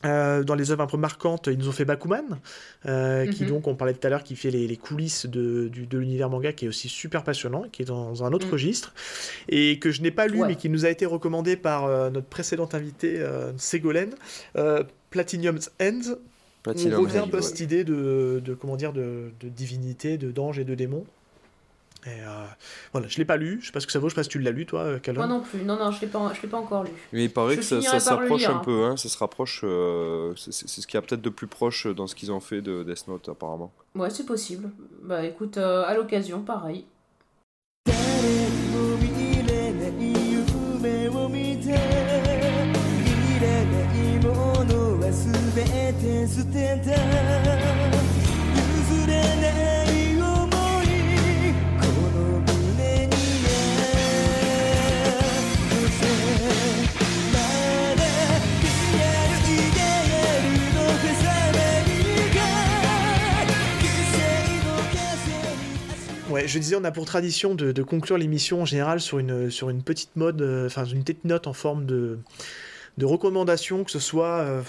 [0.05, 2.39] Euh, dans les œuvres un peu marquantes, ils nous ont fait Bakuman,
[2.87, 3.51] euh, qui mhm.
[3.51, 6.65] donc, on parlait tout à l'heure, qui fait les, coulisses de, de l'univers manga, qui
[6.65, 8.53] est aussi super passionnant, qui est dans un autre mhm.
[8.53, 8.95] registre,
[9.49, 12.27] et que je n'ai pas lu, mais qui nous a été recommandé par euh, notre
[12.27, 13.24] précédente invité,
[13.57, 14.15] Ségolène,
[15.11, 16.01] Platinum's End.
[16.62, 20.16] Platinum on revient un peu à cette idée de, de, comment dire, de, de divinité,
[20.16, 21.05] de d'ange et de démon.
[22.05, 22.45] Et euh,
[22.93, 24.24] voilà, je l'ai pas lu, je sais pas ce que ça vaut, je sais pas
[24.24, 25.27] si tu l'as lu toi, euh, Calvin.
[25.27, 26.91] Moi non plus, non, non, je l'ai pas, je l'ai pas encore lu.
[27.12, 30.53] Mais il paraît que ça, ça s'approche un peu, hein, ça se rapproche, euh, c'est
[30.69, 33.07] ce qu'il y a peut-être de plus proche dans ce qu'ils ont fait de Death
[33.07, 33.73] Note apparemment.
[33.95, 34.70] Ouais, c'est possible.
[35.03, 36.87] Bah écoute, à l'occasion, pareil.
[66.47, 69.83] Je disais, on a pour tradition de, conclure l'émission en général sur une, sur une
[69.83, 72.19] petite mode, euh, enfin une petite note en forme de,
[72.99, 74.63] de recommandation, que ce soit euh,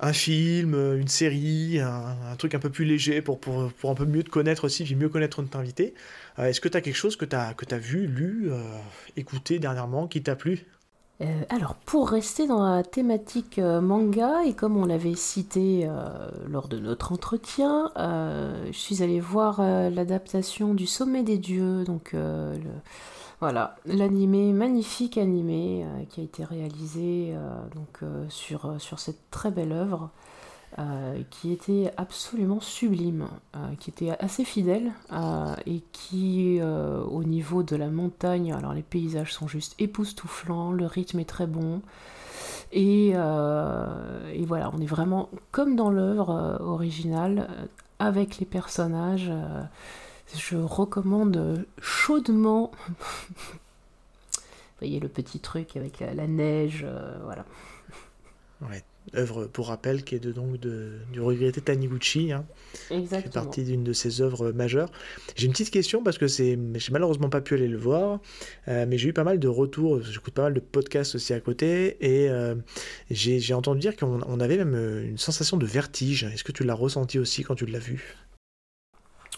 [0.00, 4.06] un film, une série, un, truc un peu plus léger pour, pour, pour, un peu
[4.06, 5.94] mieux te connaître aussi, puis mieux connaître notre invité.
[6.38, 8.50] Euh, est-ce que tu as quelque chose que tu as vu, lu,
[9.16, 10.66] écouté dernièrement qui t'a plu?
[11.20, 16.08] Euh, alors, pour rester dans la thématique euh, manga, et comme on l'avait cité euh,
[16.48, 22.14] lors de notre entretien, je suis allée voir l'adaptation du Sommet des Dieux, donc
[23.40, 27.34] voilà, l'animé, magnifique animé qui a été réalisé
[28.28, 30.10] sur, sur cette très belle œuvre.
[30.78, 33.26] Euh, qui était absolument sublime,
[33.56, 38.82] euh, qui était assez fidèle euh, et qui, au niveau de la montagne, alors les
[38.82, 41.82] paysages sont juste époustouflants, le rythme est très bon.
[42.72, 47.48] Et, voilà, on est vraiment comme dans l'œuvre originale,
[47.98, 49.30] avec les personnages.
[50.34, 52.70] je recommande chaudement.
[52.86, 52.94] Vous
[54.80, 56.86] voyez le petit truc avec la, neige,
[57.24, 57.44] voilà.
[58.60, 58.84] Ouais,
[59.14, 62.44] œuvre pour rappel qui est de, donc de, du regretté Taniguchi, hein,
[62.88, 64.90] qui fait partie d'une de ses œuvres majeures.
[65.36, 68.20] J'ai une petite question parce que c'est, j'ai malheureusement pas pu aller le voir,
[68.68, 71.40] euh, mais j'ai eu pas mal de retours, j'écoute pas mal de podcasts aussi à
[71.40, 72.54] côté, et euh,
[73.10, 76.24] j'ai, entendu dire qu'on avait même euh, une sensation de vertige.
[76.24, 78.16] Est-ce que tu l'as ressenti aussi quand tu l'as vu?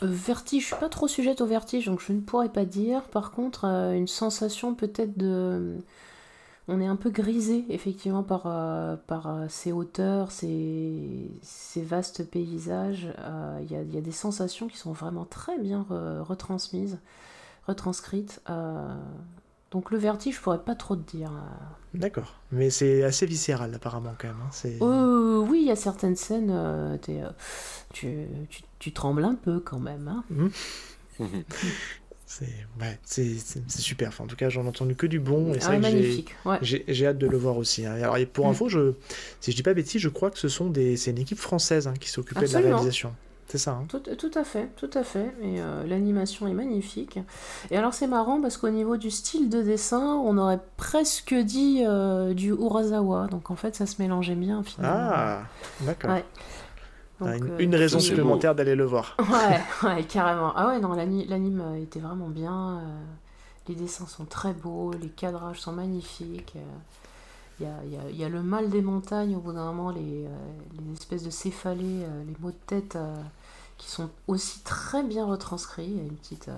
[0.02, 3.04] Vertige, je suis pas trop sujette au vertige, donc je ne pourrais pas dire.
[3.04, 5.76] Par contre, une sensation peut-être de
[6.68, 12.24] on est un peu grisé effectivement par, euh, par euh, ces hauteurs, ces, ces vastes
[12.24, 13.08] paysages.
[13.18, 15.86] Euh, il y, a, des sensations qui sont vraiment très bien
[16.20, 16.98] retransmises,
[17.66, 18.40] retranscrites.
[19.70, 21.32] donc le vertige, je pourrais pas trop te dire.
[21.94, 24.80] D'accord, mais c'est assez viscéral apparemment quand même.
[24.80, 25.44] Hein.
[25.48, 26.98] oui, il y a certaines scènes,
[27.92, 28.26] tu,
[28.78, 30.08] tu, trembles un peu quand même.
[30.08, 30.24] Hein.
[30.30, 30.48] Mmh.
[33.04, 34.08] C'est super.
[34.08, 35.52] Enfin, en tout cas, j'en ai entendu que du bon.
[35.54, 36.34] Et ah, magnifique.
[36.62, 37.86] J'ai hâte de le voir aussi.
[37.86, 37.94] Hein.
[37.94, 38.50] Alors, pour mm.
[38.50, 38.94] info, je,
[39.40, 41.86] si je dis pas bêtise, je crois que ce sont des, c'est une équipe française
[41.86, 43.14] hein, qui s'occupait de la réalisation.
[43.48, 43.72] C'est ça.
[43.72, 43.84] Hein.
[43.88, 45.30] Tout, tout, à fait, tout à fait.
[45.42, 47.18] Et euh, l'animation est magnifique.
[47.70, 51.82] Et alors c'est marrant parce qu'au niveau du style de dessin, on aurait presque dit
[51.86, 53.26] euh, du Urasawa.
[53.26, 55.10] Donc en fait, ça se mélangeait bien finalement.
[55.12, 55.42] Ah,
[55.82, 56.16] d'accord.
[57.26, 59.16] Ah, une, euh, raison supplémentaire d'aller le voir.
[59.30, 60.52] Ouais, ouais, carrément.
[60.56, 62.78] Ah ouais, non, l'anime euh, était vraiment bien.
[62.78, 63.00] Euh,
[63.68, 66.54] les dessins sont très beaux, les cadrages sont magnifiques.
[67.60, 69.90] Il y a, y, a, y a, le mal des montagnes, au bout d'un moment,
[69.90, 70.26] les,
[70.86, 72.98] les, espèces de céphalées, les mots de tête
[73.78, 75.84] qui sont aussi très bien retranscrits.
[75.84, 76.50] Il y a une petite,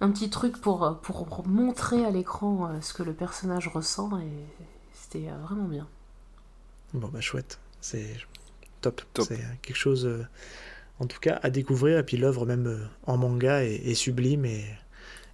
[0.00, 4.32] un petit truc pour, pour montrer à l'écran ce que le personnage ressent et
[4.94, 5.86] c'était vraiment bien.
[6.92, 7.60] Bon, bah chouette.
[7.80, 8.16] C'est
[8.90, 9.26] top.
[9.26, 10.26] C'est quelque chose, euh,
[11.00, 11.98] en tout cas, à découvrir.
[11.98, 14.64] Et puis l'œuvre, même euh, en manga, est, sublime et,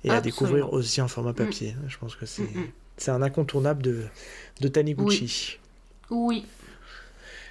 [0.05, 1.73] et à découvrir aussi en format papier.
[1.73, 1.89] Mm.
[1.89, 4.05] Je pense que c'est un incontournable de,
[4.61, 5.59] de Taniguchi.
[6.11, 6.45] Oui.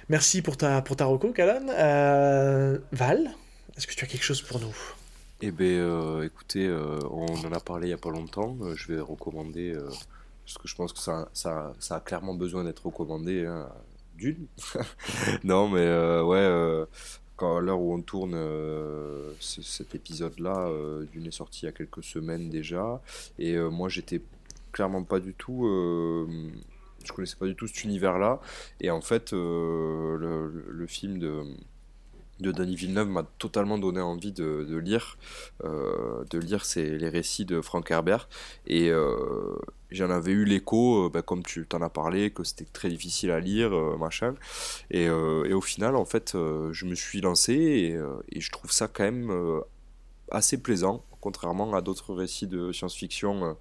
[0.08, 1.68] Merci pour ta, pour ta reco, Kalan.
[1.70, 3.30] Euh, Val,
[3.76, 4.76] est-ce que tu as quelque chose pour nous?
[5.40, 6.70] Eh bien, écoutez,
[7.10, 8.56] on en a parlé il n'y a pas longtemps.
[8.76, 9.76] je vais recommander,
[10.44, 13.46] parce que je pense que ça, ça, ça a clairement besoin d'être recommandé.
[13.46, 13.68] Hein,
[15.44, 16.86] non, mais euh, ouais, euh,
[17.36, 20.70] quand, à l'heure où on tourne euh, cet épisode-là,
[21.12, 23.00] d'une est sorti il y a quelques semaines déjà.
[23.38, 24.22] Et moi, j'étais
[24.72, 25.66] clairement pas du tout
[27.04, 28.40] je connaissais pas du tout cet univers-là.
[28.80, 31.42] Et en fait, le, film de,
[32.42, 35.16] de Danny Villeneuve m'a totalement donné envie de, lire,
[35.64, 38.28] euh, de lire les récits de Frank Herbert.
[38.66, 39.56] Et euh,
[39.90, 43.30] j'en avais eu l'écho, euh, bah, comme tu t'en as parlé, que c'était très difficile
[43.30, 44.34] à lire, machin.
[44.90, 47.98] Et, et, au final, en fait, je me suis lancé et,
[48.36, 49.62] et, je trouve ça quand même
[50.30, 51.04] assez plaisant.
[51.20, 53.56] Contrairement à d'autres récits de science-fiction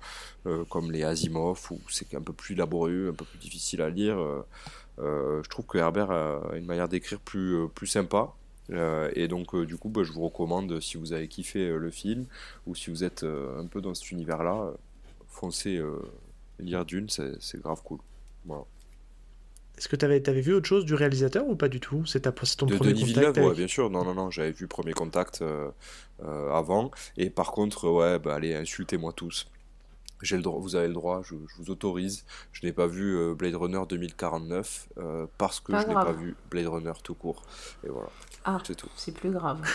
[0.69, 4.17] comme les Asimov, où c'est un peu plus laborieux, un peu plus difficile à lire,
[4.97, 8.33] je trouve que Herbert a une manière d'écrire plus, plus sympa
[8.71, 11.77] euh, et donc, euh, du coup, bah, je vous recommande, si vous avez kiffé euh,
[11.77, 12.25] le film,
[12.67, 14.73] ou si vous êtes un peu dans cet univers-là,
[15.27, 15.81] foncez
[16.59, 17.99] lire Dune, c'est grave cool.
[19.77, 22.05] Est-ce que tu avais, avais, vu autre chose du réalisateur ou pas du tout?
[22.05, 23.89] C'est ton de premier Denis contact Villeneuve, bien sûr.
[23.89, 25.43] Non, non, non, j'avais vu Premier Contact
[26.21, 26.91] avant.
[27.17, 29.47] Et par contre, ouais, bah, allez, insultez-moi tous.
[30.21, 32.25] J'ai le droit, vous avez le droit, je, vous autorise.
[32.51, 34.89] Je n'ai pas vu Blade Runner 2049
[35.37, 37.43] parce que je n'ai pas vu Blade Runner tout court.
[37.83, 38.09] Et voilà.
[38.45, 38.89] Ah, c'est tout.
[38.95, 39.61] C'est plus grave.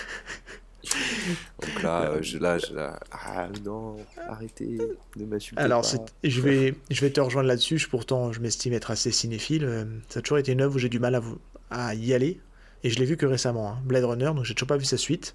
[1.60, 3.96] Donc là, euh, je, là, je, ah non,
[4.28, 4.78] arrêtez
[5.16, 5.62] de m'insulter.
[5.62, 5.84] Alors,
[6.22, 7.78] je vais, je vais te rejoindre là-dessus.
[7.78, 9.64] Je, pourtant, je m'estime être assez cinéphile.
[9.64, 11.38] Euh, ça a toujours été une œuvre où j'ai du mal à, vous,
[11.70, 12.40] à y aller.
[12.84, 13.78] Et je l'ai vu que récemment, hein.
[13.84, 15.34] Blade Runner, donc j'ai toujours pas vu sa suite.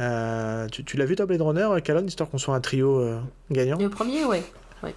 [0.00, 3.04] Euh, tu, tu l'as vu toi, Blade Runner, Calonne, histoire qu'on soit un trio
[3.50, 4.42] gagnant Le premier, ouais.
[4.82, 4.94] ouais.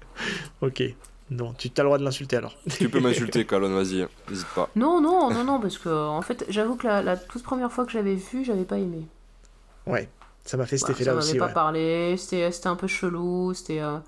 [0.60, 0.82] ok.
[1.28, 2.54] Non, tu as le droit de l'insulter alors.
[2.70, 4.70] Tu peux m'insulter, Calonne, vas-y, n'hésite pas.
[4.76, 7.90] Non, non, non, non, parce que en fait, j'avoue que la, toute première fois que
[7.90, 9.02] j'avais vu, j'avais pas aimé.
[9.86, 10.08] Ouais,
[10.44, 11.32] ça m'a fait cet effet-là aussi.
[11.32, 13.80] Ça m'avait pas parlé, c'était un peu chelou, c'était.
[13.80, 13.98] Euh,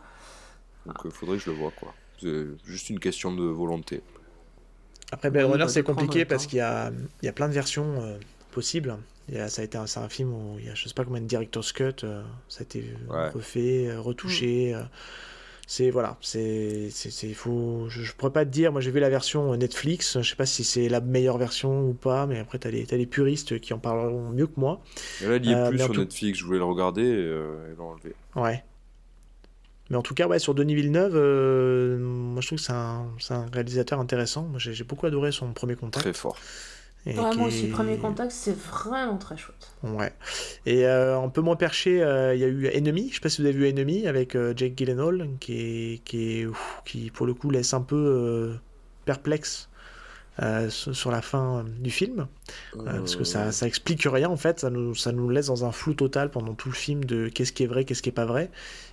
[0.86, 1.92] Donc il faudrait que je le vois, quoi.
[2.20, 4.00] C'est juste une question de volonté.
[5.10, 6.92] Après, Blade Runner, c'est compliqué parce qu'il y a,
[7.22, 8.16] il y a plein de versions
[8.52, 8.96] possibles.
[9.48, 11.26] Ça a été c'est un film où il y a je sais pas combien de
[11.26, 12.00] director's cut,
[12.48, 12.84] ça a été
[13.34, 14.74] refait, retouché.
[14.74, 14.88] Mm
[15.70, 19.10] c'est voilà, c'est c'est faut je, je, pourrais pas te dire, moi j'ai vu la
[19.10, 22.66] version Netflix, je sais pas si c'est la meilleure version ou pas, mais après tu
[22.66, 24.80] as les les puristes qui en parleront mieux que moi.
[25.22, 27.74] Et là, il y est euh, plus sur Netflix, je voulais le regarder et, euh,
[27.78, 28.14] enlevé.
[28.34, 28.64] Ouais.
[29.90, 33.06] Mais en tout cas, ouais, sur Denis Villeneuve, euh, moi je trouve que c'est un,
[33.28, 34.44] un, réalisateur intéressant.
[34.44, 36.02] Moi j'ai beaucoup adoré son premier contact.
[36.02, 36.38] Très fort.
[37.12, 39.70] Vraiment, moi aussi, premier contact, c'est vraiment très chouette.
[39.82, 40.12] Ouais.
[40.66, 43.08] Et euh, un peu moins perché, euh, il y a eu Enemy.
[43.10, 45.52] Je sais pas si vous avez vu Enemy avec euh, Jake Gyllenhaal, qui,
[45.94, 46.48] est, qui, est,
[46.84, 48.54] qui pour le coup laisse un peu
[49.04, 49.68] perplexe
[50.40, 52.28] euh, sur la fin du film.
[52.76, 55.64] Euh, parce que ça, ça explique rien en fait, ça nous, ça nous laisse dans
[55.64, 58.12] un flou total pendant tout le film de qu'est-ce qui est vrai, qu'est-ce qui est
[58.12, 58.50] pas vrai.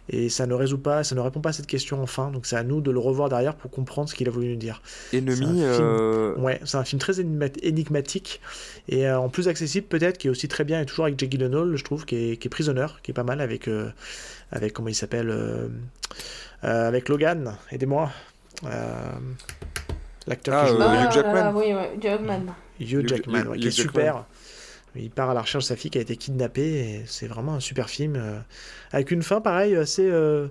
[0.10, 2.32] Et ça ne résout pas, ça ne répond pas à cette question enfin.
[2.32, 4.56] Donc c'est à nous de le revoir derrière pour comprendre ce qu'il a voulu nous
[4.56, 4.82] dire.
[5.14, 5.64] Ennemi.
[5.64, 8.42] Euh, ouais, c'est un film très énigmatique
[8.88, 11.76] et en plus accessible peut-être, qui est aussi très bien et toujours avec Jake Gyllenhaal,
[11.76, 12.52] je trouve, qui est, qui est
[13.04, 13.70] qui est pas mal avec,
[14.52, 15.34] avec comment il s'appelle,
[16.62, 17.56] avec Logan.
[17.72, 18.12] Aidez-moi.
[20.28, 21.42] L'acteur qui ah, joue euh, Hugh Jackman.
[21.44, 22.42] Ah, oui, oui, Jackman.
[22.80, 24.26] Hugh Jackman, qui est super.
[24.96, 27.54] Il part à la recherche de sa fille qui a été kidnappée et c'est vraiment
[27.54, 28.40] un super film euh,
[28.92, 30.48] avec une fin pareil assez euh,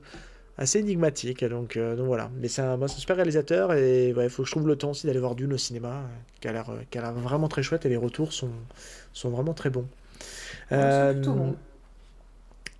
[0.58, 4.48] assez énigmatique donc, donc voilà mais c'est un, un, super réalisateur et il faut que
[4.48, 6.02] je trouve le temps aussi d'aller voir Dune au cinéma
[6.40, 8.50] qui a l'air qui a l'air vraiment très chouette et les retours sont
[9.12, 9.88] sont vraiment très bons.
[10.70, 11.56] bon.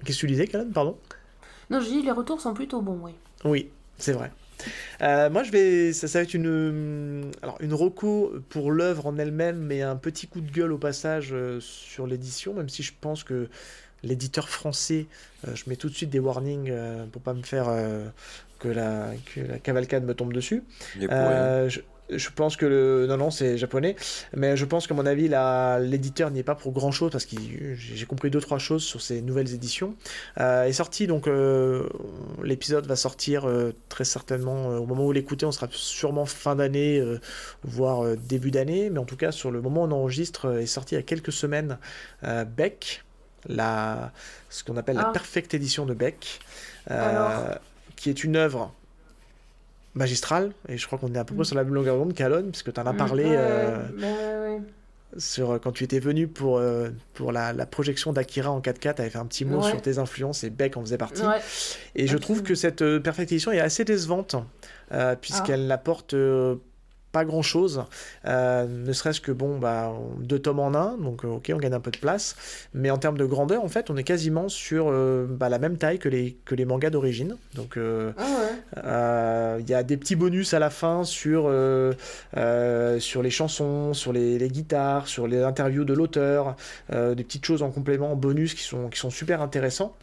[0.04, 0.70] Qu'est-ce que tu disais, Karen?
[0.70, 0.98] Pardon?
[1.70, 3.12] Non, je dis les retours sont plutôt bons, oui.
[3.44, 4.30] Oui, c'est vrai.
[5.02, 9.06] Euh, moi, je vais, ça, ça, va être une, euh, alors une reco pour l'œuvre
[9.06, 12.82] en elle-même, mais un petit coup de gueule au passage euh, sur l'édition, même si
[12.82, 13.48] je pense que
[14.02, 15.06] l'éditeur français,
[15.54, 16.70] je mets tout de suite des warnings
[17.10, 17.72] pour pas me faire
[18.58, 20.62] que la, que la cavalcade me tombe dessus.
[21.00, 21.80] Je,
[22.10, 23.06] je pense que le.
[23.06, 23.96] Non, non, c'est japonais.
[24.34, 25.28] Mais je pense qu'à mon avis,
[25.80, 27.36] l'éditeur n'y est pas pour grand chose parce que
[27.76, 29.94] j'ai compris deux, trois choses sur ces nouvelles éditions.
[30.38, 31.88] Euh, est sorti, donc euh,
[32.42, 37.02] l'épisode va sortir euh, très certainement au moment où l'écouter, on sera sûrement fin d'année,
[37.62, 38.90] voire début d'année.
[38.90, 41.02] Mais en tout cas, sur le moment où on enregistre, est sorti il y a
[41.02, 41.78] quelques semaines
[42.22, 43.04] Beck,
[43.46, 44.12] la,
[44.50, 45.12] ce qu'on appelle la ah.
[45.12, 46.40] Perfect Edition de Beck,
[47.96, 48.72] qui est une œuvre
[49.94, 51.46] magistral et je crois qu'on est à peu près mm.
[51.46, 52.96] sur la même longueur d'onde qu'Alon, puisque tu en as mm.
[52.96, 54.58] parlé euh,
[55.16, 58.94] sur euh, quand tu étais venu pour, euh, pour la, la, projection d'Akira en 4K,
[58.94, 61.22] tu avais fait un petit mot sur tes influences et Beck en faisait partie.
[61.94, 64.36] Et je trouve que cette perfectition est assez décevante,
[65.20, 65.68] puisqu'elle ah.
[65.68, 66.14] n'apporte
[67.14, 67.84] pas grand chose,
[68.26, 71.72] euh, ne serait-ce que bon, bah, deux tomes en un, donc euh, ok, on gagne
[71.72, 72.34] un peu de place,
[72.74, 75.78] mais en termes de grandeur, en fait, on est quasiment sur euh, bah, la même
[75.78, 77.36] taille que les, que les mangas d'origine.
[77.54, 81.42] Donc ah il y a des petits bonus à la fin sur,
[82.98, 86.56] sur les chansons, sur les, les, guitares, sur les interviews de l'auteur,
[86.90, 89.94] des petites choses en complément, en bonus qui sont, qui sont super intéressants.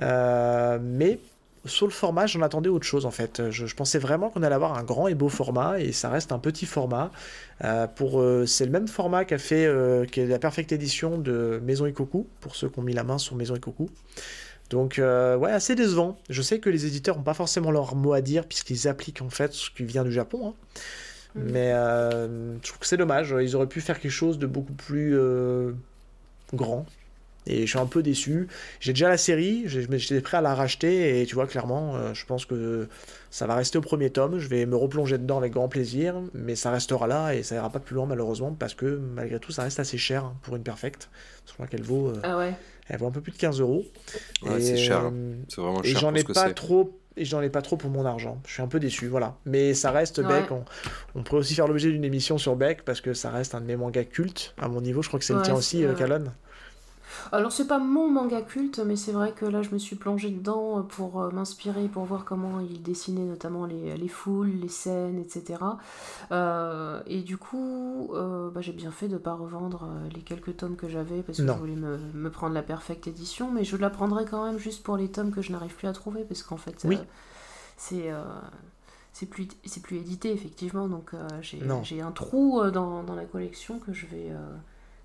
[0.00, 1.18] mais
[1.66, 3.50] sur le format, j'en attendais autre chose en fait.
[3.50, 6.38] Je, pensais vraiment qu'on allait avoir un grand et beau format et ça reste un
[6.38, 7.10] petit format.
[7.64, 11.86] Euh, pour, euh, c'est le même format qu'a fait euh, la Perfect Edition de Maison
[11.86, 13.90] Ikoku, pour ceux qui ont mis la main sur Maison Ikoku.
[14.70, 16.16] Donc ouais, assez décevant.
[16.30, 19.30] Je sais que les éditeurs n'ont pas forcément leur mot à dire puisqu'ils appliquent en
[19.30, 20.50] fait ce qui vient du Japon.
[20.50, 20.54] Hein.
[21.34, 21.50] Mm.
[21.50, 23.34] Mais je trouve que c'est dommage.
[23.38, 25.18] Ils auraient pu faire quelque chose de beaucoup plus
[26.54, 26.86] grand
[27.46, 28.48] et je suis un peu déçu.
[28.80, 32.24] J'ai déjà la série, j'étais prêt à la racheter et tu vois clairement, euh, je
[32.26, 32.88] pense que
[33.30, 34.38] ça va rester au premier tome.
[34.38, 37.70] Je vais me replonger dedans avec grand plaisir, mais ça restera là et ça ira
[37.70, 40.62] pas plus loin malheureusement parce que malgré tout, ça reste assez cher hein, pour une
[40.62, 41.08] perfecte.
[41.46, 42.54] Je crois qu'elle vaut, euh, ah ouais.
[42.88, 43.84] elle vaut un peu plus de 15 euros.
[44.42, 44.98] Ouais, c'est cher.
[44.98, 45.14] Hein.
[45.48, 45.96] C'est vraiment cher.
[45.96, 48.40] Et j'en ai pas trop et j'en ai pas trop pour mon argent.
[48.46, 49.36] Je suis un peu déçu, voilà.
[49.44, 50.46] Mais ça reste Beck.
[51.14, 53.66] On, pourrait aussi faire l'objet d'une émission sur Beck parce que ça reste un de
[53.66, 54.54] mes mangas cultes.
[54.58, 56.32] À mon niveau, je crois que c'est le tien aussi, euh, Calonne.
[57.32, 60.30] Alors c'est pas mon manga culte, mais c'est vrai que là je me suis plongée
[60.30, 65.18] dedans pour euh, m'inspirer, pour voir comment il dessinait notamment les, les foules, les scènes,
[65.18, 65.60] etc.
[66.32, 70.76] Euh, et du coup, euh, bah, j'ai bien fait de pas revendre les quelques tomes
[70.76, 73.90] que j'avais parce que je voulais me, me, prendre la perfecte édition, mais je la
[73.90, 76.56] prendrai quand même juste pour les tomes que je n'arrive plus à trouver parce qu'en
[76.56, 76.86] fait
[77.76, 78.10] c'est
[79.12, 80.88] c'est plus c'est plus édité effectivement.
[80.88, 84.32] Donc j'ai un trou dans, dans, la collection que je vais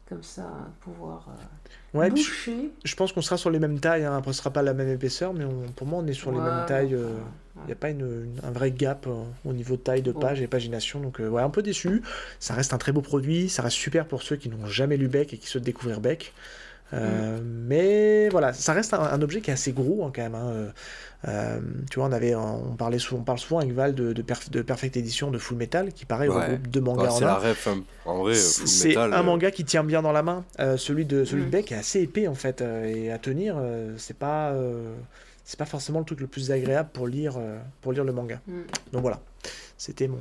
[0.08, 0.48] comme ça
[0.82, 2.72] pouvoir euh, ouais, boucher.
[2.84, 4.16] Je, pense qu'on sera sur les mêmes tailles, hein.
[4.16, 5.46] après ce sera pas la même épaisseur, mais
[5.76, 6.90] pour moi on est sur les mêmes tailles.
[6.90, 10.12] Il euh, n'y a pas une, un vrai gap euh, au niveau de taille de
[10.12, 12.04] page et pagination, donc ouais, un peu déçu.
[12.40, 15.08] Ça reste un très beau produit, ça reste super pour ceux qui n'ont jamais lu
[15.08, 16.34] Beck et qui souhaitent découvrir Beck.
[16.92, 16.98] Mm.
[17.42, 20.36] Mais voilà, ça reste un, objet qui est assez gros hein, quand même.
[20.36, 20.68] Hein.
[21.28, 24.24] Euh, tu vois, on, avait, on, parlait souvent, on parle souvent avec Val de, de,
[24.52, 26.46] de Perfect Edition de Full Metal, qui paraît ouais.
[26.46, 27.28] regroupe deux mangas en un.
[27.28, 27.84] Hein.
[28.06, 30.46] en vrai, C'est un euh, manga qui tient bien dans la main.
[30.60, 31.52] Euh, celui de, celui de mm.
[31.52, 33.58] Beck est assez épais en fait, et à tenir,
[33.98, 34.54] c'est pas,
[35.44, 37.40] c'est pas forcément le truc le plus agréable pour lire,
[37.82, 38.40] pour lire le manga.
[38.48, 38.62] Mm.
[38.94, 39.20] Donc voilà,
[39.78, 40.20] c'était mon,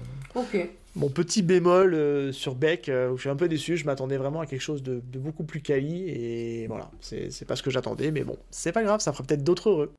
[0.97, 3.77] mon petit bémol sur Beck, où je suis un peu déçu.
[3.77, 7.57] Je m'attendais vraiment à quelque chose de, de beaucoup plus quali, et voilà, c'est pas
[7.57, 9.93] ce que j'attendais, mais bon, c'est pas grave, ça fera peut-être d'autres heureux.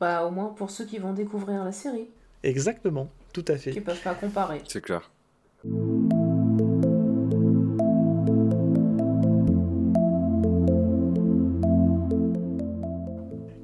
[0.00, 2.08] Bah, au moins pour ceux qui vont découvrir la série.
[2.42, 3.70] Exactement, tout à fait.
[3.70, 4.62] Qui peuvent pas comparer.
[4.68, 5.10] C'est clair.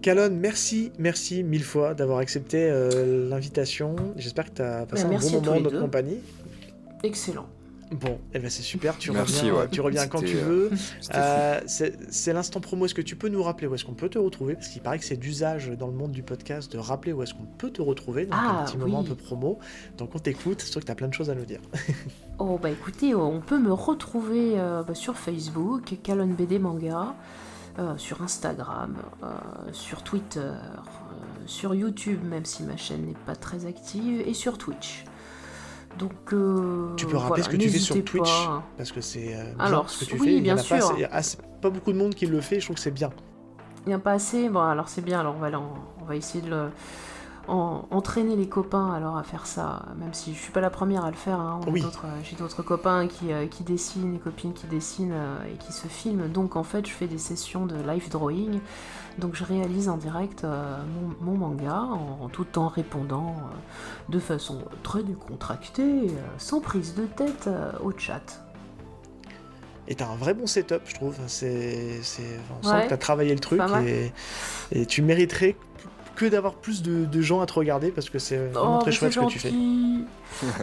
[0.02, 3.97] Calonne, merci, merci mille fois d'avoir accepté euh, l'invitation.
[4.16, 6.20] J'espère que tu as passé bah, un bon moment de notre compagnie.
[7.02, 7.47] Excellent.
[7.90, 10.70] Bon, eh ben c'est super, tu reviens, tu reviens quand tu veux.
[11.14, 14.18] Euh, c'est l'instant promo, est-ce que tu peux nous rappeler où est-ce qu'on peut te
[14.18, 14.54] retrouver?
[14.54, 17.34] Parce qu'il paraît que c'est d'usage dans le monde du podcast de rappeler où est-ce
[17.34, 19.58] qu'on peut te retrouver, donc un ah, petit moment un peu promo.
[19.98, 21.60] Donc on t'écoute, c'est sûr que tu as plein de choses à nous dire.
[22.38, 27.16] oh bah écoutez, on peut me retrouver euh, bah, sur Facebook, Calon BD Manga,
[27.80, 28.98] euh, sur Instagram,
[29.72, 30.52] sur Twitter,
[31.46, 35.04] sur YouTube, même si ma chaîne n'est pas très active, et sur Twitch.
[35.98, 39.52] Donc, euh, tu peux rappeler ce que tu fais sur Twitch Parce que c'est euh,
[39.58, 40.40] alors ce que tu fais.
[40.40, 40.96] bien sûr.
[41.10, 41.20] Pas,
[41.60, 43.10] pas beaucoup de monde qui le fait, je trouve que c'est bien.
[43.86, 44.48] Il n'y a pas assez.
[44.48, 45.50] Bon, alors c'est bien, alors on va,
[46.00, 46.68] on va essayer de le
[47.51, 51.10] entraîner les copains alors à faire ça, même si je suis pas la première à
[51.10, 51.40] le faire.
[51.40, 51.60] Hein.
[52.22, 55.89] J'ai d'autres copains qui, euh, qui, dessinent, des copines qui dessinent euh, et qui se
[55.89, 56.28] filment.
[56.28, 58.60] Donc en fait, je fais des sessions de live drawing.
[59.18, 60.78] Donc je réalise en direct euh,
[61.20, 63.36] mon, manga en, tout en répondant
[64.09, 66.06] de façon très décontractée,
[66.39, 67.48] sans prise de tête
[67.82, 68.43] au chat.
[69.89, 71.16] Et t'as un vrai bon setup, je trouve.
[71.27, 72.01] C'est,
[72.62, 74.12] on sent que t'as travaillé le truc et,
[74.70, 75.56] et, tu mériterais
[76.20, 79.12] que d'avoir plus de, gens à te regarder parce que c'est vraiment oh, très chouette
[79.12, 79.52] ce que tu fais.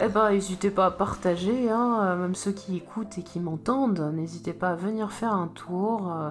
[0.02, 4.12] eh ben, n'hésitez pas à partager, hein, euh, même ceux qui écoutent et qui m'entendent,
[4.14, 6.30] n'hésitez pas à venir faire un tour, euh,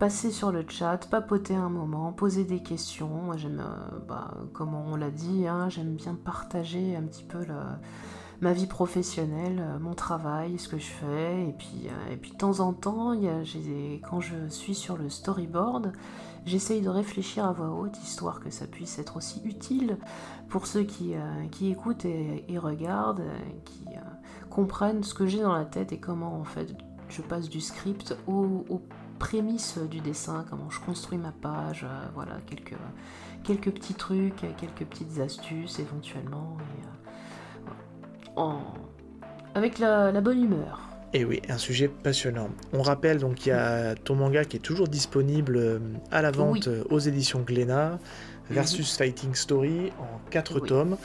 [0.00, 3.06] passer sur le chat, papoter un moment, poser des questions.
[3.08, 7.38] Moi, j'aime, euh, bah, comme on l'a dit, hein, j'aime bien partager un petit peu
[8.40, 11.48] ma vie professionnelle, mon travail, ce que je fais.
[11.48, 13.34] Et puis, et puis de temps en temps, y a,
[14.08, 15.92] quand je suis sur le storyboard,
[16.48, 19.98] J'essaye de réfléchir à voix haute, histoire que ça puisse être aussi utile
[20.48, 24.00] pour ceux qui, euh, écoutent et, regardent, euh, qui euh,
[24.48, 26.74] comprennent ce que j'ai dans la tête et comment en fait
[27.10, 28.64] je passe du script aux,
[29.18, 31.84] prémices du dessin, comment je construis ma page,
[32.14, 32.76] voilà, quelques,
[33.42, 36.56] quelques petits trucs, quelques petites astuces éventuellement,
[39.54, 40.87] avec la bonne humeur.
[41.14, 42.50] Et oui, un sujet passionnant.
[42.74, 45.78] On rappelle donc qu'il y a ton manga qui est toujours disponible euh,
[46.10, 47.98] à la vente euh, aux éditions Glénat
[48.50, 50.98] versus Fighting Story en 4 tomes.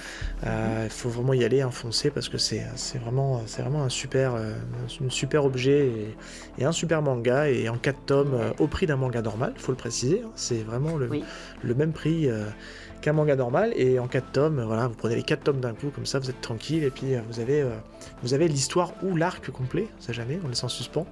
[0.46, 2.66] Euh, il faut vraiment y aller, enfoncer parce que c'est
[3.02, 6.16] vraiment, vraiment un super, un super objet
[6.58, 9.74] et, un super manga et en 4 tomes au prix d'un manga normal, il faut
[9.74, 10.22] le préciser.
[10.24, 10.32] Hein.
[10.36, 11.10] c'est vraiment le,
[11.62, 12.30] le, même prix
[13.02, 13.74] qu'un manga normal.
[13.76, 16.30] Et en 4 tomes, voilà, vous prenez les 4 tomes d'un coup, comme ça vous
[16.30, 16.86] êtes tranquille.
[16.86, 17.66] Et puis vous avez,
[18.24, 21.06] vous avez l'histoire ou l'arc complet, ça jamais, on laisse en suspens.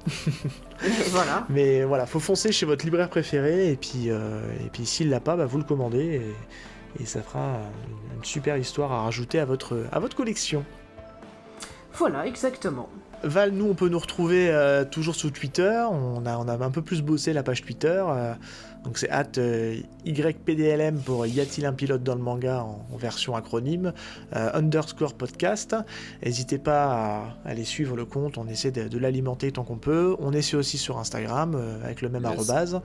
[1.09, 1.45] voilà.
[1.49, 3.69] Mais voilà, faut foncer chez votre libraire préféré.
[3.69, 6.21] Et puis, euh, et puis s'il l'a pas, bah, vous le commandez.
[6.97, 7.59] Et, et, ça fera
[8.15, 10.63] une super histoire à rajouter à votre, à votre collection.
[11.93, 12.89] Voilà, exactement.
[13.23, 14.49] Val, nous, on peut nous retrouver
[14.89, 15.83] toujours sous Twitter.
[15.91, 18.03] On a, on a un peu plus bossé la page Twitter.
[18.83, 23.35] Donc c'est at euh, YPDLM pour Y a-t-il un pilote dans le manga en, version
[23.35, 23.93] acronyme,
[24.35, 25.75] euh, underscore podcast.
[26.23, 30.15] N'hésitez pas à aller suivre le compte, on essaie de, l'alimenter tant qu'on peut.
[30.19, 32.81] On essaie aussi sur Instagram euh, avec le même arrobase.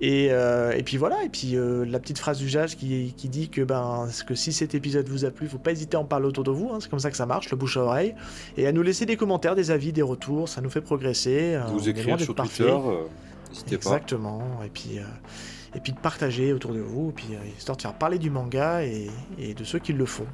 [0.00, 4.06] Et, et, puis voilà, et puis la petite phrase d'usage qui, qui dit que, ben,
[4.28, 6.52] que si cet épisode vous a plu, faut pas hésiter à en parler autour de
[6.52, 6.78] vous, hein.
[6.80, 8.14] c'est comme ça que ça marche, le bouche à oreille,
[8.56, 11.58] et à nous laisser des commentaires, des avis, des retours, ça nous fait progresser.
[11.72, 12.76] Vous écrire sur Twitter.
[13.70, 14.42] Exactement.
[14.64, 15.02] Et puis, euh,
[15.74, 18.30] et puis de partager autour de vous, et puis euh, histoire de faire parler du
[18.30, 20.26] manga et, de ceux qui le font.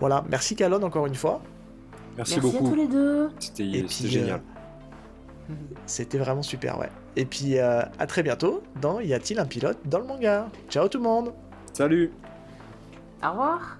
[0.00, 0.24] Voilà.
[0.28, 1.42] Merci Calonne encore une fois.
[2.16, 2.66] Merci, beaucoup.
[2.66, 3.30] à tous les deux.
[3.38, 4.40] C'était génial.
[5.50, 5.54] Euh,
[5.86, 6.90] c'était vraiment super, ouais.
[7.16, 10.48] Et puis à très bientôt dans Y a-t-il un pilote dans le manga?
[10.68, 11.32] Ciao tout le monde
[11.72, 12.12] Salut
[13.22, 13.78] Au revoir